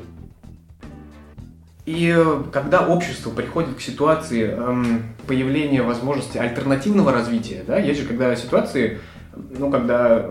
И 1.84 2.14
э, 2.16 2.42
когда 2.52 2.86
общество 2.86 3.30
приходит 3.30 3.74
к 3.76 3.80
ситуации 3.80 4.44
эм, 4.44 5.02
появления 5.26 5.82
возможности 5.82 6.38
альтернативного 6.38 7.10
развития, 7.10 7.64
да, 7.66 7.78
есть 7.78 8.00
же 8.00 8.06
когда 8.06 8.36
ситуации, 8.36 9.00
ну, 9.34 9.68
когда 9.70 10.30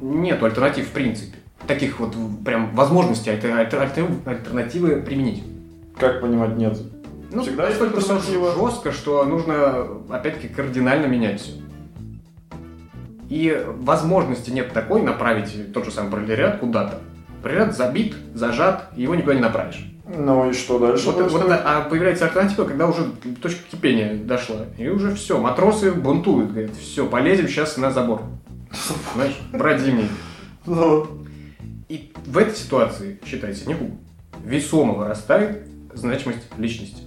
нет 0.00 0.42
альтернатив 0.42 0.88
в 0.88 0.92
принципе, 0.92 1.38
таких 1.68 2.00
вот 2.00 2.16
прям 2.44 2.74
возможностей 2.74 3.30
альтер- 3.30 3.56
альтер- 3.56 3.82
альтер- 3.82 4.28
альтернативы 4.28 5.00
применить. 5.00 5.44
Как 5.96 6.20
понимать 6.20 6.56
нет? 6.56 6.76
Ну, 7.30 7.42
Всегда 7.42 7.68
настолько 7.68 8.00
жестко, 8.00 8.90
что 8.90 9.24
нужно, 9.24 9.86
опять-таки, 10.08 10.48
кардинально 10.48 11.06
менять 11.06 11.40
все. 11.40 11.52
И 13.28 13.64
возможности 13.76 14.50
нет 14.50 14.72
такой 14.72 15.02
направить 15.02 15.72
тот 15.72 15.84
же 15.84 15.90
самый 15.90 16.10
пролетариат 16.10 16.58
куда-то. 16.60 17.00
Пролетариат 17.42 17.76
забит, 17.76 18.16
зажат, 18.34 18.90
его 18.96 19.14
никуда 19.14 19.34
не 19.34 19.40
направишь. 19.40 19.84
Ну 20.06 20.50
и 20.50 20.54
что 20.54 20.78
дальше? 20.78 21.10
Вот, 21.10 21.30
вот 21.30 21.44
это, 21.44 21.62
а 21.64 21.82
появляется 21.82 22.24
альтернатива, 22.24 22.64
когда 22.64 22.86
уже 22.86 23.10
точка 23.42 23.60
кипения 23.70 24.16
дошла. 24.16 24.64
И 24.78 24.88
уже 24.88 25.14
все, 25.14 25.38
матросы 25.38 25.92
бунтуют, 25.92 26.50
говорят, 26.50 26.74
все, 26.76 27.06
полезем 27.06 27.46
сейчас 27.46 27.76
на 27.76 27.90
забор. 27.90 28.22
Знаешь, 29.14 29.80
зимний. 29.82 30.08
Ну, 30.64 31.06
И 31.88 32.12
в 32.26 32.38
этой 32.38 32.54
ситуации, 32.54 33.20
считайте, 33.24 33.66
Нику, 33.66 33.90
весомо 34.44 34.94
вырастает 34.94 35.66
значимость 35.92 36.46
личности. 36.56 37.02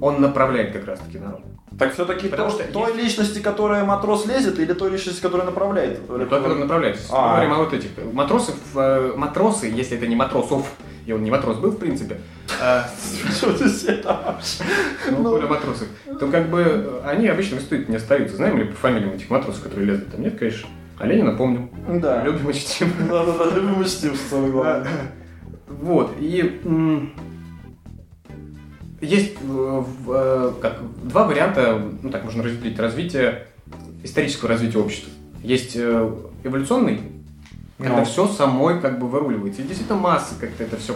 Он 0.00 0.20
направляет 0.20 0.72
как 0.72 0.86
раз-таки 0.86 1.18
народ. 1.18 1.42
Так 1.78 1.92
все-таки 1.94 2.28
Потому 2.28 2.50
что 2.50 2.64
той 2.64 2.94
личности, 2.94 3.40
которая 3.40 3.84
матрос 3.84 4.26
лезет, 4.26 4.58
или 4.58 4.72
той 4.72 4.90
личности, 4.90 5.20
которая 5.20 5.46
направляет? 5.46 6.06
Тот, 6.06 6.28
который 6.28 6.58
направляет. 6.58 6.98
А. 7.10 7.22
Мы 7.22 7.32
говорим 7.34 7.52
о 7.52 7.58
вот 7.64 7.72
этих. 7.72 7.90
Матросы, 8.12 8.52
э, 8.74 9.12
матросы, 9.16 9.66
если 9.66 9.96
это 9.96 10.06
не 10.06 10.16
матросов, 10.16 10.66
и 11.06 11.12
он 11.12 11.22
не 11.22 11.30
матрос 11.30 11.56
был, 11.58 11.70
в 11.70 11.78
принципе, 11.78 12.20
а, 12.60 12.86
Что 13.30 13.56
здесь 13.56 13.84
это? 13.84 14.36
ну, 15.10 15.38
Ну. 15.38 15.48
матросы, 15.48 15.86
то 16.18 16.28
как 16.28 16.48
бы 16.50 16.60
э, 16.60 17.00
они 17.04 17.28
обычно 17.28 17.56
в 17.56 17.60
институте 17.60 17.90
не 17.90 17.96
остаются. 17.96 18.36
Знаем 18.36 18.58
ли 18.58 18.64
по 18.64 18.74
фамилиям 18.74 19.12
этих 19.14 19.30
матросов, 19.30 19.62
которые 19.62 19.86
лезут? 19.86 20.10
Там 20.10 20.22
нет, 20.22 20.38
конечно. 20.38 20.68
А 20.98 21.06
Ленина 21.06 21.36
помню. 21.36 21.70
Да. 21.88 22.22
Любим 22.24 22.50
и 22.50 22.54
чтим. 22.54 22.92
Да-да-да, 23.08 23.54
любимый 23.54 23.86
стим, 23.86 24.14
что 24.14 24.30
самое 24.30 24.52
главное. 24.52 24.88
Вот, 25.68 26.14
и 26.18 26.60
есть 29.00 29.36
э, 29.40 29.46
в, 29.46 30.12
э, 30.12 30.52
как, 30.60 30.78
два 31.04 31.24
варианта, 31.24 31.80
ну 32.02 32.10
так 32.10 32.24
можно 32.24 32.42
разделить, 32.42 32.78
развитие, 32.78 33.46
исторического 34.02 34.48
развития 34.48 34.78
общества. 34.78 35.10
Есть 35.42 35.76
э, 35.76 36.10
эволюционный, 36.42 37.00
когда 37.78 37.98
Ну. 37.98 38.04
все 38.04 38.26
самой 38.26 38.80
как 38.80 38.98
бы 38.98 39.08
выруливается. 39.08 39.62
И 39.62 39.64
действительно 39.64 39.98
массы 39.98 40.34
как-то 40.40 40.64
это 40.64 40.76
все 40.76 40.94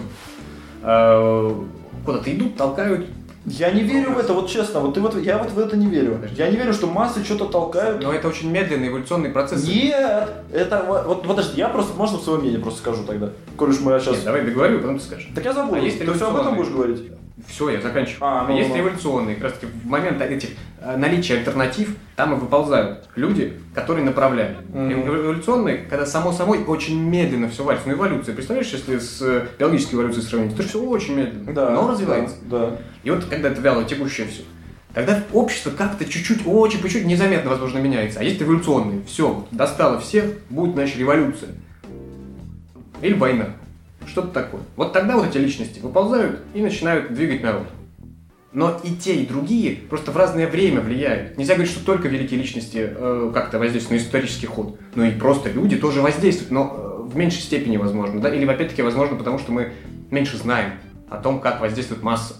куда-то 2.05 2.33
идут, 2.33 2.57
толкают. 2.57 3.07
Я 3.45 3.71
не 3.73 3.83
верю 3.83 4.15
в 4.15 4.19
это, 4.19 4.35
вот 4.35 4.49
честно, 4.49 4.81
вот 4.81 4.95
ты 4.95 5.01
вот, 5.01 5.17
я 5.17 5.39
вот 5.39 5.51
в 5.51 5.59
это 5.59 5.77
не 5.77 5.87
верю. 5.87 6.19
Я 6.37 6.49
не 6.49 6.57
верю, 6.57 6.73
что 6.73 6.87
массы 6.87 7.25
что-то 7.25 7.47
толкают. 7.47 8.03
Но 8.03 8.13
это 8.13 8.29
очень 8.29 8.51
медленный 8.51 8.89
эволюционный 8.89 9.31
процесс. 9.31 9.67
Нет, 9.67 10.29
это 10.53 10.85
вот, 10.87 11.07
вот 11.07 11.27
подожди, 11.27 11.59
я 11.59 11.69
просто, 11.69 11.97
можно 11.97 12.19
свое 12.19 12.41
мнение 12.41 12.61
просто 12.61 12.81
скажу 12.81 13.05
тогда, 13.05 13.31
коль 13.57 13.71
уж 13.71 13.81
мы 13.81 13.99
сейчас... 13.99 14.17
Нет, 14.17 14.25
давай 14.25 14.45
договорю, 14.45 14.79
потом 14.81 14.99
ты 14.99 15.05
скажешь. 15.05 15.29
Так 15.35 15.45
я 15.45 15.53
забыл, 15.53 15.75
А 15.75 15.79
есть 15.79 15.99
ты 15.99 16.13
все 16.13 16.29
об 16.29 16.37
этом 16.37 16.55
будешь 16.55 16.71
говорить? 16.71 17.13
Все, 17.47 17.71
я 17.71 17.81
заканчиваю. 17.81 18.19
А, 18.21 18.47
ну, 18.47 18.57
есть 18.57 18.71
ну. 18.71 18.81
эволюционные, 18.81 19.37
как 19.37 19.45
раз 19.45 19.53
таки 19.55 19.67
в 19.67 19.87
момент 19.87 20.21
этих 20.21 20.51
э, 20.81 20.97
наличия 20.97 21.39
альтернатив, 21.39 21.97
там 22.15 22.35
и 22.35 22.37
выползают 22.37 23.09
люди, 23.17 23.59
которые 23.75 24.05
направляют. 24.05 24.59
Мгм. 24.69 24.91
И 24.91 24.95
Эволюционные, 24.95 25.79
когда 25.79 26.05
само 26.05 26.33
собой 26.33 26.63
очень 26.65 27.01
медленно 27.01 27.49
все 27.49 27.65
валится. 27.65 27.89
Ну, 27.89 27.95
эволюция, 27.95 28.35
представляешь, 28.35 28.71
если 28.71 28.99
с 28.99 29.23
э, 29.23 29.47
биологической 29.59 29.95
эволюцией 29.95 30.25
сравнить, 30.25 30.57
то 30.57 30.63
все 30.63 30.83
очень 30.83 31.15
медленно, 31.15 31.55
Да. 31.55 31.71
но 31.71 31.89
развивается. 31.91 32.37
Да. 32.43 32.77
И 33.03 33.11
вот 33.11 33.25
когда 33.25 33.49
это 33.49 33.61
вяло 33.63 33.85
текущее 33.85 34.27
все, 34.27 34.43
тогда 34.93 35.23
общество 35.33 35.71
как-то 35.71 36.05
чуть-чуть, 36.05 36.43
очень 36.47 36.81
по 36.81 36.89
чуть 36.89 37.07
незаметно, 37.07 37.51
возможно, 37.51 37.79
меняется. 37.79 38.21
А 38.21 38.23
есть 38.23 38.43
эволюционные. 38.43 39.03
Все, 39.07 39.47
достало 39.51 39.99
всех, 40.01 40.27
будет, 40.51 40.75
значит, 40.75 40.99
революция. 40.99 41.49
Или 43.01 43.15
война. 43.15 43.47
Что-то 44.07 44.29
такое. 44.29 44.63
Вот 44.77 44.93
тогда 44.93 45.17
вот 45.17 45.29
эти 45.29 45.39
личности 45.39 45.81
выползают 45.81 46.41
и 46.55 46.61
начинают 46.61 47.13
двигать 47.15 47.43
народ. 47.43 47.67
Но 48.53 48.79
и 48.85 48.95
те, 48.95 49.15
и 49.15 49.27
другие 49.27 49.77
просто 49.77 50.13
в 50.13 50.17
разное 50.17 50.47
время 50.47 50.83
влияют. 50.83 51.39
Нельзя 51.39 51.55
говорить, 51.55 51.73
что 51.73 51.85
только 51.85 52.09
великие 52.09 52.39
личности 52.39 52.87
э, 52.95 53.31
как-то 53.33 53.59
воздействуют 53.59 54.03
на 54.03 54.07
исторический 54.07 54.47
ход. 54.47 54.79
Но 54.95 55.07
и 55.07 55.13
просто 55.13 55.51
люди 55.51 55.77
тоже 55.77 56.03
воздействуют, 56.03 56.51
но 56.51 56.77
э, 56.77 57.03
в 57.09 57.17
меньшей 57.17 57.41
степени 57.41 57.79
возможно. 57.79 58.21
Да? 58.21 58.35
Или, 58.35 58.45
опять-таки, 58.45 58.83
возможно, 58.83 59.17
потому 59.17 59.39
что 59.39 59.53
мы 59.53 59.73
меньше 60.11 60.37
знаем 60.37 60.73
о 61.09 61.17
том, 61.17 61.41
как 61.41 61.63
воздействует 61.63 62.03
масса. 62.03 62.35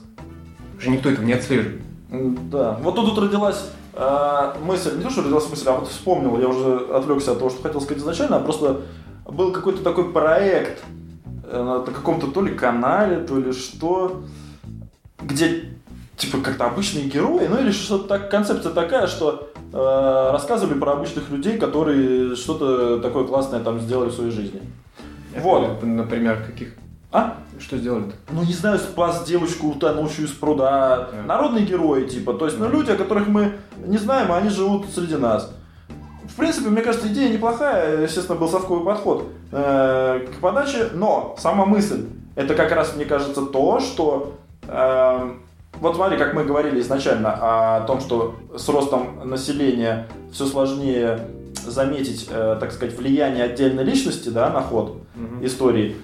Уже 0.77 0.91
никто 0.91 1.11
этого 1.11 1.25
не 1.25 1.33
отслеживает. 1.33 1.81
Да. 2.11 2.79
Вот 2.83 2.95
тут, 2.95 3.15
тут 3.15 3.25
родилась 3.25 3.71
э, 3.95 4.53
мысль, 4.63 4.97
не 4.99 5.03
то, 5.03 5.11
что 5.11 5.23
родилась 5.23 5.49
мысль, 5.49 5.69
а 5.69 5.79
вот 5.79 5.89
вспомнил, 5.89 6.39
я 6.39 6.49
уже 6.49 6.77
отвлекся 6.95 7.33
от 7.33 7.39
того, 7.39 7.49
что 7.49 7.63
хотел 7.63 7.81
сказать 7.81 8.03
изначально, 8.03 8.37
а 8.37 8.41
просто 8.41 8.83
был 9.27 9.51
какой-то 9.51 9.83
такой 9.83 10.13
проект 10.13 10.83
на 11.51 11.81
каком-то 11.81 12.29
то 12.29 12.43
ли 12.43 12.55
канале, 12.55 13.21
то 13.21 13.39
ли 13.39 13.53
что, 13.53 14.23
где 15.21 15.73
типа 16.17 16.39
как-то 16.39 16.67
обычные 16.67 17.05
герои, 17.05 17.47
ну 17.49 17.59
или 17.59 17.71
что-то 17.71 18.09
так, 18.09 18.31
концепция 18.31 18.73
такая, 18.73 19.07
что 19.07 19.51
э, 19.73 20.31
рассказывали 20.33 20.79
про 20.79 20.93
обычных 20.93 21.31
людей, 21.31 21.59
которые 21.59 22.37
что-то 22.37 23.01
такое 23.01 23.25
классное 23.25 23.61
там 23.61 23.81
сделали 23.81 24.11
в 24.11 24.15
своей 24.15 24.31
жизни. 24.31 24.61
Вот. 25.37 25.65
Это, 25.65 25.87
Например, 25.87 26.43
каких? 26.45 26.75
А? 27.11 27.37
Что 27.59 27.77
сделали-то? 27.77 28.15
ну 28.33 28.43
не 28.43 28.55
знаю, 28.55 28.79
спас 28.79 29.25
девочку, 29.25 29.69
утонувшую 29.69 30.27
из 30.27 30.33
пруда. 30.33 31.11
Да. 31.13 31.23
Народные 31.27 31.65
герои, 31.65 32.07
типа. 32.07 32.33
То 32.35 32.47
есть, 32.47 32.59
ну, 32.59 32.69
люди, 32.71 32.91
о 32.91 32.97
которых 32.97 33.29
мы 33.29 33.53
не 33.85 33.99
знаем, 33.99 34.33
а 34.33 34.39
они 34.39 34.49
живут 34.49 34.87
среди 34.95 35.17
нас. 35.17 35.55
В 36.33 36.37
принципе, 36.37 36.71
мне 36.71 36.81
кажется, 36.81 37.09
идея 37.09 37.31
неплохая. 37.31 38.03
Естественно, 38.03 38.39
был 38.39 38.49
совковый 38.49 38.85
подход 38.85 39.29
э, 39.53 40.27
к 40.35 40.41
подаче. 40.41 40.89
Но 40.95 41.37
сама 41.39 41.67
мысль, 41.67 42.07
это 42.37 42.55
как 42.55 42.73
раз, 42.73 42.97
мне 42.97 43.05
кажется, 43.05 43.43
то, 43.43 43.81
что... 43.81 44.33
э, 44.67 45.31
вот 45.81 45.97
смотри, 45.97 46.17
как 46.17 46.33
мы 46.33 46.45
говорили 46.45 46.81
изначально 46.81 47.35
о 47.35 47.81
том, 47.83 48.01
что 48.01 48.37
с 48.57 48.67
ростом 48.69 49.29
населения 49.29 50.07
все 50.33 50.47
сложнее 50.47 51.29
заметить, 51.67 52.29
э, 52.31 52.57
так 52.59 52.73
сказать, 52.73 52.97
влияние 52.97 53.45
отдельной 53.45 53.85
личности 53.85 54.31
да, 54.31 54.49
на 54.49 54.63
ход 54.63 55.03
истории. 55.43 55.97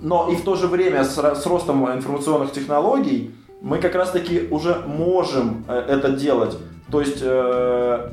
Но 0.00 0.28
и 0.30 0.36
в 0.36 0.44
то 0.44 0.54
же 0.54 0.68
время 0.68 1.02
с, 1.02 1.16
с 1.16 1.46
ростом 1.46 1.90
информационных 1.92 2.52
технологий 2.52 3.34
мы 3.60 3.78
как 3.78 3.96
раз-таки 3.96 4.46
уже 4.50 4.84
можем 4.86 5.64
э, 5.66 5.84
это 5.88 6.12
делать. 6.12 6.56
То 6.92 7.00
есть 7.00 7.18
э, 7.22 8.10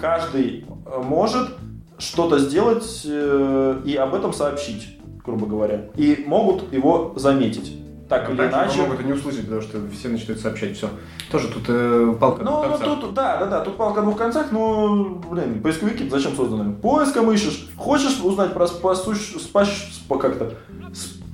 каждый 0.00 0.66
может 1.04 1.50
что-то 1.98 2.38
сделать 2.38 3.02
э, 3.04 3.80
и 3.84 3.94
об 3.96 4.14
этом 4.14 4.32
сообщить, 4.32 4.98
грубо 5.24 5.46
говоря. 5.46 5.86
И 5.96 6.24
могут 6.26 6.72
его 6.72 7.12
заметить. 7.16 7.76
Так 8.08 8.28
А 8.28 8.32
или 8.32 8.42
иначе. 8.48 8.80
могут 8.82 9.00
и 9.00 9.04
не 9.04 9.12
услышать, 9.12 9.42
потому 9.42 9.60
что 9.62 9.78
все 9.96 10.08
начинают 10.08 10.40
сообщать 10.40 10.76
все. 10.76 10.88
Тоже 11.30 11.46
тут 11.48 11.62
э, 11.68 12.14
палка 12.18 12.42
Ну, 12.42 12.64
ну 12.64 12.68
концах. 12.70 13.00
тут, 13.00 13.14
да, 13.14 13.36
да, 13.36 13.46
да, 13.46 13.60
тут 13.60 13.76
палка 13.76 14.02
двух 14.02 14.16
концах, 14.16 14.50
но, 14.50 15.04
блин, 15.30 15.62
поисковики 15.62 16.08
зачем 16.08 16.34
созданы? 16.34 16.72
Поиском 16.74 17.30
ищешь. 17.30 17.68
Хочешь 17.76 18.18
узнать 18.20 18.52
про 18.52 18.66
спасущ, 18.66 19.36
спас, 19.40 19.68
спа- 20.08 20.18
как-то, 20.18 20.54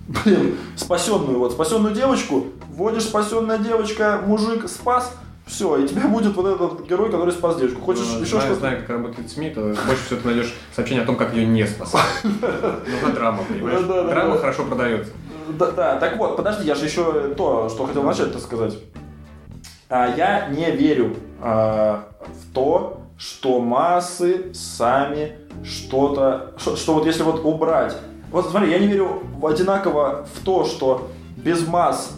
блин, 0.08 0.56
спасенную, 0.76 1.38
вот, 1.38 1.52
спасенную 1.52 1.94
девочку, 1.94 2.44
вводишь 2.68 3.04
спасенная 3.04 3.56
девочка, 3.58 4.20
мужик 4.26 4.68
спас, 4.68 5.16
все, 5.46 5.76
и 5.76 5.88
тебе 5.88 6.00
будет 6.08 6.34
вот 6.34 6.46
этот 6.46 6.86
герой, 6.86 7.10
который 7.10 7.32
спас 7.32 7.56
девочку. 7.56 7.80
Хочешь 7.80 8.04
Ну, 8.12 8.20
еще 8.20 8.30
знаю, 8.30 8.42
что-то? 8.46 8.60
знаю, 8.60 8.80
как 8.80 8.88
работает 8.90 9.30
СМИ, 9.30 9.50
то 9.50 9.62
больше 9.86 10.04
всего 10.04 10.20
ты 10.20 10.26
найдешь 10.26 10.54
сообщение 10.74 11.04
о 11.04 11.06
том, 11.06 11.16
как 11.16 11.32
ее 11.32 11.46
не 11.46 11.66
спасать. 11.66 12.02
Нужна 12.22 13.08
драма, 13.14 13.44
понимаешь? 13.48 13.82
Драма 13.82 14.38
хорошо 14.38 14.64
продается. 14.64 15.12
Да, 15.48 15.70
да, 15.70 15.96
так 15.96 16.18
вот, 16.18 16.36
подожди, 16.36 16.66
я 16.66 16.74
же 16.74 16.84
еще 16.84 17.34
то, 17.36 17.68
что 17.68 17.86
хотел 17.86 18.02
начать-то 18.02 18.38
сказать. 18.40 18.74
А, 19.88 20.12
я 20.16 20.48
не 20.48 20.72
верю 20.72 21.16
а, 21.40 22.08
в 22.20 22.52
то, 22.52 23.02
что 23.16 23.60
массы 23.60 24.52
сами 24.52 25.38
что-то... 25.64 26.54
Что, 26.58 26.76
что 26.76 26.94
вот 26.94 27.06
если 27.06 27.22
вот 27.22 27.44
убрать... 27.44 27.96
Вот 28.32 28.50
смотри, 28.50 28.72
я 28.72 28.80
не 28.80 28.88
верю 28.88 29.22
одинаково 29.40 30.26
в 30.34 30.44
то, 30.44 30.64
что 30.64 31.08
без 31.36 31.66
масс 31.66 32.10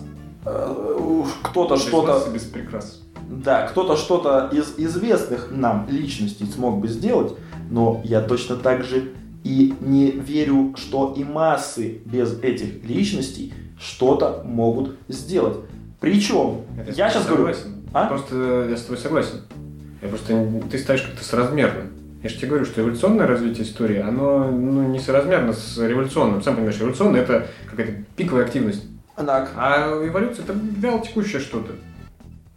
э, 0.46 1.22
кто-то 1.42 1.74
Без 1.74 1.82
что-то... 1.82 2.30
без 2.30 2.42
прикрас. 2.44 3.02
Да, 3.28 3.66
кто-то 3.66 3.96
что-то 3.96 4.48
из 4.52 4.74
известных 4.78 5.50
нам 5.50 5.86
личностей 5.90 6.46
смог 6.46 6.80
бы 6.80 6.88
сделать, 6.88 7.34
но 7.70 8.00
я 8.04 8.22
точно 8.22 8.56
так 8.56 8.84
же 8.84 9.12
И 9.44 9.74
не 9.80 10.10
верю, 10.10 10.74
что 10.76 11.14
и 11.16 11.24
массы 11.24 12.00
без 12.04 12.38
этих 12.42 12.84
личностей 12.84 13.52
что-то 13.78 14.42
могут 14.44 14.96
сделать. 15.08 15.58
Причем, 16.00 16.62
Это 16.80 16.92
я 16.92 17.08
сейчас 17.08 17.24
тобой 17.24 17.38
говорю... 17.38 17.54
согласен. 17.54 17.84
А? 17.92 18.06
Просто 18.06 18.66
я 18.68 18.76
с 18.76 18.82
тобой 18.82 18.98
согласен. 18.98 19.40
Я 20.02 20.08
просто 20.08 20.62
ты 20.70 20.78
ставишь 20.78 21.02
как-то 21.02 21.24
соразмерно. 21.24 21.84
Я 22.22 22.28
же 22.28 22.36
тебе 22.36 22.48
говорю, 22.48 22.64
что 22.64 22.80
эволюционное 22.80 23.26
развитие 23.26 23.64
истории, 23.64 23.98
оно 23.98 24.50
ну, 24.50 24.88
не 24.88 24.98
соразмерно 24.98 25.52
с 25.52 25.78
революционным. 25.78 26.42
Сам 26.42 26.56
понимаешь, 26.56 26.80
эволюционное 26.80 27.22
это 27.22 27.46
какая-то 27.70 27.92
пиковая 28.16 28.44
активность. 28.44 28.84
Так. 29.14 29.50
А 29.56 30.04
эволюция 30.04 30.44
это 30.44 30.52
вяло 30.52 31.00
текущее 31.00 31.40
что-то. 31.40 31.72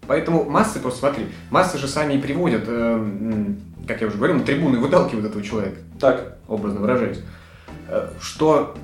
Поэтому 0.08 0.44
массы, 0.50 0.80
просто 0.80 1.00
смотри, 1.00 1.28
массы 1.50 1.78
же 1.78 1.88
сами 1.88 2.14
и 2.16 2.18
приводят, 2.18 2.64
э, 2.68 3.46
как 3.88 4.02
я 4.02 4.08
уже 4.08 4.18
говорил, 4.18 4.38
на 4.38 4.44
трибуны 4.44 4.80
выталкивают 4.80 5.28
этого 5.28 5.44
человека, 5.44 5.78
Так. 6.00 6.38
образно 6.48 6.80
выражаясь, 6.82 7.20
э, 7.88 8.10
что 8.20 8.76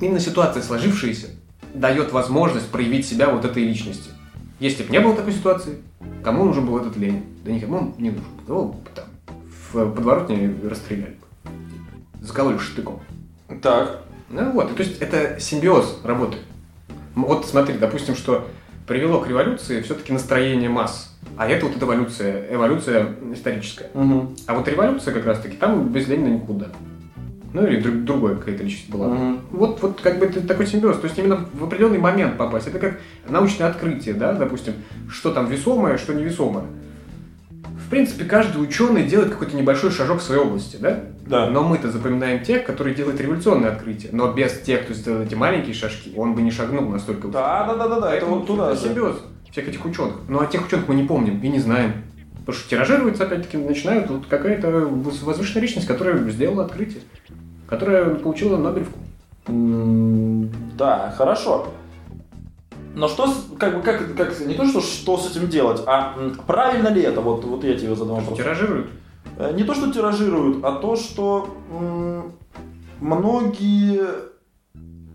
именно 0.00 0.20
ситуация 0.20 0.62
сложившаяся 0.62 1.28
дает 1.74 2.12
возможность 2.12 2.68
проявить 2.70 3.06
себя 3.06 3.28
вот 3.30 3.44
этой 3.44 3.64
личности. 3.64 4.10
Если 4.58 4.82
бы 4.82 4.90
не 4.90 5.00
было 5.00 5.14
такой 5.14 5.32
ситуации, 5.32 5.78
кому 6.22 6.44
нужен 6.44 6.66
был 6.66 6.78
этот 6.78 6.96
Ленин? 6.96 7.24
Да 7.44 7.50
никому 7.52 7.94
не 7.98 8.10
нужен. 8.10 8.24
Его 8.46 8.64
бы 8.66 8.90
там 8.94 9.04
в 9.72 9.90
подворотне 9.92 10.54
расстреляли 10.68 11.16
бы. 11.44 12.24
Закололи 12.24 12.58
штыком. 12.58 13.00
Так. 13.62 14.02
Ну 14.28 14.52
вот, 14.52 14.70
и 14.70 14.74
то 14.74 14.82
есть 14.82 14.98
это 15.00 15.40
симбиоз 15.40 16.00
работает. 16.04 16.42
М, 17.16 17.24
Вот 17.24 17.46
смотри, 17.46 17.78
допустим, 17.78 18.14
что 18.14 18.48
привело 18.90 19.20
к 19.20 19.28
революции 19.28 19.80
все-таки 19.82 20.12
настроение 20.12 20.68
масс. 20.68 21.16
А 21.36 21.48
это 21.48 21.66
вот 21.66 21.80
эволюция, 21.80 22.52
эволюция 22.52 23.14
историческая. 23.32 23.88
Мгм. 23.94 24.34
А 24.48 24.54
вот 24.54 24.66
революция 24.66 25.14
как 25.14 25.26
раз-таки, 25.26 25.56
там 25.56 25.90
без 25.90 26.08
Ленина 26.08 26.34
никуда. 26.34 26.66
Ну 27.52 27.64
или 27.64 27.80
друг, 27.80 28.02
другая 28.02 28.34
какая-то 28.34 28.64
личность 28.64 28.90
была. 28.90 29.06
Мгм. 29.06 29.40
Вот, 29.52 29.80
вот 29.80 30.00
как 30.00 30.18
бы 30.18 30.26
это 30.26 30.44
такой 30.44 30.66
симбиоз. 30.66 30.98
То 30.98 31.06
есть 31.06 31.16
именно 31.20 31.46
в 31.54 31.62
определенный 31.62 31.98
момент 31.98 32.36
попасть. 32.36 32.66
Это 32.66 32.80
как 32.80 32.98
научное 33.28 33.68
открытие, 33.68 34.14
да, 34.14 34.32
допустим, 34.32 34.74
что 35.08 35.30
там 35.32 35.46
весомое, 35.46 35.96
что 35.96 36.12
невесомое. 36.12 36.64
В 37.86 37.90
принципе, 37.90 38.24
каждый 38.24 38.62
ученый 38.62 39.04
делает 39.04 39.30
какой-то 39.30 39.56
небольшой 39.56 39.90
шажок 39.90 40.20
в 40.20 40.22
своей 40.22 40.40
области, 40.40 40.76
да? 40.76 41.00
Да. 41.26 41.50
Но 41.50 41.62
мы-то 41.62 41.90
запоминаем 41.90 42.44
тех, 42.44 42.64
которые 42.64 42.94
делают 42.94 43.20
революционные 43.20 43.70
открытия. 43.70 44.08
Но 44.12 44.32
без 44.32 44.60
тех, 44.60 44.84
кто 44.84 44.94
сделал 44.94 45.22
эти 45.22 45.34
маленькие 45.34 45.74
шажки, 45.74 46.12
он 46.16 46.34
бы 46.34 46.42
не 46.42 46.50
шагнул 46.50 46.88
настолько. 46.88 47.28
Да, 47.28 47.66
да, 47.66 47.74
да, 47.76 47.88
да, 47.88 48.00
да. 48.00 48.14
Это 48.14 48.26
вот 48.26 48.46
туда 48.46 48.76
симбиоз 48.76 49.16
всех 49.50 49.68
этих 49.68 49.84
ученых. 49.84 50.14
Ну 50.28 50.40
а 50.40 50.46
тех 50.46 50.64
ученых 50.66 50.86
мы 50.88 50.94
не 50.94 51.02
помним 51.04 51.40
и 51.40 51.48
не 51.48 51.58
знаем. 51.58 52.04
Потому 52.40 52.56
что 52.58 52.70
тиражируется, 52.70 53.24
опять-таки, 53.24 53.56
начинают 53.58 54.08
вот 54.10 54.26
какая-то 54.26 54.70
воз- 54.70 55.22
возвышенная 55.22 55.62
личность, 55.62 55.86
которая 55.86 56.18
сделала 56.30 56.64
открытие, 56.64 57.02
которая 57.68 58.14
получила 58.14 58.56
Нобелевку. 58.56 58.98
Да, 60.76 61.12
хорошо. 61.16 61.68
Но 62.94 63.08
что, 63.08 63.32
как 63.58 63.76
бы, 63.76 63.82
как, 63.82 64.16
как, 64.16 64.40
не 64.40 64.54
то, 64.54 64.66
что, 64.66 64.80
что 64.80 65.16
с 65.16 65.30
этим 65.30 65.48
делать, 65.48 65.80
а 65.86 66.16
правильно 66.46 66.88
ли 66.88 67.02
это? 67.02 67.20
Вот, 67.20 67.44
вот 67.44 67.62
я 67.64 67.74
тебе 67.76 67.94
задам 67.94 68.16
вопрос. 68.16 68.36
Тиражируют. 68.38 68.88
Э, 69.38 69.52
Не 69.54 69.64
то, 69.64 69.74
что 69.74 69.92
тиражируют, 69.92 70.64
а 70.64 70.72
то, 70.72 70.96
что 70.96 71.54
м, 71.70 72.32
многие... 73.00 74.02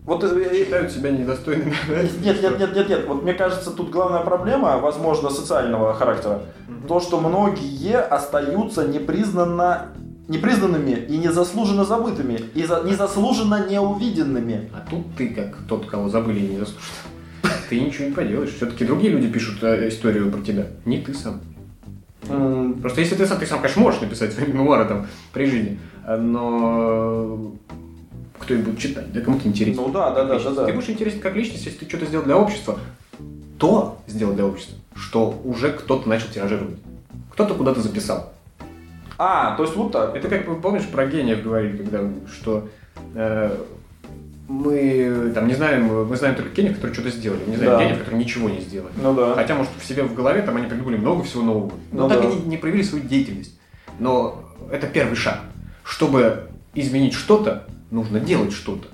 Вот, 0.04 0.22
э, 0.22 0.28
э, 0.28 0.64
Считают 0.64 0.92
себя 0.92 1.10
недостойными. 1.10 1.74
нет, 2.22 2.40
нет, 2.42 2.58
нет, 2.60 2.74
нет, 2.76 2.88
нет. 2.88 3.04
Вот 3.08 3.22
мне 3.24 3.34
кажется, 3.34 3.70
тут 3.72 3.90
главная 3.90 4.20
проблема, 4.20 4.78
возможно, 4.78 5.30
социального 5.30 5.92
характера. 5.94 6.42
То, 6.88 7.00
что 7.00 7.20
многие 7.20 7.98
остаются 7.98 8.86
непризнанно 8.86 9.88
непризнанными 10.28 10.90
и 10.90 11.18
незаслуженно 11.18 11.84
забытыми, 11.84 12.40
и 12.54 12.64
за- 12.64 12.82
незаслуженно 12.82 13.64
неувиденными. 13.68 14.70
А 14.74 14.84
тут 14.90 15.14
ты, 15.16 15.28
как 15.28 15.56
тот, 15.68 15.86
кого 15.86 16.08
забыли 16.08 16.40
и 16.40 16.48
не 16.48 16.58
заслужил. 16.58 16.80
Ты 17.68 17.80
ничего 17.80 18.08
не 18.08 18.12
поделаешь. 18.12 18.54
Все-таки 18.54 18.84
другие 18.84 19.12
люди 19.12 19.28
пишут 19.28 19.62
э, 19.62 19.88
историю 19.88 20.30
про 20.30 20.40
тебя. 20.42 20.66
Не 20.84 21.00
ты 21.00 21.14
сам. 21.14 21.40
Просто 22.80 23.00
если 23.00 23.14
ты 23.14 23.26
сам, 23.26 23.38
ты 23.38 23.46
сам, 23.46 23.60
конечно, 23.60 23.82
можешь 23.82 24.00
написать 24.00 24.32
свои 24.32 24.46
мемуары 24.46 24.86
там 24.86 25.06
при 25.32 25.46
жизни, 25.46 25.78
а, 26.04 26.16
но 26.16 27.52
кто 28.38 28.54
их 28.54 28.64
будет 28.64 28.78
читать? 28.78 29.12
Да 29.12 29.20
кому-то 29.20 29.48
интересно. 29.48 29.82
Ну 29.82 29.92
да, 29.92 30.10
да, 30.10 30.24
да, 30.24 30.38
да, 30.38 30.50
да. 30.50 30.66
Ты 30.66 30.72
будешь 30.72 30.88
интересен 30.88 31.20
как 31.20 31.36
личность, 31.36 31.66
если 31.66 31.78
ты 31.78 31.88
что-то 31.88 32.06
сделал 32.06 32.24
для 32.24 32.36
общества, 32.36 32.78
то 33.58 33.98
сделал 34.06 34.34
для 34.34 34.44
общества, 34.44 34.76
что 34.94 35.40
уже 35.44 35.72
кто-то 35.72 36.08
начал 36.08 36.28
тиражировать. 36.28 36.76
Кто-то 37.32 37.54
куда-то 37.54 37.80
записал. 37.80 38.32
А, 39.18 39.56
то 39.56 39.62
есть 39.62 39.76
вот 39.76 39.92
так. 39.92 40.14
Это 40.14 40.28
как 40.28 40.60
помнишь 40.60 40.86
про 40.86 41.06
гениев 41.06 41.42
говорили, 41.42 41.76
когда 41.76 42.00
что 42.30 42.68
э, 43.14 43.56
мы 44.48 45.32
там 45.34 45.48
не 45.48 45.54
знаем, 45.54 46.06
мы 46.06 46.16
знаем 46.16 46.36
только 46.36 46.50
гениев, 46.54 46.74
которые 46.76 46.94
что-то 46.94 47.10
сделали, 47.10 47.40
не 47.46 47.56
знаем 47.56 47.72
Да. 47.72 47.82
гениев, 47.82 47.98
которые 47.98 48.20
ничего 48.22 48.48
не 48.48 48.60
сделали. 48.60 48.92
Ну 49.02 49.14
да. 49.14 49.34
Хотя, 49.34 49.54
может, 49.54 49.72
в 49.78 49.84
себе 49.84 50.02
в 50.04 50.14
голове 50.14 50.42
там 50.42 50.56
они 50.56 50.66
придумали 50.66 50.96
много 50.96 51.24
всего 51.24 51.42
нового. 51.42 51.72
Но 51.92 52.02
Ну 52.04 52.08
так 52.08 52.22
да. 52.22 52.28
и 52.30 52.34
не, 52.36 52.42
не 52.46 52.56
проявили 52.56 52.82
свою 52.82 53.04
деятельность. 53.04 53.58
Но 53.98 54.44
это 54.70 54.86
первый 54.86 55.16
шаг. 55.16 55.40
Чтобы 55.84 56.48
изменить 56.74 57.14
что-то, 57.14 57.66
нужно 57.90 58.20
делать 58.20 58.52
что-то. 58.52 58.88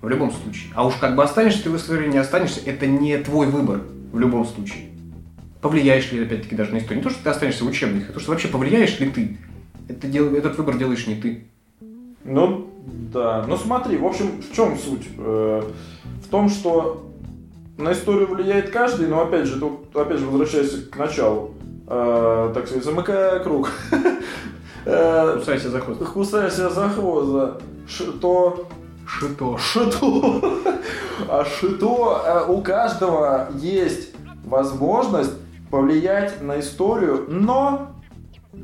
В 0.00 0.08
любом 0.08 0.30
случае. 0.30 0.70
А 0.74 0.86
уж 0.86 0.94
как 0.94 1.16
бы 1.16 1.24
останешься 1.24 1.64
ты 1.64 1.70
в 1.70 1.76
истории, 1.76 2.08
не 2.08 2.18
останешься, 2.18 2.60
это 2.64 2.86
не 2.86 3.16
твой 3.18 3.48
выбор 3.48 3.80
в 4.12 4.18
любом 4.18 4.46
случае. 4.46 4.84
Повлияешь 5.60 6.12
ли, 6.12 6.22
опять-таки, 6.22 6.54
даже 6.54 6.72
на 6.72 6.78
историю. 6.78 6.98
Не 6.98 7.02
то, 7.02 7.10
что 7.10 7.24
ты 7.24 7.30
останешься 7.30 7.64
в 7.64 7.66
учебниках, 7.68 8.10
а 8.10 8.12
то, 8.12 8.20
что 8.20 8.30
вообще 8.30 8.46
повлияешь 8.46 9.00
ли 9.00 9.10
ты. 9.10 9.38
Это 9.88 10.06
дел- 10.06 10.32
этот 10.36 10.56
выбор 10.56 10.78
делаешь 10.78 11.06
не 11.08 11.16
ты. 11.16 11.44
Ну, 12.24 12.70
да. 13.12 13.44
Ну 13.48 13.56
смотри, 13.56 13.96
в 13.96 14.06
общем, 14.06 14.40
в 14.42 14.52
чем 14.54 14.76
суть? 14.78 15.08
Э, 15.18 15.62
В 16.24 16.28
том, 16.28 16.48
что 16.48 17.04
на 17.76 17.92
историю 17.92 18.28
влияет 18.28 18.70
каждый, 18.70 19.06
но 19.08 19.22
опять 19.22 19.46
же, 19.46 19.58
тут, 19.60 19.94
опять 19.96 20.18
же, 20.18 20.26
возвращаясь 20.26 20.88
к 20.88 20.96
началу, 20.96 21.54
э, 21.86 22.50
так 22.54 22.66
сказать, 22.66 22.84
замыкая 22.84 23.38
круг, 23.40 23.70
э, 24.84 25.34
Кусайся 25.38 25.70
за 25.70 25.80
хвост. 25.80 26.00
кусайся 26.12 26.70
за 26.70 26.88
хвост, 26.88 27.32
да, 27.32 27.58
ш- 27.88 28.12
то 28.20 28.66
Шито. 29.06 29.56
Шито. 29.58 30.42
А 31.30 31.44
шито 31.44 32.44
у 32.48 32.60
каждого 32.62 33.48
есть 33.56 34.10
возможность 34.44 35.32
повлиять 35.70 36.40
на 36.42 36.60
историю, 36.60 37.24
но 37.28 37.88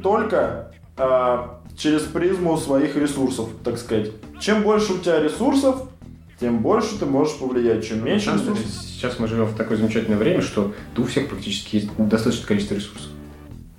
только 0.02 0.70
через 1.76 2.02
призму 2.02 2.56
своих 2.56 2.96
ресурсов, 2.96 3.48
так 3.64 3.78
сказать. 3.78 4.10
Чем 4.40 4.62
больше 4.62 4.94
у 4.94 4.98
тебя 4.98 5.20
ресурсов, 5.20 5.88
тем 6.40 6.58
больше 6.58 6.98
ты 6.98 7.06
можешь 7.06 7.36
повлиять. 7.38 7.86
Чем 7.86 8.04
меньше 8.04 8.30
На 8.30 8.38
самом 8.38 8.54
деле, 8.54 8.66
ресурсов. 8.66 8.82
Сейчас 8.90 9.18
мы 9.18 9.28
живем 9.28 9.44
в 9.46 9.54
такое 9.56 9.76
замечательное 9.78 10.18
время, 10.18 10.40
что 10.42 10.72
да 10.96 11.02
у 11.02 11.06
всех 11.06 11.28
практически 11.28 11.76
есть 11.76 11.90
достаточное 11.96 12.46
количество 12.46 12.74
ресурсов. 12.74 13.10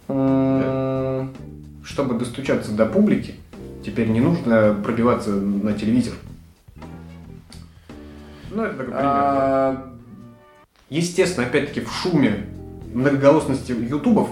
М, 0.08 1.34
Чтобы 1.84 2.18
достучаться 2.18 2.72
до 2.72 2.86
публики, 2.86 3.36
теперь 3.86 4.08
не 4.10 4.20
нужно 4.22 4.76
пробиваться 4.84 5.30
на 5.32 5.74
телевизор. 5.74 6.14
Ну, 8.52 8.64
это 8.64 8.72
такой 8.78 8.86
пример. 8.86 9.02
да. 9.04 9.10
а, 9.12 9.92
Естественно, 10.90 11.48
опять-таки, 11.48 11.82
в 11.82 11.92
шуме 11.92 12.46
многоголосности 12.94 13.72
ютубов 13.72 14.30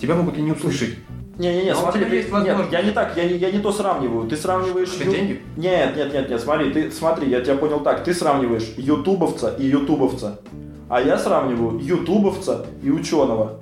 тебя 0.00 0.14
могут 0.14 0.36
и 0.38 0.42
не 0.42 0.52
услышать. 0.52 0.96
Не-не-не, 1.38 1.74
смотри, 1.74 2.04
ты- 2.04 2.16
есть 2.16 2.32
нет, 2.32 2.56
я 2.72 2.82
не 2.82 2.90
так, 2.92 3.16
я 3.16 3.24
не, 3.24 3.34
я 3.36 3.50
не 3.50 3.58
то 3.58 3.70
сравниваю. 3.70 4.26
Ты 4.28 4.36
сравниваешь... 4.36 4.94
Это 4.94 5.04
ю- 5.04 5.10
деньги? 5.12 5.42
Нет, 5.56 5.94
нет, 5.96 6.12
нет, 6.12 6.30
нет, 6.30 6.40
смотри, 6.40 6.72
ты 6.72 6.90
смотри, 6.90 7.28
я 7.28 7.40
тебя 7.42 7.56
понял 7.56 7.80
так. 7.80 8.04
Ты 8.04 8.14
сравниваешь 8.14 8.72
ютубовца 8.78 9.54
и 9.58 9.66
ютубовца, 9.66 10.40
а 10.88 11.00
я 11.02 11.18
сравниваю 11.18 11.78
ютубовца 11.78 12.64
и 12.82 12.90
ученого. 12.90 13.60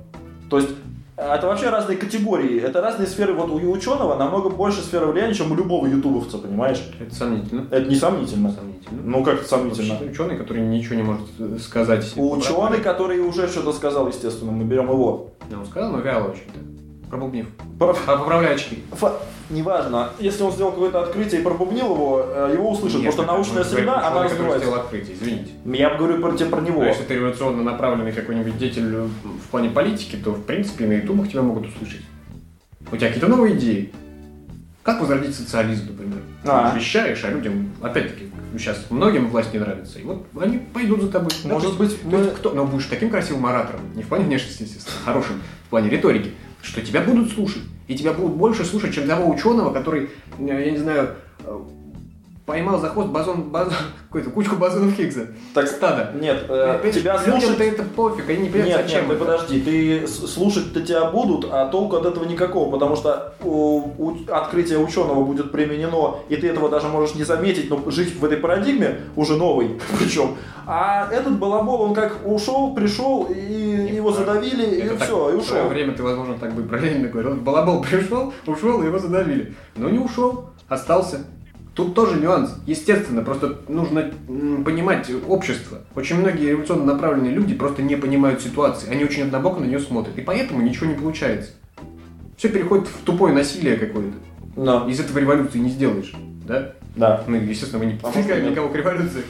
То 0.49 0.59
есть 0.59 0.69
э, 1.17 1.33
это 1.33 1.47
вообще 1.47 1.69
разные 1.69 1.97
категории, 1.97 2.61
это 2.61 2.79
разные 2.81 3.07
сферы. 3.07 3.33
Вот 3.33 3.49
у 3.49 3.55
ученого 3.71 4.15
намного 4.15 4.49
больше 4.49 4.79
сферы 4.79 5.07
влияния, 5.07 5.33
чем 5.33 5.51
у 5.51 5.55
любого 5.55 5.85
ютубовца, 5.85 6.37
понимаешь? 6.37 6.81
Это 6.97 7.13
сомнительно. 7.13 7.67
Это 7.71 7.89
несомнительно. 7.89 8.51
Сомнительно. 8.53 9.01
Ну 9.03 9.21
как 9.23 9.39
это 9.39 9.47
сомнительно? 9.49 9.95
Вообще, 9.95 10.11
Ученый, 10.11 10.37
который 10.37 10.61
ничего 10.61 10.95
не 10.95 11.03
может 11.03 11.25
э, 11.39 11.57
сказать. 11.59 12.13
У 12.15 12.31
ученый, 12.37 12.79
который 12.79 13.19
уже 13.19 13.49
что-то 13.49 13.73
сказал, 13.73 14.07
естественно, 14.07 14.53
мы 14.53 14.63
берем 14.63 14.89
его. 14.89 15.31
Ну, 15.51 15.59
он 15.59 15.65
сказал, 15.65 15.91
но 15.91 15.99
вяло 15.99 16.29
очень-то. 16.29 16.59
Пробубнив. 17.09 17.47
Про- 17.79 17.95
А 18.07 18.15
поправляй 18.17 18.55
очки. 18.55 18.83
Фа- 18.91 19.19
Неважно, 19.49 20.09
если 20.17 20.41
он 20.41 20.51
сделал 20.51 20.71
какое-то 20.71 21.01
открытие 21.03 21.41
и 21.41 21.43
пробубнил 21.43 21.93
его, 21.93 22.25
э, 22.27 22.49
его 22.53 22.71
услышат, 22.71 23.01
Нет, 23.01 23.15
потому 23.15 23.43
что 23.43 23.53
научная 23.55 23.63
среда, 23.77 24.07
она 24.07 24.23
развивается. 24.23 24.59
сделал 24.59 24.81
открытие, 24.81 25.15
извините. 25.15 25.51
Я 25.65 25.93
говорю 25.95 26.19
про, 26.19 26.31
тебе 26.35 26.49
про 26.49 26.61
него. 26.61 26.81
Но 26.81 26.87
если 26.87 27.03
ты 27.03 27.13
революционно 27.13 27.61
направленный 27.61 28.11
какой-нибудь 28.11 28.57
деятель 28.57 28.91
э, 28.95 29.07
в 29.23 29.47
плане 29.51 29.69
политики, 29.69 30.15
то, 30.15 30.31
в 30.31 30.43
принципе, 30.43 30.87
на 30.87 30.93
ютубах 30.93 31.29
тебя 31.29 31.43
могут 31.43 31.67
услышать. 31.67 32.01
У 32.91 32.95
тебя 32.97 33.07
какие-то 33.07 33.27
новые 33.27 33.55
идеи. 33.55 33.91
Как 34.81 34.99
возродить 35.01 35.35
социализм, 35.35 35.87
например? 35.91 36.19
А. 36.43 36.71
Ты 36.71 36.77
вещаешь, 36.79 37.23
а 37.23 37.29
людям, 37.31 37.71
опять-таки, 37.81 38.29
сейчас 38.57 38.85
многим 38.91 39.29
власть 39.29 39.51
не 39.53 39.59
нравится. 39.59 39.97
И 39.99 40.03
вот 40.03 40.25
они 40.39 40.57
пойдут 40.59 41.01
за 41.01 41.09
тобой. 41.09 41.31
Да, 41.43 41.53
Может 41.53 41.67
есть- 41.69 41.77
быть, 41.79 42.03
мы- 42.03 42.27
кто, 42.27 42.51
но 42.51 42.65
будешь 42.65 42.85
таким 42.85 43.09
красивым 43.09 43.45
оратором, 43.47 43.81
не 43.95 44.03
в 44.03 44.07
плане 44.07 44.25
внешности, 44.25 44.63
естественно, 44.63 44.95
а 45.03 45.05
хорошим, 45.05 45.41
в 45.65 45.69
плане 45.69 45.89
риторики, 45.89 46.31
что 46.65 46.81
тебя 46.81 47.01
будут 47.01 47.31
слушать. 47.31 47.61
И 47.87 47.95
тебя 47.95 48.13
будут 48.13 48.35
больше 48.35 48.65
слушать, 48.65 48.95
чем 48.95 49.07
того 49.07 49.29
ученого, 49.29 49.71
который, 49.71 50.09
э, 50.39 50.65
я 50.65 50.71
не 50.71 50.77
знаю, 50.77 51.15
э, 51.39 51.59
поймал 52.45 52.79
за 52.79 52.89
хвост 52.89 53.09
базон, 53.09 53.43
базон 53.49 53.73
какую-то 54.07 54.29
кучку 54.29 54.55
базонов 54.55 54.93
Хиггса. 54.95 55.27
Так, 55.53 55.67
Стадо. 55.67 56.11
Нет, 56.19 56.45
э, 56.47 56.91
тебя 56.93 57.17
Людям-то 57.17 57.41
слушать... 57.55 57.59
это 57.73 57.83
пофиг, 57.83 58.29
они 58.29 58.43
не 58.43 58.49
понимают, 58.49 58.77
Нет, 58.77 58.85
зачем 58.85 59.07
нет, 59.09 59.17
ты 59.17 59.25
подожди, 59.25 59.61
ты 59.61 60.07
слушать-то 60.07 60.81
тебя 60.81 61.05
будут, 61.05 61.47
а 61.51 61.67
толку 61.69 61.95
от 61.95 62.05
этого 62.05 62.23
никакого, 62.25 62.71
потому 62.71 62.95
что 62.95 63.33
у- 63.43 63.89
у- 63.97 64.17
открытие 64.31 64.77
ученого 64.79 65.23
будет 65.23 65.51
применено, 65.51 66.17
и 66.29 66.35
ты 66.35 66.47
этого 66.49 66.69
даже 66.69 66.87
можешь 66.87 67.15
не 67.15 67.23
заметить, 67.23 67.69
но 67.69 67.81
жить 67.89 68.15
в 68.19 68.23
этой 68.23 68.37
парадигме 68.37 68.99
уже 69.15 69.35
новый, 69.35 69.79
причем. 69.99 70.35
А 70.67 71.07
этот 71.11 71.37
балабол, 71.37 71.81
он 71.81 71.93
как 71.93 72.17
ушел, 72.25 72.73
пришел, 72.73 73.25
и 73.25 73.93
его 73.95 74.11
задавили, 74.11 74.65
и 74.83 74.89
так, 74.89 75.03
все, 75.03 75.29
и 75.35 75.37
В 75.39 75.43
свое 75.43 75.61
ушел. 75.63 75.69
время 75.69 75.93
ты, 75.93 76.03
возможно, 76.03 76.35
так 76.39 76.53
бы 76.53 76.63
про 76.63 76.77
Ленина 76.79 77.07
говорил. 77.09 77.35
Балабол 77.35 77.81
пришел, 77.89 78.33
ушел, 78.47 78.81
и 78.81 78.85
его 78.85 78.97
задавили. 78.99 79.53
Но 79.75 79.89
не 79.89 79.99
ушел, 79.99 80.49
остался. 80.67 81.25
Тут 81.75 81.93
тоже 81.93 82.15
нюанс. 82.21 82.55
Естественно, 82.65 83.21
просто 83.21 83.57
нужно 83.67 84.09
понимать 84.63 85.11
общество. 85.27 85.79
Очень 85.93 86.17
многие 86.19 86.51
революционно 86.51 86.85
направленные 86.85 87.33
люди 87.33 87.53
просто 87.53 87.81
не 87.81 87.97
понимают 87.97 88.41
ситуации. 88.41 88.89
Они 88.89 89.03
очень 89.03 89.23
однобоко 89.23 89.59
на 89.59 89.65
нее 89.65 89.79
смотрят. 89.79 90.17
И 90.17 90.21
поэтому 90.21 90.61
ничего 90.61 90.85
не 90.85 90.95
получается. 90.95 91.51
Все 92.37 92.47
переходит 92.47 92.87
в 92.87 93.03
тупое 93.03 93.33
насилие 93.33 93.75
какое-то. 93.75 94.13
Да, 94.55 94.85
Из 94.89 94.99
этого 95.01 95.19
революции 95.19 95.57
не 95.59 95.69
сделаешь. 95.69 96.13
Да? 96.47 96.71
да. 96.95 97.23
Ну, 97.27 97.35
естественно, 97.35 97.83
мы 97.83 97.91
не 97.91 97.99
А 98.03 98.17
нет. 98.21 98.51
никого 98.51 98.69
к 98.69 98.75
революции. 98.75 99.23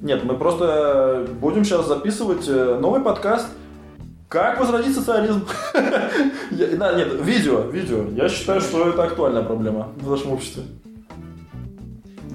Нет, 0.00 0.24
мы 0.24 0.34
просто 0.36 1.28
будем 1.40 1.64
сейчас 1.64 1.86
записывать 1.86 2.46
э, 2.48 2.78
новый 2.80 3.00
подкаст 3.02 3.48
«Как 4.28 4.58
возродить 4.60 4.94
социализм». 4.94 5.46
Я- 6.50 6.76
Да, 6.76 6.94
нет, 6.94 7.08
видео, 7.22 7.60
видео. 7.70 8.06
Я 8.14 8.28
считаю, 8.30 8.60
что 8.60 8.88
это 8.88 9.04
актуальная 9.04 9.42
проблема 9.42 9.88
в 9.96 10.10
нашем 10.10 10.32
обществе. 10.32 10.62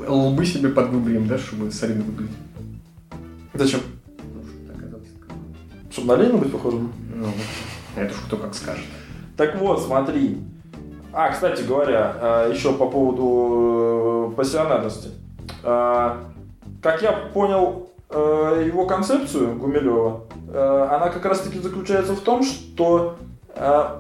Лбы 0.10 0.44
себе 0.46 0.70
подвыбрием, 0.70 1.28
да, 1.28 1.38
чтобы 1.38 1.72
солидно 1.72 2.04
выглядеть. 2.04 2.36
Зачем? 3.54 3.82
Ну. 4.34 4.42
Чтобы 5.92 6.08
на 6.08 6.16
Ленина 6.22 6.38
быть 6.40 6.52
похожим? 6.52 6.92
Ну, 7.14 7.28
это 7.96 8.12
уж 8.12 8.20
кто 8.26 8.38
как 8.38 8.56
скажет. 8.56 8.86
Так 9.38 9.56
вот, 9.60 9.82
смотри. 9.84 10.40
А, 11.14 11.30
кстати 11.30 11.62
говоря, 11.64 12.16
э, 12.20 12.52
еще 12.54 12.74
по 12.74 12.88
поводу 12.88 14.32
э, 14.32 14.36
пассионарности. 14.36 15.10
Э, 15.64 16.16
Как 16.82 17.02
я 17.02 17.12
понял 17.12 17.90
э, 18.10 18.64
его 18.66 18.86
концепцию 18.86 19.58
Гумилева, 19.58 20.22
э, 20.52 20.88
она 20.92 21.10
как 21.10 21.26
раз 21.26 21.42
таки 21.42 21.60
заключается 21.60 22.14
в 22.14 22.22
том, 22.22 22.44
что 22.44 23.18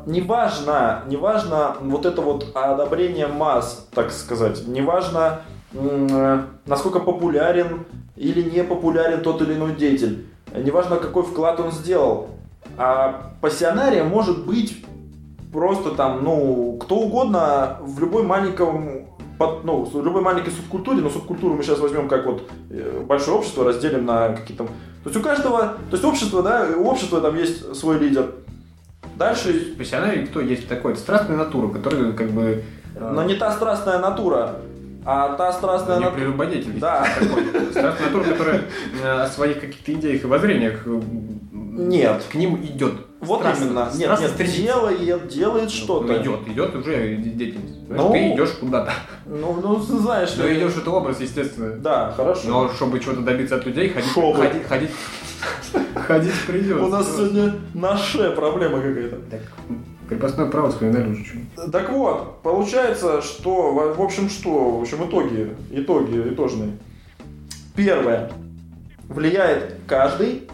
неважно, 0.05 1.03
неважно 1.07 1.75
вот 1.81 2.05
это 2.05 2.21
вот 2.21 2.55
одобрение 2.55 3.27
масс, 3.27 3.89
так 3.93 4.11
сказать, 4.11 4.65
неважно, 4.67 5.41
насколько 5.71 6.99
популярен 6.99 7.85
или 8.15 8.41
не 8.41 8.63
популярен 8.63 9.21
тот 9.21 9.41
или 9.41 9.53
иной 9.53 9.75
деятель, 9.75 10.25
неважно, 10.53 10.97
какой 10.97 11.23
вклад 11.23 11.59
он 11.59 11.71
сделал, 11.71 12.29
а 12.77 13.33
пассионария 13.41 14.03
может 14.03 14.45
быть 14.45 14.83
просто 15.51 15.91
там, 15.91 16.23
ну, 16.23 16.77
кто 16.81 16.95
угодно 16.95 17.77
в 17.81 17.99
любой 17.99 18.23
маленьком 18.23 19.07
под- 19.37 19.63
ну, 19.63 19.83
в 19.85 20.03
любой 20.03 20.21
маленькой 20.21 20.51
субкультуре, 20.51 21.01
но 21.01 21.09
субкультуру 21.09 21.55
мы 21.55 21.63
сейчас 21.63 21.79
возьмем 21.79 22.09
как 22.09 22.25
вот 22.25 22.43
э, 22.69 23.03
большое 23.07 23.37
общество, 23.37 23.63
разделим 23.63 24.05
на 24.05 24.33
какие-то... 24.33 24.65
То 24.65 25.09
есть 25.09 25.15
у 25.15 25.21
каждого, 25.21 25.61
то 25.89 25.93
есть 25.93 26.03
общество, 26.03 26.43
да, 26.43 26.67
у 26.77 26.85
общества 26.85 27.21
там 27.21 27.37
есть 27.37 27.75
свой 27.75 27.97
лидер. 27.97 28.33
Дальше, 29.15 29.73
Пассионарий 29.77 30.25
кто 30.27 30.41
есть 30.41 30.67
такой? 30.67 30.91
Это 30.91 31.01
страстная 31.01 31.37
натура, 31.37 31.69
которая 31.69 32.11
как 32.11 32.31
бы... 32.31 32.63
э, 32.95 33.11
но 33.13 33.23
не 33.23 33.35
та 33.35 33.51
страстная 33.53 33.99
натура, 33.99 34.57
а 35.05 35.35
та 35.35 35.51
страстная 35.53 35.99
натура... 35.99 36.15
прелюбодетель. 36.15 36.79
Да. 36.79 37.05
Страстная 37.71 38.05
натура, 38.07 38.23
которая 38.23 38.61
э, 39.01 39.07
о 39.21 39.27
своих 39.27 39.59
каких-то 39.61 39.93
идеях 39.93 40.23
и 40.23 40.27
воззрениях 40.27 40.81
э, 40.85 41.01
Нет. 41.51 42.23
к 42.31 42.35
ним 42.35 42.57
идет. 42.63 42.93
Вот 43.21 43.39
Страстно- 43.41 43.65
именно. 43.65 43.79
Нет, 43.93 44.05
страстно 44.05 44.23
нет, 44.23 44.31
стремится. 44.33 44.61
делает, 44.61 45.27
делает 45.27 45.63
Ну, 45.65 45.69
что-то. 45.69 46.21
идет, 46.21 46.47
идет 46.47 46.75
уже 46.75 47.15
деятельность. 47.17 47.75
Ну. 47.89 48.11
Ты 48.11 48.33
идешь 48.33 48.51
куда-то. 48.51 48.93
Ну, 49.25 49.59
ну, 49.61 49.79
знаешь 49.79 50.35
Но 50.37 50.45
ли. 50.45 50.57
идешь 50.57 50.77
это 50.77 50.89
образ, 50.91 51.19
естественно. 51.19 51.75
Да, 51.77 52.13
хорошо. 52.15 52.47
Но 52.47 52.69
чтобы 52.69 52.99
чего-то 52.99 53.21
добиться 53.21 53.55
от 53.55 53.65
людей, 53.65 53.89
ходить, 53.89 54.09
Шобы. 54.11 54.37
ходить, 54.37 54.63
ходить, 54.67 54.91
ходить 55.95 56.33
придется. 56.47 56.83
У 56.85 56.87
нас 56.89 57.13
сегодня 57.15 57.55
наша 57.73 58.31
проблема 58.31 58.77
какая-то. 58.79 59.17
Так, 59.29 59.41
крепостное 60.09 60.47
право 60.47 60.71
вспоминали 60.71 61.11
уже 61.11 61.23
что 61.23 61.71
Так 61.71 61.89
вот, 61.91 62.41
получается, 62.41 63.21
что, 63.21 63.93
в 63.95 64.01
общем, 64.01 64.27
что, 64.29 64.79
в 64.79 64.81
общем, 64.81 65.07
итоги, 65.07 65.55
итоги, 65.69 66.33
итожные. 66.33 66.71
Первое. 67.75 68.31
Влияет 69.07 69.75
каждый, 69.87 70.49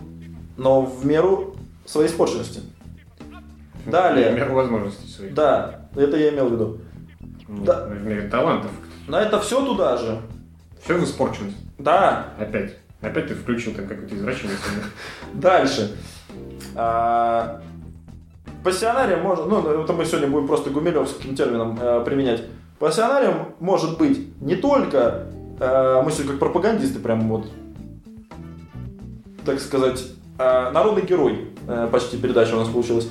но 0.57 0.81
в 0.81 1.05
меру 1.05 1.55
своей 1.85 2.09
испорченности. 2.09 2.61
Далее. 3.85 4.31
В 4.31 4.35
меру 4.35 4.55
возможностей 4.55 5.07
своих. 5.07 5.33
Да, 5.33 5.87
это 5.95 6.17
я 6.17 6.29
имел 6.29 6.49
в 6.49 6.53
виду. 6.53 6.77
Ну, 7.47 7.63
Да. 7.63 7.85
В 7.85 8.05
мере 8.05 8.27
талантов. 8.27 8.71
Но 9.07 9.19
это 9.19 9.39
все 9.39 9.63
туда 9.63 9.97
же. 9.97 10.21
Все 10.83 10.97
в 10.97 11.03
испорченность. 11.03 11.57
Да, 11.77 12.33
Опять. 12.39 12.75
Опять 13.01 13.27
ты 13.27 13.35
включил 13.35 13.73
там 13.73 13.87
какое-то 13.87 14.15
извращение. 14.15 14.57
себе. 14.57 14.81
Дальше. 15.33 15.95
А, 16.75 17.61
Пассионарием 18.65 19.21
может, 19.21 19.45
ну, 19.45 19.59
это 19.59 19.93
мы 19.93 20.05
сегодня 20.05 20.27
будем 20.27 20.47
просто 20.47 20.71
гумилевским 20.71 21.35
термином 21.35 21.77
э, 21.79 22.03
применять. 22.03 22.45
Пассионарием 22.79 23.53
может 23.59 23.99
быть 23.99 24.41
не 24.41 24.55
только, 24.55 25.27
э, 25.59 26.01
мы 26.03 26.09
сегодня 26.11 26.31
как 26.31 26.39
пропагандисты 26.39 26.97
прям 26.97 27.29
вот, 27.29 27.45
так 29.45 29.59
сказать, 29.59 30.07
э, 30.39 30.71
народный 30.71 31.03
герой, 31.03 31.49
э, 31.67 31.87
почти 31.91 32.17
передача 32.17 32.55
у 32.55 32.57
нас 32.57 32.67
получилась. 32.67 33.07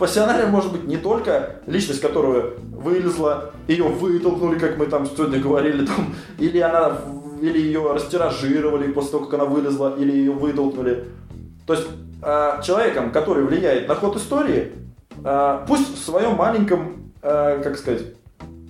Пассионарием 0.00 0.50
может 0.50 0.72
быть 0.72 0.88
не 0.88 0.96
только 0.96 1.60
личность, 1.68 2.00
которая 2.00 2.46
вылезла, 2.72 3.52
ее 3.68 3.84
вытолкнули, 3.84 4.58
как 4.58 4.76
мы 4.76 4.86
там 4.86 5.06
сегодня 5.06 5.38
говорили, 5.38 5.86
там, 5.86 6.16
или 6.36 6.58
она, 6.58 6.98
или 7.40 7.60
ее 7.60 7.92
растиражировали 7.92 8.90
после 8.90 9.12
того, 9.12 9.26
как 9.26 9.34
она 9.34 9.44
вылезла, 9.44 9.94
или 9.96 10.10
ее 10.10 10.32
вытолкнули. 10.32 11.04
То 11.64 11.74
есть 11.74 11.86
человеком, 12.64 13.10
который 13.12 13.44
влияет 13.44 13.88
на 13.88 13.94
ход 13.94 14.16
истории, 14.16 14.72
э, 15.24 15.64
пусть 15.68 15.94
в 15.94 15.98
своем 16.04 16.36
маленьком, 16.36 17.12
э, 17.22 17.60
как 17.62 17.76
сказать, 17.78 18.02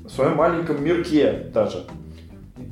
в 0.05 0.09
своем 0.11 0.37
маленьком 0.37 0.83
мирке 0.85 1.51
даже. 1.53 1.85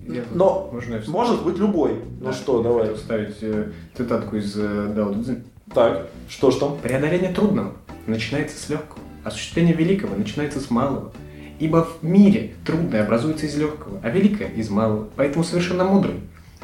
Я- 0.07 0.22
Но 0.33 0.68
Можно 0.72 0.97
я 0.97 1.03
может 1.09 1.45
быть 1.45 1.59
любой. 1.59 1.95
Ну 2.20 2.26
Да. 2.26 2.33
что, 2.33 2.62
давай. 2.62 2.80
Хотел 2.83 2.97
вставить 2.97 3.37
э, 3.43 3.70
цитатку 3.97 4.37
из 4.37 4.57
э, 4.59 4.93
Дао 4.95 5.12
Цзин. 5.14 5.45
Так, 5.74 6.09
что 6.28 6.51
ж 6.51 6.57
там? 6.57 6.76
Преодоление 6.83 7.33
трудного 7.33 7.72
начинается 8.07 8.59
с 8.59 8.68
легкого. 8.68 8.99
Осуществление 9.24 9.74
великого 9.74 10.14
начинается 10.16 10.61
с 10.61 10.70
малого. 10.70 11.12
Ибо 11.61 11.85
в 12.01 12.03
мире 12.05 12.55
трудное 12.66 13.05
образуется 13.05 13.47
из 13.47 13.57
легкого, 13.57 14.01
а 14.03 14.11
великое 14.11 14.49
из 14.49 14.68
малого. 14.68 15.09
Поэтому 15.16 15.45
совершенно 15.45 15.85
мудрый 15.85 16.16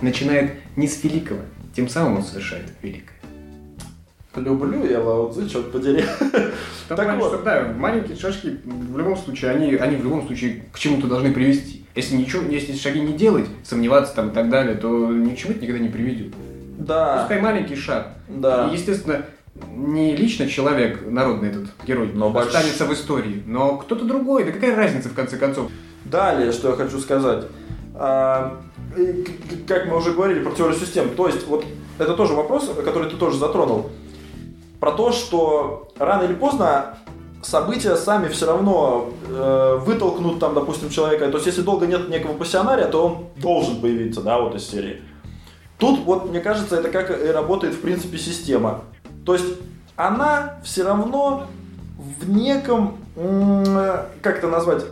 начинает 0.03 0.53
не 0.77 0.89
с 0.89 1.03
великого, 1.05 1.41
тем 1.75 1.89
самым 1.89 2.17
он 2.17 2.23
совершает 2.25 2.65
великое. 2.83 3.15
Люблю 4.37 4.85
я 4.89 5.01
Лао 5.01 5.33
Цзы, 5.33 5.49
черт 5.49 5.73
подери. 5.73 6.05
Так 6.89 7.19
вот. 7.19 7.43
да, 7.45 7.73
маленькие 7.77 8.17
шажки 8.17 8.59
в 8.65 8.97
любом 8.97 9.17
случае, 9.17 9.51
они, 9.51 9.75
они 9.75 9.97
в 9.97 10.05
любом 10.05 10.27
случае 10.27 10.65
к 10.73 10.79
чему-то 10.79 11.07
должны 11.07 11.33
привести. 11.33 11.85
Если 11.95 12.15
ничего, 12.17 12.43
если 12.49 12.75
шаги 12.77 13.01
не 13.01 13.13
делать, 13.15 13.47
сомневаться 13.65 14.15
там 14.15 14.29
и 14.31 14.33
так 14.33 14.49
далее, 14.49 14.75
то 14.77 15.09
ничего 15.09 15.53
это 15.53 15.63
никогда 15.63 15.81
не 15.83 15.89
приведет. 15.89 16.33
Да, 16.79 17.19
Пускай 17.21 17.41
маленький 17.41 17.75
шаг. 17.75 18.09
да. 18.29 18.69
И, 18.71 18.75
естественно, 18.75 19.25
не 19.75 20.15
лично 20.15 20.49
человек, 20.49 21.01
народный 21.05 21.49
этот 21.49 21.67
герой, 21.85 22.11
Но 22.15 22.31
больш- 22.31 22.47
останется 22.47 22.85
в 22.85 22.93
истории, 22.93 23.43
но 23.47 23.77
кто-то 23.79 24.05
другой. 24.05 24.45
Да 24.45 24.53
какая 24.53 24.77
разница 24.77 25.09
в 25.09 25.15
конце 25.15 25.37
концов? 25.37 25.71
Далее, 26.05 26.53
что 26.53 26.71
я 26.71 26.77
хочу 26.77 27.01
сказать. 27.01 27.45
А, 27.95 28.61
к- 28.95 28.99
к- 28.99 29.67
как 29.67 29.87
мы 29.89 29.97
уже 29.97 30.13
говорили 30.13 30.41
про 30.45 30.53
теорию 30.53 30.79
систем, 30.79 31.11
то 31.11 31.27
есть 31.27 31.47
вот 31.49 31.65
это 31.99 32.15
тоже 32.15 32.35
вопрос, 32.35 32.71
который 32.85 33.11
ты 33.11 33.17
тоже 33.17 33.37
затронул, 33.39 33.91
про 34.81 34.93
то, 34.93 35.13
что 35.13 35.89
рано 35.99 36.25
или 36.25 36.35
поздно 36.35 36.99
события 37.43 37.97
сами 37.97 38.29
все 38.29 38.47
равно 38.47 39.11
э, 39.29 39.79
вытолкнут 39.81 40.41
там, 40.41 40.55
допустим, 40.55 40.91
человека. 40.91 41.29
То 41.29 41.39
есть 41.39 41.47
если 41.47 41.63
долго 41.63 41.87
нет 41.87 42.09
некого 42.09 42.35
пассионария, 42.35 42.87
то 42.87 43.07
он 43.07 43.27
должен 43.37 43.81
появиться, 43.81 44.23
да, 44.23 44.41
вот 44.41 44.55
из 44.55 44.69
серии. 44.69 45.03
Тут 45.79 46.01
вот, 46.01 46.29
мне 46.29 46.41
кажется, 46.41 46.77
это 46.77 46.89
как 46.91 47.11
и 47.11 47.29
работает 47.29 47.75
в 47.75 47.81
принципе 47.81 48.19
система. 48.19 48.83
То 49.25 49.35
есть 49.35 49.47
она 49.95 50.59
все 50.65 50.83
равно 50.83 51.47
в 52.21 52.29
неком, 52.29 52.99
как 53.15 54.39
это 54.39 54.49
назвать, 54.49 54.85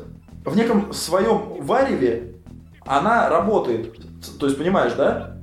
в 0.45 0.57
неком 0.57 0.93
своем 0.93 1.57
вареве 1.61 2.35
она 2.85 3.29
работает. 3.29 3.97
То 4.39 4.47
есть, 4.47 4.59
понимаешь, 4.59 4.93
да? 4.97 5.36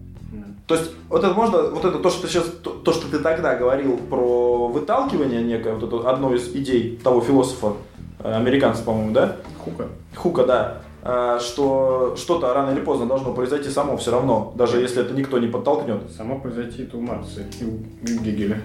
То 0.68 0.76
есть, 0.76 0.92
вот 1.10 1.24
это 1.24 1.34
можно, 1.34 1.64
вот 1.64 1.84
это 1.84 2.00
то, 2.00 2.10
что 2.10 2.22
ты 2.22 2.28
сейчас, 2.30 2.46
то, 2.62 2.72
то, 2.72 2.94
что 2.94 3.10
ты 3.10 3.20
тогда 3.20 3.56
говорил 3.56 3.98
про 3.98 4.68
выталкивание 4.68 5.42
некое, 5.42 5.74
вот 5.76 5.84
это 5.84 6.10
одно 6.10 6.34
из 6.34 6.48
идей 6.56 7.00
того 7.04 7.20
философа, 7.22 7.74
э, 8.20 8.34
американца, 8.34 8.84
по-моему, 8.84 9.12
да? 9.12 9.36
Хука. 9.64 9.88
Хука, 10.16 10.46
да. 10.46 10.78
э, 11.04 11.40
что 11.42 12.16
что-то 12.18 12.54
рано 12.54 12.72
или 12.72 12.80
поздно 12.80 13.06
должно 13.06 13.34
произойти 13.34 13.70
само 13.70 13.98
все 13.98 14.12
равно, 14.12 14.54
даже 14.56 14.80
если 14.80 15.02
это 15.02 15.14
никто 15.14 15.38
не 15.38 15.48
подтолкнет. 15.48 16.00
Само 16.16 16.40
произойти 16.40 16.84
это 16.84 16.98
у 16.98 17.02
Маркса 17.02 17.42
и 17.60 17.66
у 17.66 18.24
Гегеля. 18.24 18.62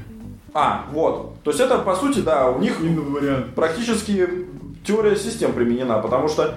А, 0.54 0.86
вот. 0.92 1.34
То 1.42 1.50
есть 1.50 1.60
это, 1.60 1.78
по 1.78 1.94
сути, 1.94 2.20
да, 2.20 2.48
у 2.48 2.58
них 2.58 2.80
практически 3.54 4.46
теория 4.84 5.16
систем 5.16 5.52
применена, 5.52 5.98
потому 5.98 6.28
что, 6.28 6.54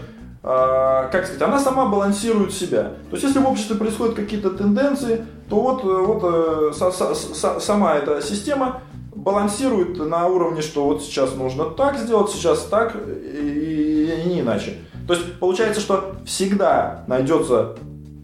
как 1.11 1.25
сказать, 1.25 1.41
она 1.41 1.59
сама 1.59 1.85
балансирует 1.85 2.51
себя. 2.53 2.83
То 3.09 3.11
есть 3.11 3.23
если 3.23 3.39
в 3.39 3.47
обществе 3.47 3.75
происходят 3.75 4.15
какие-то 4.15 4.49
тенденции, 4.49 5.25
то 5.49 5.61
вот, 5.61 5.83
э, 5.83 5.87
вот 5.87 6.75
со- 6.75 6.91
со- 6.91 7.13
со- 7.13 7.59
сама 7.59 7.95
эта 7.95 8.21
система 8.21 8.81
балансирует 9.15 9.97
на 9.97 10.27
уровне, 10.27 10.61
что 10.61 10.85
вот 10.85 11.03
сейчас 11.03 11.35
нужно 11.35 11.65
так 11.65 11.97
сделать, 11.99 12.31
сейчас 12.31 12.61
так 12.63 12.95
и, 12.95 14.21
и 14.25 14.29
не 14.29 14.39
иначе. 14.39 14.77
То 15.07 15.13
есть 15.13 15.39
получается, 15.39 15.79
что 15.79 16.15
всегда 16.25 17.03
найдется 17.07 17.75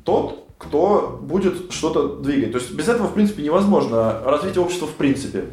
тот, 0.04 0.46
кто 0.58 1.20
будет 1.22 1.72
что-то 1.72 2.16
двигать. 2.16 2.52
То 2.52 2.58
есть 2.58 2.72
без 2.74 2.88
этого, 2.88 3.08
в 3.08 3.14
принципе, 3.14 3.44
невозможно 3.44 4.22
развитие 4.26 4.64
общества 4.64 4.88
в 4.88 4.94
принципе. 4.94 5.46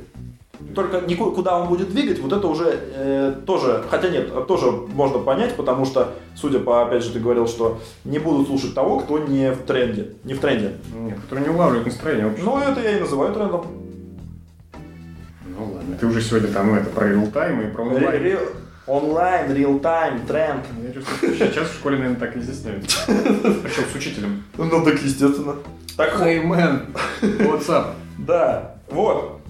Только 0.75 1.01
куда 1.01 1.59
он 1.59 1.69
будет 1.69 1.91
двигать, 1.91 2.19
вот 2.21 2.33
это 2.33 2.47
уже 2.49 2.79
э, 2.95 3.35
тоже, 3.47 3.85
хотя 3.91 4.09
нет, 4.09 4.47
тоже 4.47 4.71
можно 4.71 5.19
понять, 5.19 5.57
потому 5.57 5.85
что, 5.85 6.15
судя 6.35 6.59
по, 6.59 6.83
опять 6.83 7.03
же, 7.05 7.11
ты 7.11 7.21
говорил, 7.21 7.47
что 7.47 7.79
не 8.05 8.19
будут 8.19 8.47
слушать 8.49 8.75
того, 8.75 9.01
кто 9.01 9.19
не 9.19 9.53
в 9.53 9.63
тренде, 9.65 10.13
не 10.25 10.35
в 10.35 10.41
тренде. 10.41 10.75
Нет, 10.95 11.19
который 11.21 11.45
не 11.45 11.49
улавливает 11.51 11.87
настроение 11.87 12.27
общества. 12.27 12.51
Ну, 12.51 12.59
это 12.73 12.81
я 12.81 12.97
и 12.97 13.01
называю 13.01 13.33
трендом. 13.35 13.67
Ну 15.57 15.73
ладно, 15.75 15.97
ты 15.99 16.07
уже 16.07 16.21
сегодня 16.21 16.49
там 16.49 16.75
это 16.75 16.91
про 16.91 17.09
реал-тайм 17.09 17.61
и 17.61 17.67
про 17.73 17.85
Ре- 17.85 17.97
онлайн. 17.97 18.23
ре- 18.23 18.49
Онлайн, 18.87 19.55
реал-тайм, 19.55 20.27
тренд. 20.27 20.65
Я 20.87 20.93
чувствую, 20.93 21.35
что 21.35 21.47
сейчас 21.49 21.69
в 21.69 21.75
школе, 21.75 21.97
наверное, 21.97 22.21
так 22.21 22.37
изъясняют. 22.37 22.83
Причем 23.07 23.85
с 23.91 23.95
учителем. 23.95 24.43
Ну, 24.59 24.85
так 24.85 25.01
естественно. 25.01 25.55
Так, 25.97 26.21
Hey 26.21 26.45
man, 26.45 26.87
what's 27.23 27.69
up? 27.69 27.95
Да, 28.19 28.75
вот. 28.91 29.41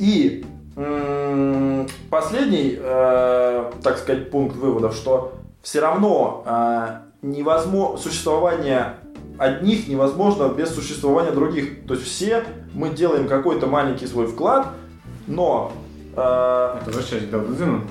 Э, 0.00 0.04
И 0.04 0.44
м, 0.76 1.86
последний, 2.08 2.76
э, 2.78 3.70
так 3.82 3.98
сказать, 3.98 4.30
пункт 4.30 4.56
выводов, 4.56 4.94
что 4.94 5.34
все 5.62 5.80
равно 5.80 6.42
невозможно 7.22 7.98
существование 7.98 8.94
одних 9.36 9.88
невозможно 9.88 10.48
без 10.48 10.74
существования 10.74 11.32
других. 11.32 11.86
То 11.86 11.94
есть 11.94 12.06
все 12.06 12.44
мы 12.74 12.90
делаем 12.90 13.28
какой-то 13.28 13.66
маленький 13.66 14.06
свой 14.06 14.26
вклад, 14.26 14.68
но 15.26 15.72
э, 16.16 16.16
Это 16.16 16.82
возвращаясь 16.86 17.24
к 17.24 17.30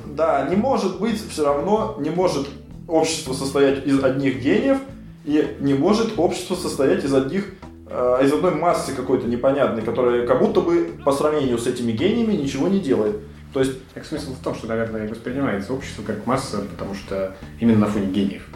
да, 0.06 0.48
не 0.50 0.56
может 0.56 1.00
быть 1.00 1.22
все 1.30 1.46
равно, 1.46 1.96
не 2.00 2.10
может 2.10 2.48
общество 2.88 3.34
состоять 3.34 3.86
из 3.86 4.04
одних 4.04 4.42
гениев, 4.42 4.80
и 5.26 5.58
не 5.60 5.74
может 5.74 6.18
общество 6.18 6.56
состоять 6.56 7.04
из 7.04 7.14
одних, 7.14 7.54
э, 7.90 8.20
из 8.24 8.32
одной 8.34 8.56
массы 8.56 8.94
какой-то 8.94 9.28
непонятной, 9.28 9.82
которая 9.82 10.26
как 10.28 10.40
будто 10.40 10.62
бы 10.62 10.94
по 11.04 11.12
сравнению 11.12 11.58
с 11.58 11.68
этими 11.68 11.92
гениями 11.92 12.34
ничего 12.34 12.68
не 12.68 12.80
делает. 12.80 13.18
То 13.54 13.60
есть, 13.62 13.84
Так 13.94 14.06
смысл 14.06 14.34
в 14.36 14.44
том, 14.44 14.54
что, 14.56 14.68
наверное, 14.68 15.08
воспринимается 15.08 15.74
общество 15.74 16.04
как 16.04 16.26
масса, 16.28 16.60
потому 16.70 16.94
что 16.94 17.36
именно 17.60 17.80
на 17.80 17.86
фоне 17.88 18.06
гениев. 18.08 18.48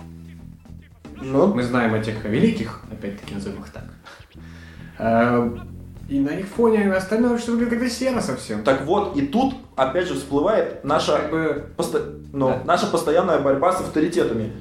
ну, 1.21 1.47
Мы 1.53 1.63
знаем 1.63 1.95
этих 1.95 2.23
великих, 2.25 2.81
опять-таки 2.91 3.33
назовем 3.35 3.61
их 3.61 3.69
так. 3.69 3.85
А, 4.99 5.51
И 6.09 6.19
на 6.19 6.29
их 6.29 6.45
фоне 6.47 6.91
остальное 6.93 7.31
общество 7.31 7.53
выглядит 7.53 7.71
как-то 7.79 7.89
серо 7.89 8.21
совсем. 8.21 8.63
так 8.63 8.85
вот, 8.85 9.15
и 9.17 9.25
тут 9.25 9.55
опять 9.75 10.07
же 10.07 10.15
всплывает 10.15 10.83
наша, 10.83 11.17
Как 11.17 11.31
бы 11.31 11.65
посто- 11.77 12.19
ну, 12.31 12.49
Да. 12.49 12.61
наша 12.65 12.87
постоянная 12.87 13.39
борьба 13.39 13.71
с 13.73 13.79
авторитетами. 13.81 14.51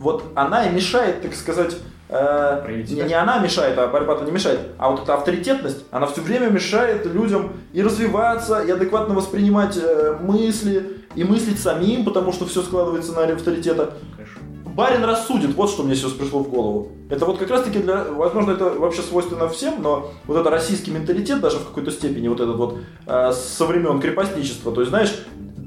Вот 0.00 0.24
она 0.34 0.66
и 0.66 0.74
мешает, 0.74 1.22
так 1.22 1.34
сказать, 1.34 1.76
э, 2.08 2.84
не, 2.88 3.12
она 3.12 3.38
мешает, 3.38 3.78
а 3.78 3.86
борьба-то 3.86 4.24
не 4.24 4.30
мешает, 4.30 4.60
а 4.78 4.90
вот 4.90 5.02
эта 5.02 5.14
авторитетность, 5.14 5.84
она 5.90 6.06
все 6.06 6.20
время 6.20 6.48
мешает 6.48 7.06
людям 7.06 7.52
и 7.72 7.82
развиваться, 7.82 8.60
и 8.62 8.70
адекватно 8.70 9.14
воспринимать 9.14 9.76
э, 9.76 10.16
мысли, 10.20 10.98
и 11.14 11.24
мыслить 11.24 11.58
самим, 11.58 12.04
потому 12.04 12.32
что 12.32 12.46
все 12.46 12.62
складывается 12.62 13.12
на 13.12 13.24
авторитета. 13.24 13.94
Хорошо. 14.16 14.38
Барин 14.78 15.04
рассудит, 15.04 15.56
вот 15.56 15.70
что 15.70 15.82
мне 15.82 15.96
сейчас 15.96 16.12
пришло 16.12 16.38
в 16.38 16.48
голову. 16.48 16.92
Это 17.10 17.26
вот 17.26 17.38
как 17.38 17.50
раз 17.50 17.62
таки 17.62 17.80
для, 17.80 18.04
возможно, 18.04 18.52
это 18.52 18.70
вообще 18.70 19.02
свойственно 19.02 19.48
всем, 19.48 19.82
но 19.82 20.12
вот 20.26 20.36
это 20.36 20.50
российский 20.50 20.92
менталитет 20.92 21.40
даже 21.40 21.56
в 21.56 21.66
какой-то 21.66 21.90
степени, 21.90 22.28
вот 22.28 22.40
этот 22.40 22.54
вот 22.54 22.78
э, 23.06 23.32
со 23.32 23.66
времен 23.66 24.00
крепостничества, 24.00 24.70
то 24.72 24.82
есть, 24.82 24.90
знаешь, 24.90 25.12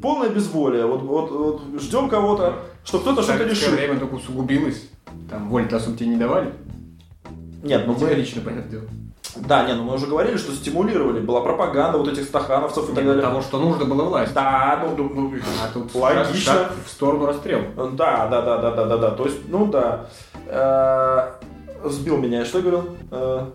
полное 0.01 0.29
безволие, 0.29 0.85
вот, 0.85 1.01
вот, 1.01 1.31
вот 1.31 1.61
ждем 1.81 2.09
кого-то, 2.09 2.55
что 2.83 2.99
кто-то 2.99 3.21
что-то 3.23 3.43
решит. 3.43 3.69
время 3.69 3.99
только 3.99 4.15
усугубилось. 4.15 4.89
Там 5.29 5.49
воль-то 5.49 5.77
особо 5.77 5.97
тебе 5.97 6.09
не 6.09 6.15
давали. 6.17 6.53
Нет, 7.63 7.83
ну 7.85 7.95
мы, 7.99 8.13
лично, 8.13 8.41
понятное 8.41 8.71
дело. 8.71 8.83
да, 9.35 9.65
не, 9.67 9.75
ну 9.75 9.83
мы 9.83 9.93
уже 9.93 10.07
говорили, 10.07 10.35
что 10.37 10.51
стимулировали, 10.53 11.19
была 11.19 11.41
пропаганда 11.41 11.97
вот 11.99 12.07
этих 12.07 12.23
стахановцев 12.23 12.85
и 12.85 12.87
так 12.93 13.03
Именно 13.03 13.15
далее. 13.15 13.29
того, 13.29 13.41
что 13.41 13.59
нужно 13.59 13.85
было 13.85 14.03
власть. 14.03 14.33
Да, 14.33 14.83
ну, 14.83 14.95
ну, 14.97 15.13
ну, 15.13 15.33
А 15.63 15.71
тут 15.71 15.93
Логично. 15.93 16.35
шаг 16.35 16.73
в 16.85 16.89
сторону 16.89 17.27
расстрела. 17.27 17.63
Да, 17.93 18.27
да, 18.27 18.41
да, 18.41 18.57
да, 18.57 18.71
да, 18.71 18.85
да, 18.85 18.97
да. 18.97 19.11
То 19.11 19.25
есть, 19.25 19.47
ну 19.47 19.67
да. 19.67 20.07
Э, 20.47 21.31
Сбил 21.83 22.17
меня, 22.17 22.45
что 22.45 22.59
я 22.59 22.63
говорил? 22.63 22.89
Э, 23.11 23.45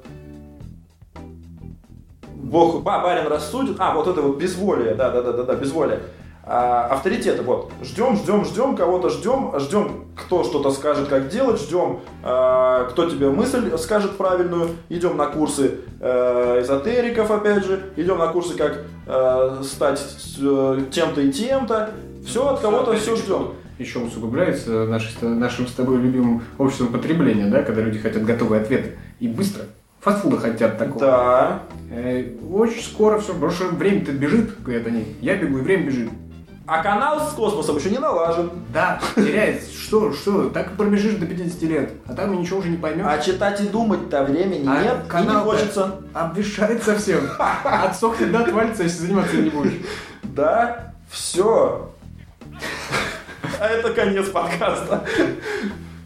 Бог, 2.34 2.82
ба, 2.82 3.01
барин 3.01 3.26
рассудит. 3.26 3.76
А, 3.78 3.94
вот 3.94 4.07
это 4.07 4.22
вот 4.22 4.36
безволие, 4.38 4.94
да, 4.94 5.11
да, 5.11 5.22
да, 5.22 5.32
да, 5.32 5.42
да, 5.42 5.55
безволие. 5.57 6.01
А, 6.49 6.86
авторитеты, 6.92 7.42
вот. 7.42 7.72
Ждем, 7.82 8.16
ждем, 8.16 8.44
ждем, 8.44 8.76
кого-то 8.76 9.11
ждем, 9.11 9.53
ждем, 9.59 10.05
кто 10.14 10.44
что-то 10.44 10.70
скажет, 10.70 11.09
как 11.09 11.28
делать, 11.28 11.61
ждем, 11.61 11.99
э, 12.22 12.86
кто 12.90 13.11
тебе 13.11 13.30
мысль 13.30 13.76
скажет 13.78 14.16
правильную, 14.16 14.68
идем 14.88 15.16
на 15.16 15.26
курсы 15.26 15.80
э, 16.01 16.61
эзотериков, 16.62 17.32
опять 17.32 17.64
же, 17.64 17.86
идем 17.97 18.18
на 18.18 18.28
курсы, 18.28 18.55
как 18.57 18.82
э, 19.09 19.62
стать 19.64 20.01
э, 20.40 20.80
тем-то 20.92 21.20
и 21.20 21.32
тем-то. 21.32 21.90
Все 22.24 22.47
от 22.47 22.61
кого-то 22.61 22.94
все 22.94 23.16
ждем. 23.16 23.49
Еще 23.78 23.99
усугубляется 23.99 24.84
наши 24.86 25.12
с- 25.12 25.22
нашим 25.22 25.66
с 25.66 25.72
тобой 25.72 25.99
любимым 25.99 26.42
обществом 26.59 26.88
потребления, 26.92 27.47
да, 27.47 27.62
когда 27.62 27.82
люди 27.82 27.99
хотят 27.99 28.24
готовые 28.24 28.62
ответы. 28.62 28.97
И 29.18 29.26
быстро. 29.26 29.64
Фастфуда 30.01 30.36
хотят 30.36 30.78
такого. 30.78 31.01
Да. 31.01 31.62
Э, 31.90 32.24
очень 32.53 32.82
скоро 32.82 33.18
все, 33.18 33.34
потому 33.34 33.51
что 33.51 33.64
время-то 33.66 34.12
бежит, 34.12 34.62
говорят 34.62 34.86
они. 34.86 35.16
Я 35.20 35.36
бегу, 35.36 35.59
и 35.59 35.62
время 35.62 35.86
бежит. 35.86 36.09
А 36.66 36.82
канал 36.82 37.20
с 37.20 37.32
космосом 37.32 37.76
еще 37.76 37.90
не 37.90 37.98
налажен. 37.98 38.50
Да, 38.72 39.00
теряется. 39.14 39.72
Что, 39.72 40.12
что, 40.12 40.50
так 40.50 40.72
и 40.72 40.74
пробежишь 40.74 41.14
до 41.14 41.24
50 41.24 41.62
лет, 41.62 41.92
а 42.06 42.14
там 42.14 42.36
ничего 42.40 42.58
уже 42.58 42.70
не 42.70 42.76
поймешь. 42.76 43.06
А 43.08 43.18
читать 43.18 43.60
и 43.60 43.68
думать-то 43.68 44.24
времени 44.24 44.66
А 44.68 44.82
нет, 44.82 44.96
и 45.08 45.26
не 45.26 45.34
хочется. 45.36 46.00
Обвешает 46.12 46.82
совсем. 46.82 47.20
Отсохнет, 47.64 48.32
да, 48.32 48.40
отвалится, 48.40 48.82
если 48.82 48.98
заниматься 48.98 49.36
не 49.36 49.50
будешь. 49.50 49.74
Да, 50.24 50.92
все. 51.08 51.92
А 53.60 53.68
это 53.68 53.92
конец 53.92 54.28
подкаста. 54.28 55.04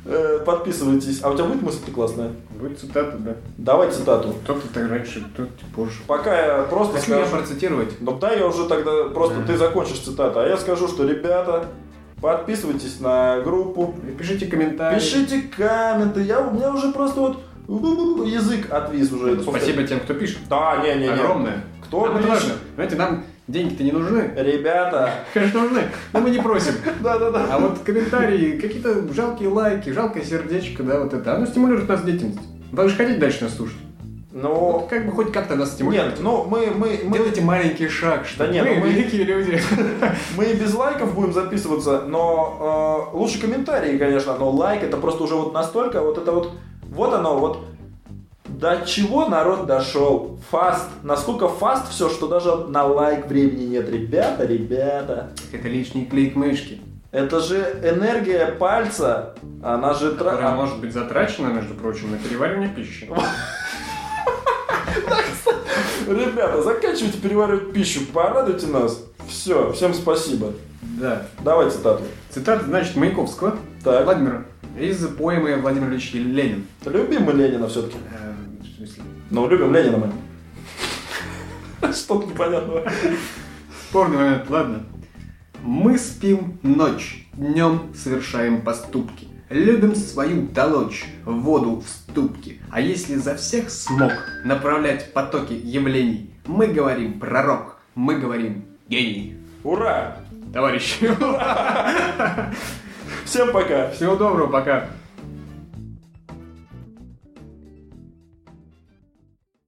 Э, 0.04 0.38
Подписывайтесь. 0.44 1.20
А 1.22 1.30
у 1.30 1.34
тебя 1.34 1.44
будет 1.44 1.62
мысль-то 1.62 1.90
классная? 1.92 2.30
Будет 2.58 2.78
цитата, 2.78 3.16
да. 3.18 3.36
Давай 3.58 3.90
цитату. 3.90 4.34
Кто-то 4.44 4.66
так 4.72 4.88
раньше, 4.90 5.24
кто-то 5.34 5.50
позже. 5.74 6.00
Пока 6.06 6.34
я 6.58 6.62
просто 6.62 6.98
Хочу 6.98 7.12
я 7.14 7.26
скажу. 7.26 7.36
процитировать. 7.36 7.90
Ну 8.00 8.18
да, 8.18 8.32
я 8.32 8.46
уже 8.46 8.66
тогда 8.66 9.04
просто 9.12 9.36
Да. 9.40 9.46
ты 9.46 9.56
закончишь 9.58 10.00
цитату. 10.00 10.40
А 10.40 10.46
я 10.46 10.56
скажу, 10.56 10.88
что 10.88 11.06
ребята, 11.06 11.66
подписывайтесь 12.20 12.98
на 13.00 13.40
группу, 13.40 13.94
Пишите 14.18 14.46
комментарии. 14.46 14.98
пишите 14.98 15.42
комменты. 15.54 16.22
Я, 16.22 16.40
у 16.40 16.50
меня 16.52 16.72
уже 16.72 16.92
просто 16.92 17.20
вот 17.20 17.38
язык 18.26 18.72
отвис 18.72 19.12
уже. 19.12 19.42
Спасибо 19.42 19.82
тем, 19.84 20.00
кто 20.00 20.14
пишет. 20.14 20.38
Да, 20.48 20.78
не-не-не. 20.82 21.08
Огромное. 21.12 21.64
Кто 21.84 22.06
Нам 22.06 22.16
пишет? 22.18 22.28
важно. 22.30 22.52
Знаете, 22.74 22.96
нам 22.96 23.24
деньги-то 23.50 23.82
не 23.82 23.92
нужны. 23.92 24.30
Ребята, 24.36 25.10
Конечно, 25.34 25.60
нужны, 25.62 25.82
но 26.12 26.20
мы 26.20 26.30
не 26.30 26.38
просим. 26.38 26.72
да-да-да. 27.00 27.46
А 27.50 27.58
вот 27.58 27.78
комментарии, 27.80 28.58
какие-то 28.58 29.12
жалкие 29.12 29.48
лайки, 29.48 29.90
жалкое 29.90 30.24
сердечко, 30.24 30.82
да, 30.82 31.00
вот 31.00 31.12
это, 31.12 31.34
оно 31.36 31.46
стимулирует 31.46 31.88
нас 31.88 32.02
деятельность. 32.02 32.40
Вы 32.72 32.88
же 32.88 32.96
хотите 32.96 33.18
дальше 33.18 33.44
нас 33.44 33.54
слушать. 33.56 33.76
Вот 34.32 34.42
Ну, 34.42 34.86
как 34.88 35.06
бы 35.06 35.12
хоть 35.12 35.32
как-то 35.32 35.56
нас 35.56 35.72
стимулирует. 35.72 36.12
нет, 36.12 36.20
ну 36.22 36.44
мы, 36.48 36.66
мы, 36.66 37.00
мы, 37.04 37.16
Делайте 37.16 37.40
маленький 37.40 37.88
шаг, 37.88 38.26
что 38.26 38.46
Да 38.46 38.52
нет, 38.52 38.64
мы 38.64 38.74
ну 38.76 38.80
мы- 38.82 38.92
великие 38.92 39.24
люди. 39.24 39.60
мы 40.36 40.44
и 40.44 40.54
без 40.54 40.72
лайков 40.74 41.14
будем 41.16 41.32
записываться, 41.32 42.02
но 42.06 43.08
э, 43.12 43.16
лучше 43.16 43.40
комментарии, 43.40 43.98
конечно, 43.98 44.36
но 44.38 44.50
лайк 44.50 44.84
это 44.84 44.96
просто 44.98 45.24
уже 45.24 45.34
вот 45.34 45.52
настолько, 45.52 46.00
вот 46.00 46.16
это 46.16 46.30
вот, 46.30 46.52
вот 46.90 47.12
оно, 47.12 47.38
вот 47.40 47.64
до 48.58 48.82
чего 48.86 49.26
народ 49.26 49.66
дошел. 49.66 50.38
Фаст. 50.50 50.86
Насколько 51.02 51.48
фаст 51.48 51.90
все, 51.90 52.08
что 52.08 52.26
даже 52.28 52.54
на 52.68 52.84
лайк 52.84 53.26
времени 53.26 53.64
нет. 53.66 53.88
Ребята, 53.88 54.44
ребята. 54.44 55.30
Это 55.52 55.68
лишний 55.68 56.06
клик 56.06 56.34
мышки, 56.36 56.80
Это 57.12 57.40
же 57.40 57.56
энергия 57.84 58.46
пальца. 58.46 59.34
Она 59.62 59.94
же... 59.94 60.12
тра- 60.12 60.30
которая 60.30 60.52
а- 60.52 60.56
может 60.56 60.78
быть 60.80 60.92
затрачена, 60.92 61.48
между 61.48 61.74
прочим, 61.74 62.10
на 62.10 62.18
переваривание 62.18 62.68
пищи. 62.68 63.08
Ребята, 66.08 66.62
заканчивайте 66.62 67.18
переваривать 67.18 67.72
пищу. 67.72 68.00
Порадуйте 68.12 68.66
нас. 68.66 69.04
Все, 69.28 69.72
всем 69.72 69.94
спасибо. 69.94 70.52
Да. 70.82 71.22
Давай 71.44 71.70
цитату. 71.70 72.02
Цитата, 72.30 72.64
значит, 72.64 72.96
Маяковского, 72.96 73.56
Так. 73.84 74.04
Владимира, 74.04 74.44
из 74.78 75.06
поэмы 75.06 75.56
Владимир 75.56 75.88
Ильич 75.90 76.12
Ленин. 76.14 76.66
Любим 76.84 77.22
мы 77.22 77.32
Ленина 77.32 77.68
все-таки. 77.68 77.96
Ну, 79.30 79.48
любим 79.48 79.72
Ленина 79.72 79.96
мы. 81.82 81.92
Что-то 81.92 82.26
непонятного. 82.26 82.90
Спорный 83.88 84.16
момент, 84.18 84.50
ладно. 84.50 84.86
Мы 85.62 85.98
спим 85.98 86.58
ночь, 86.62 87.28
днем 87.34 87.92
совершаем 87.94 88.62
поступки. 88.62 89.28
Любим 89.48 89.94
свою 89.94 90.48
толочь, 90.48 91.06
воду 91.24 91.76
в 91.84 91.88
ступке. 91.88 92.58
А 92.70 92.80
если 92.80 93.14
за 93.16 93.36
всех 93.36 93.70
смог 93.70 94.12
направлять 94.44 95.12
потоки 95.12 95.52
явлений, 95.52 96.34
мы 96.46 96.66
говорим 96.66 97.20
пророк, 97.20 97.76
мы 97.94 98.18
говорим 98.18 98.64
гений. 98.88 99.36
Ура! 99.62 100.16
Товарищи, 100.52 101.06
Всем 103.24 103.52
пока! 103.52 103.90
всего 103.90 104.16
доброго, 104.16 104.48
пока. 104.48 104.88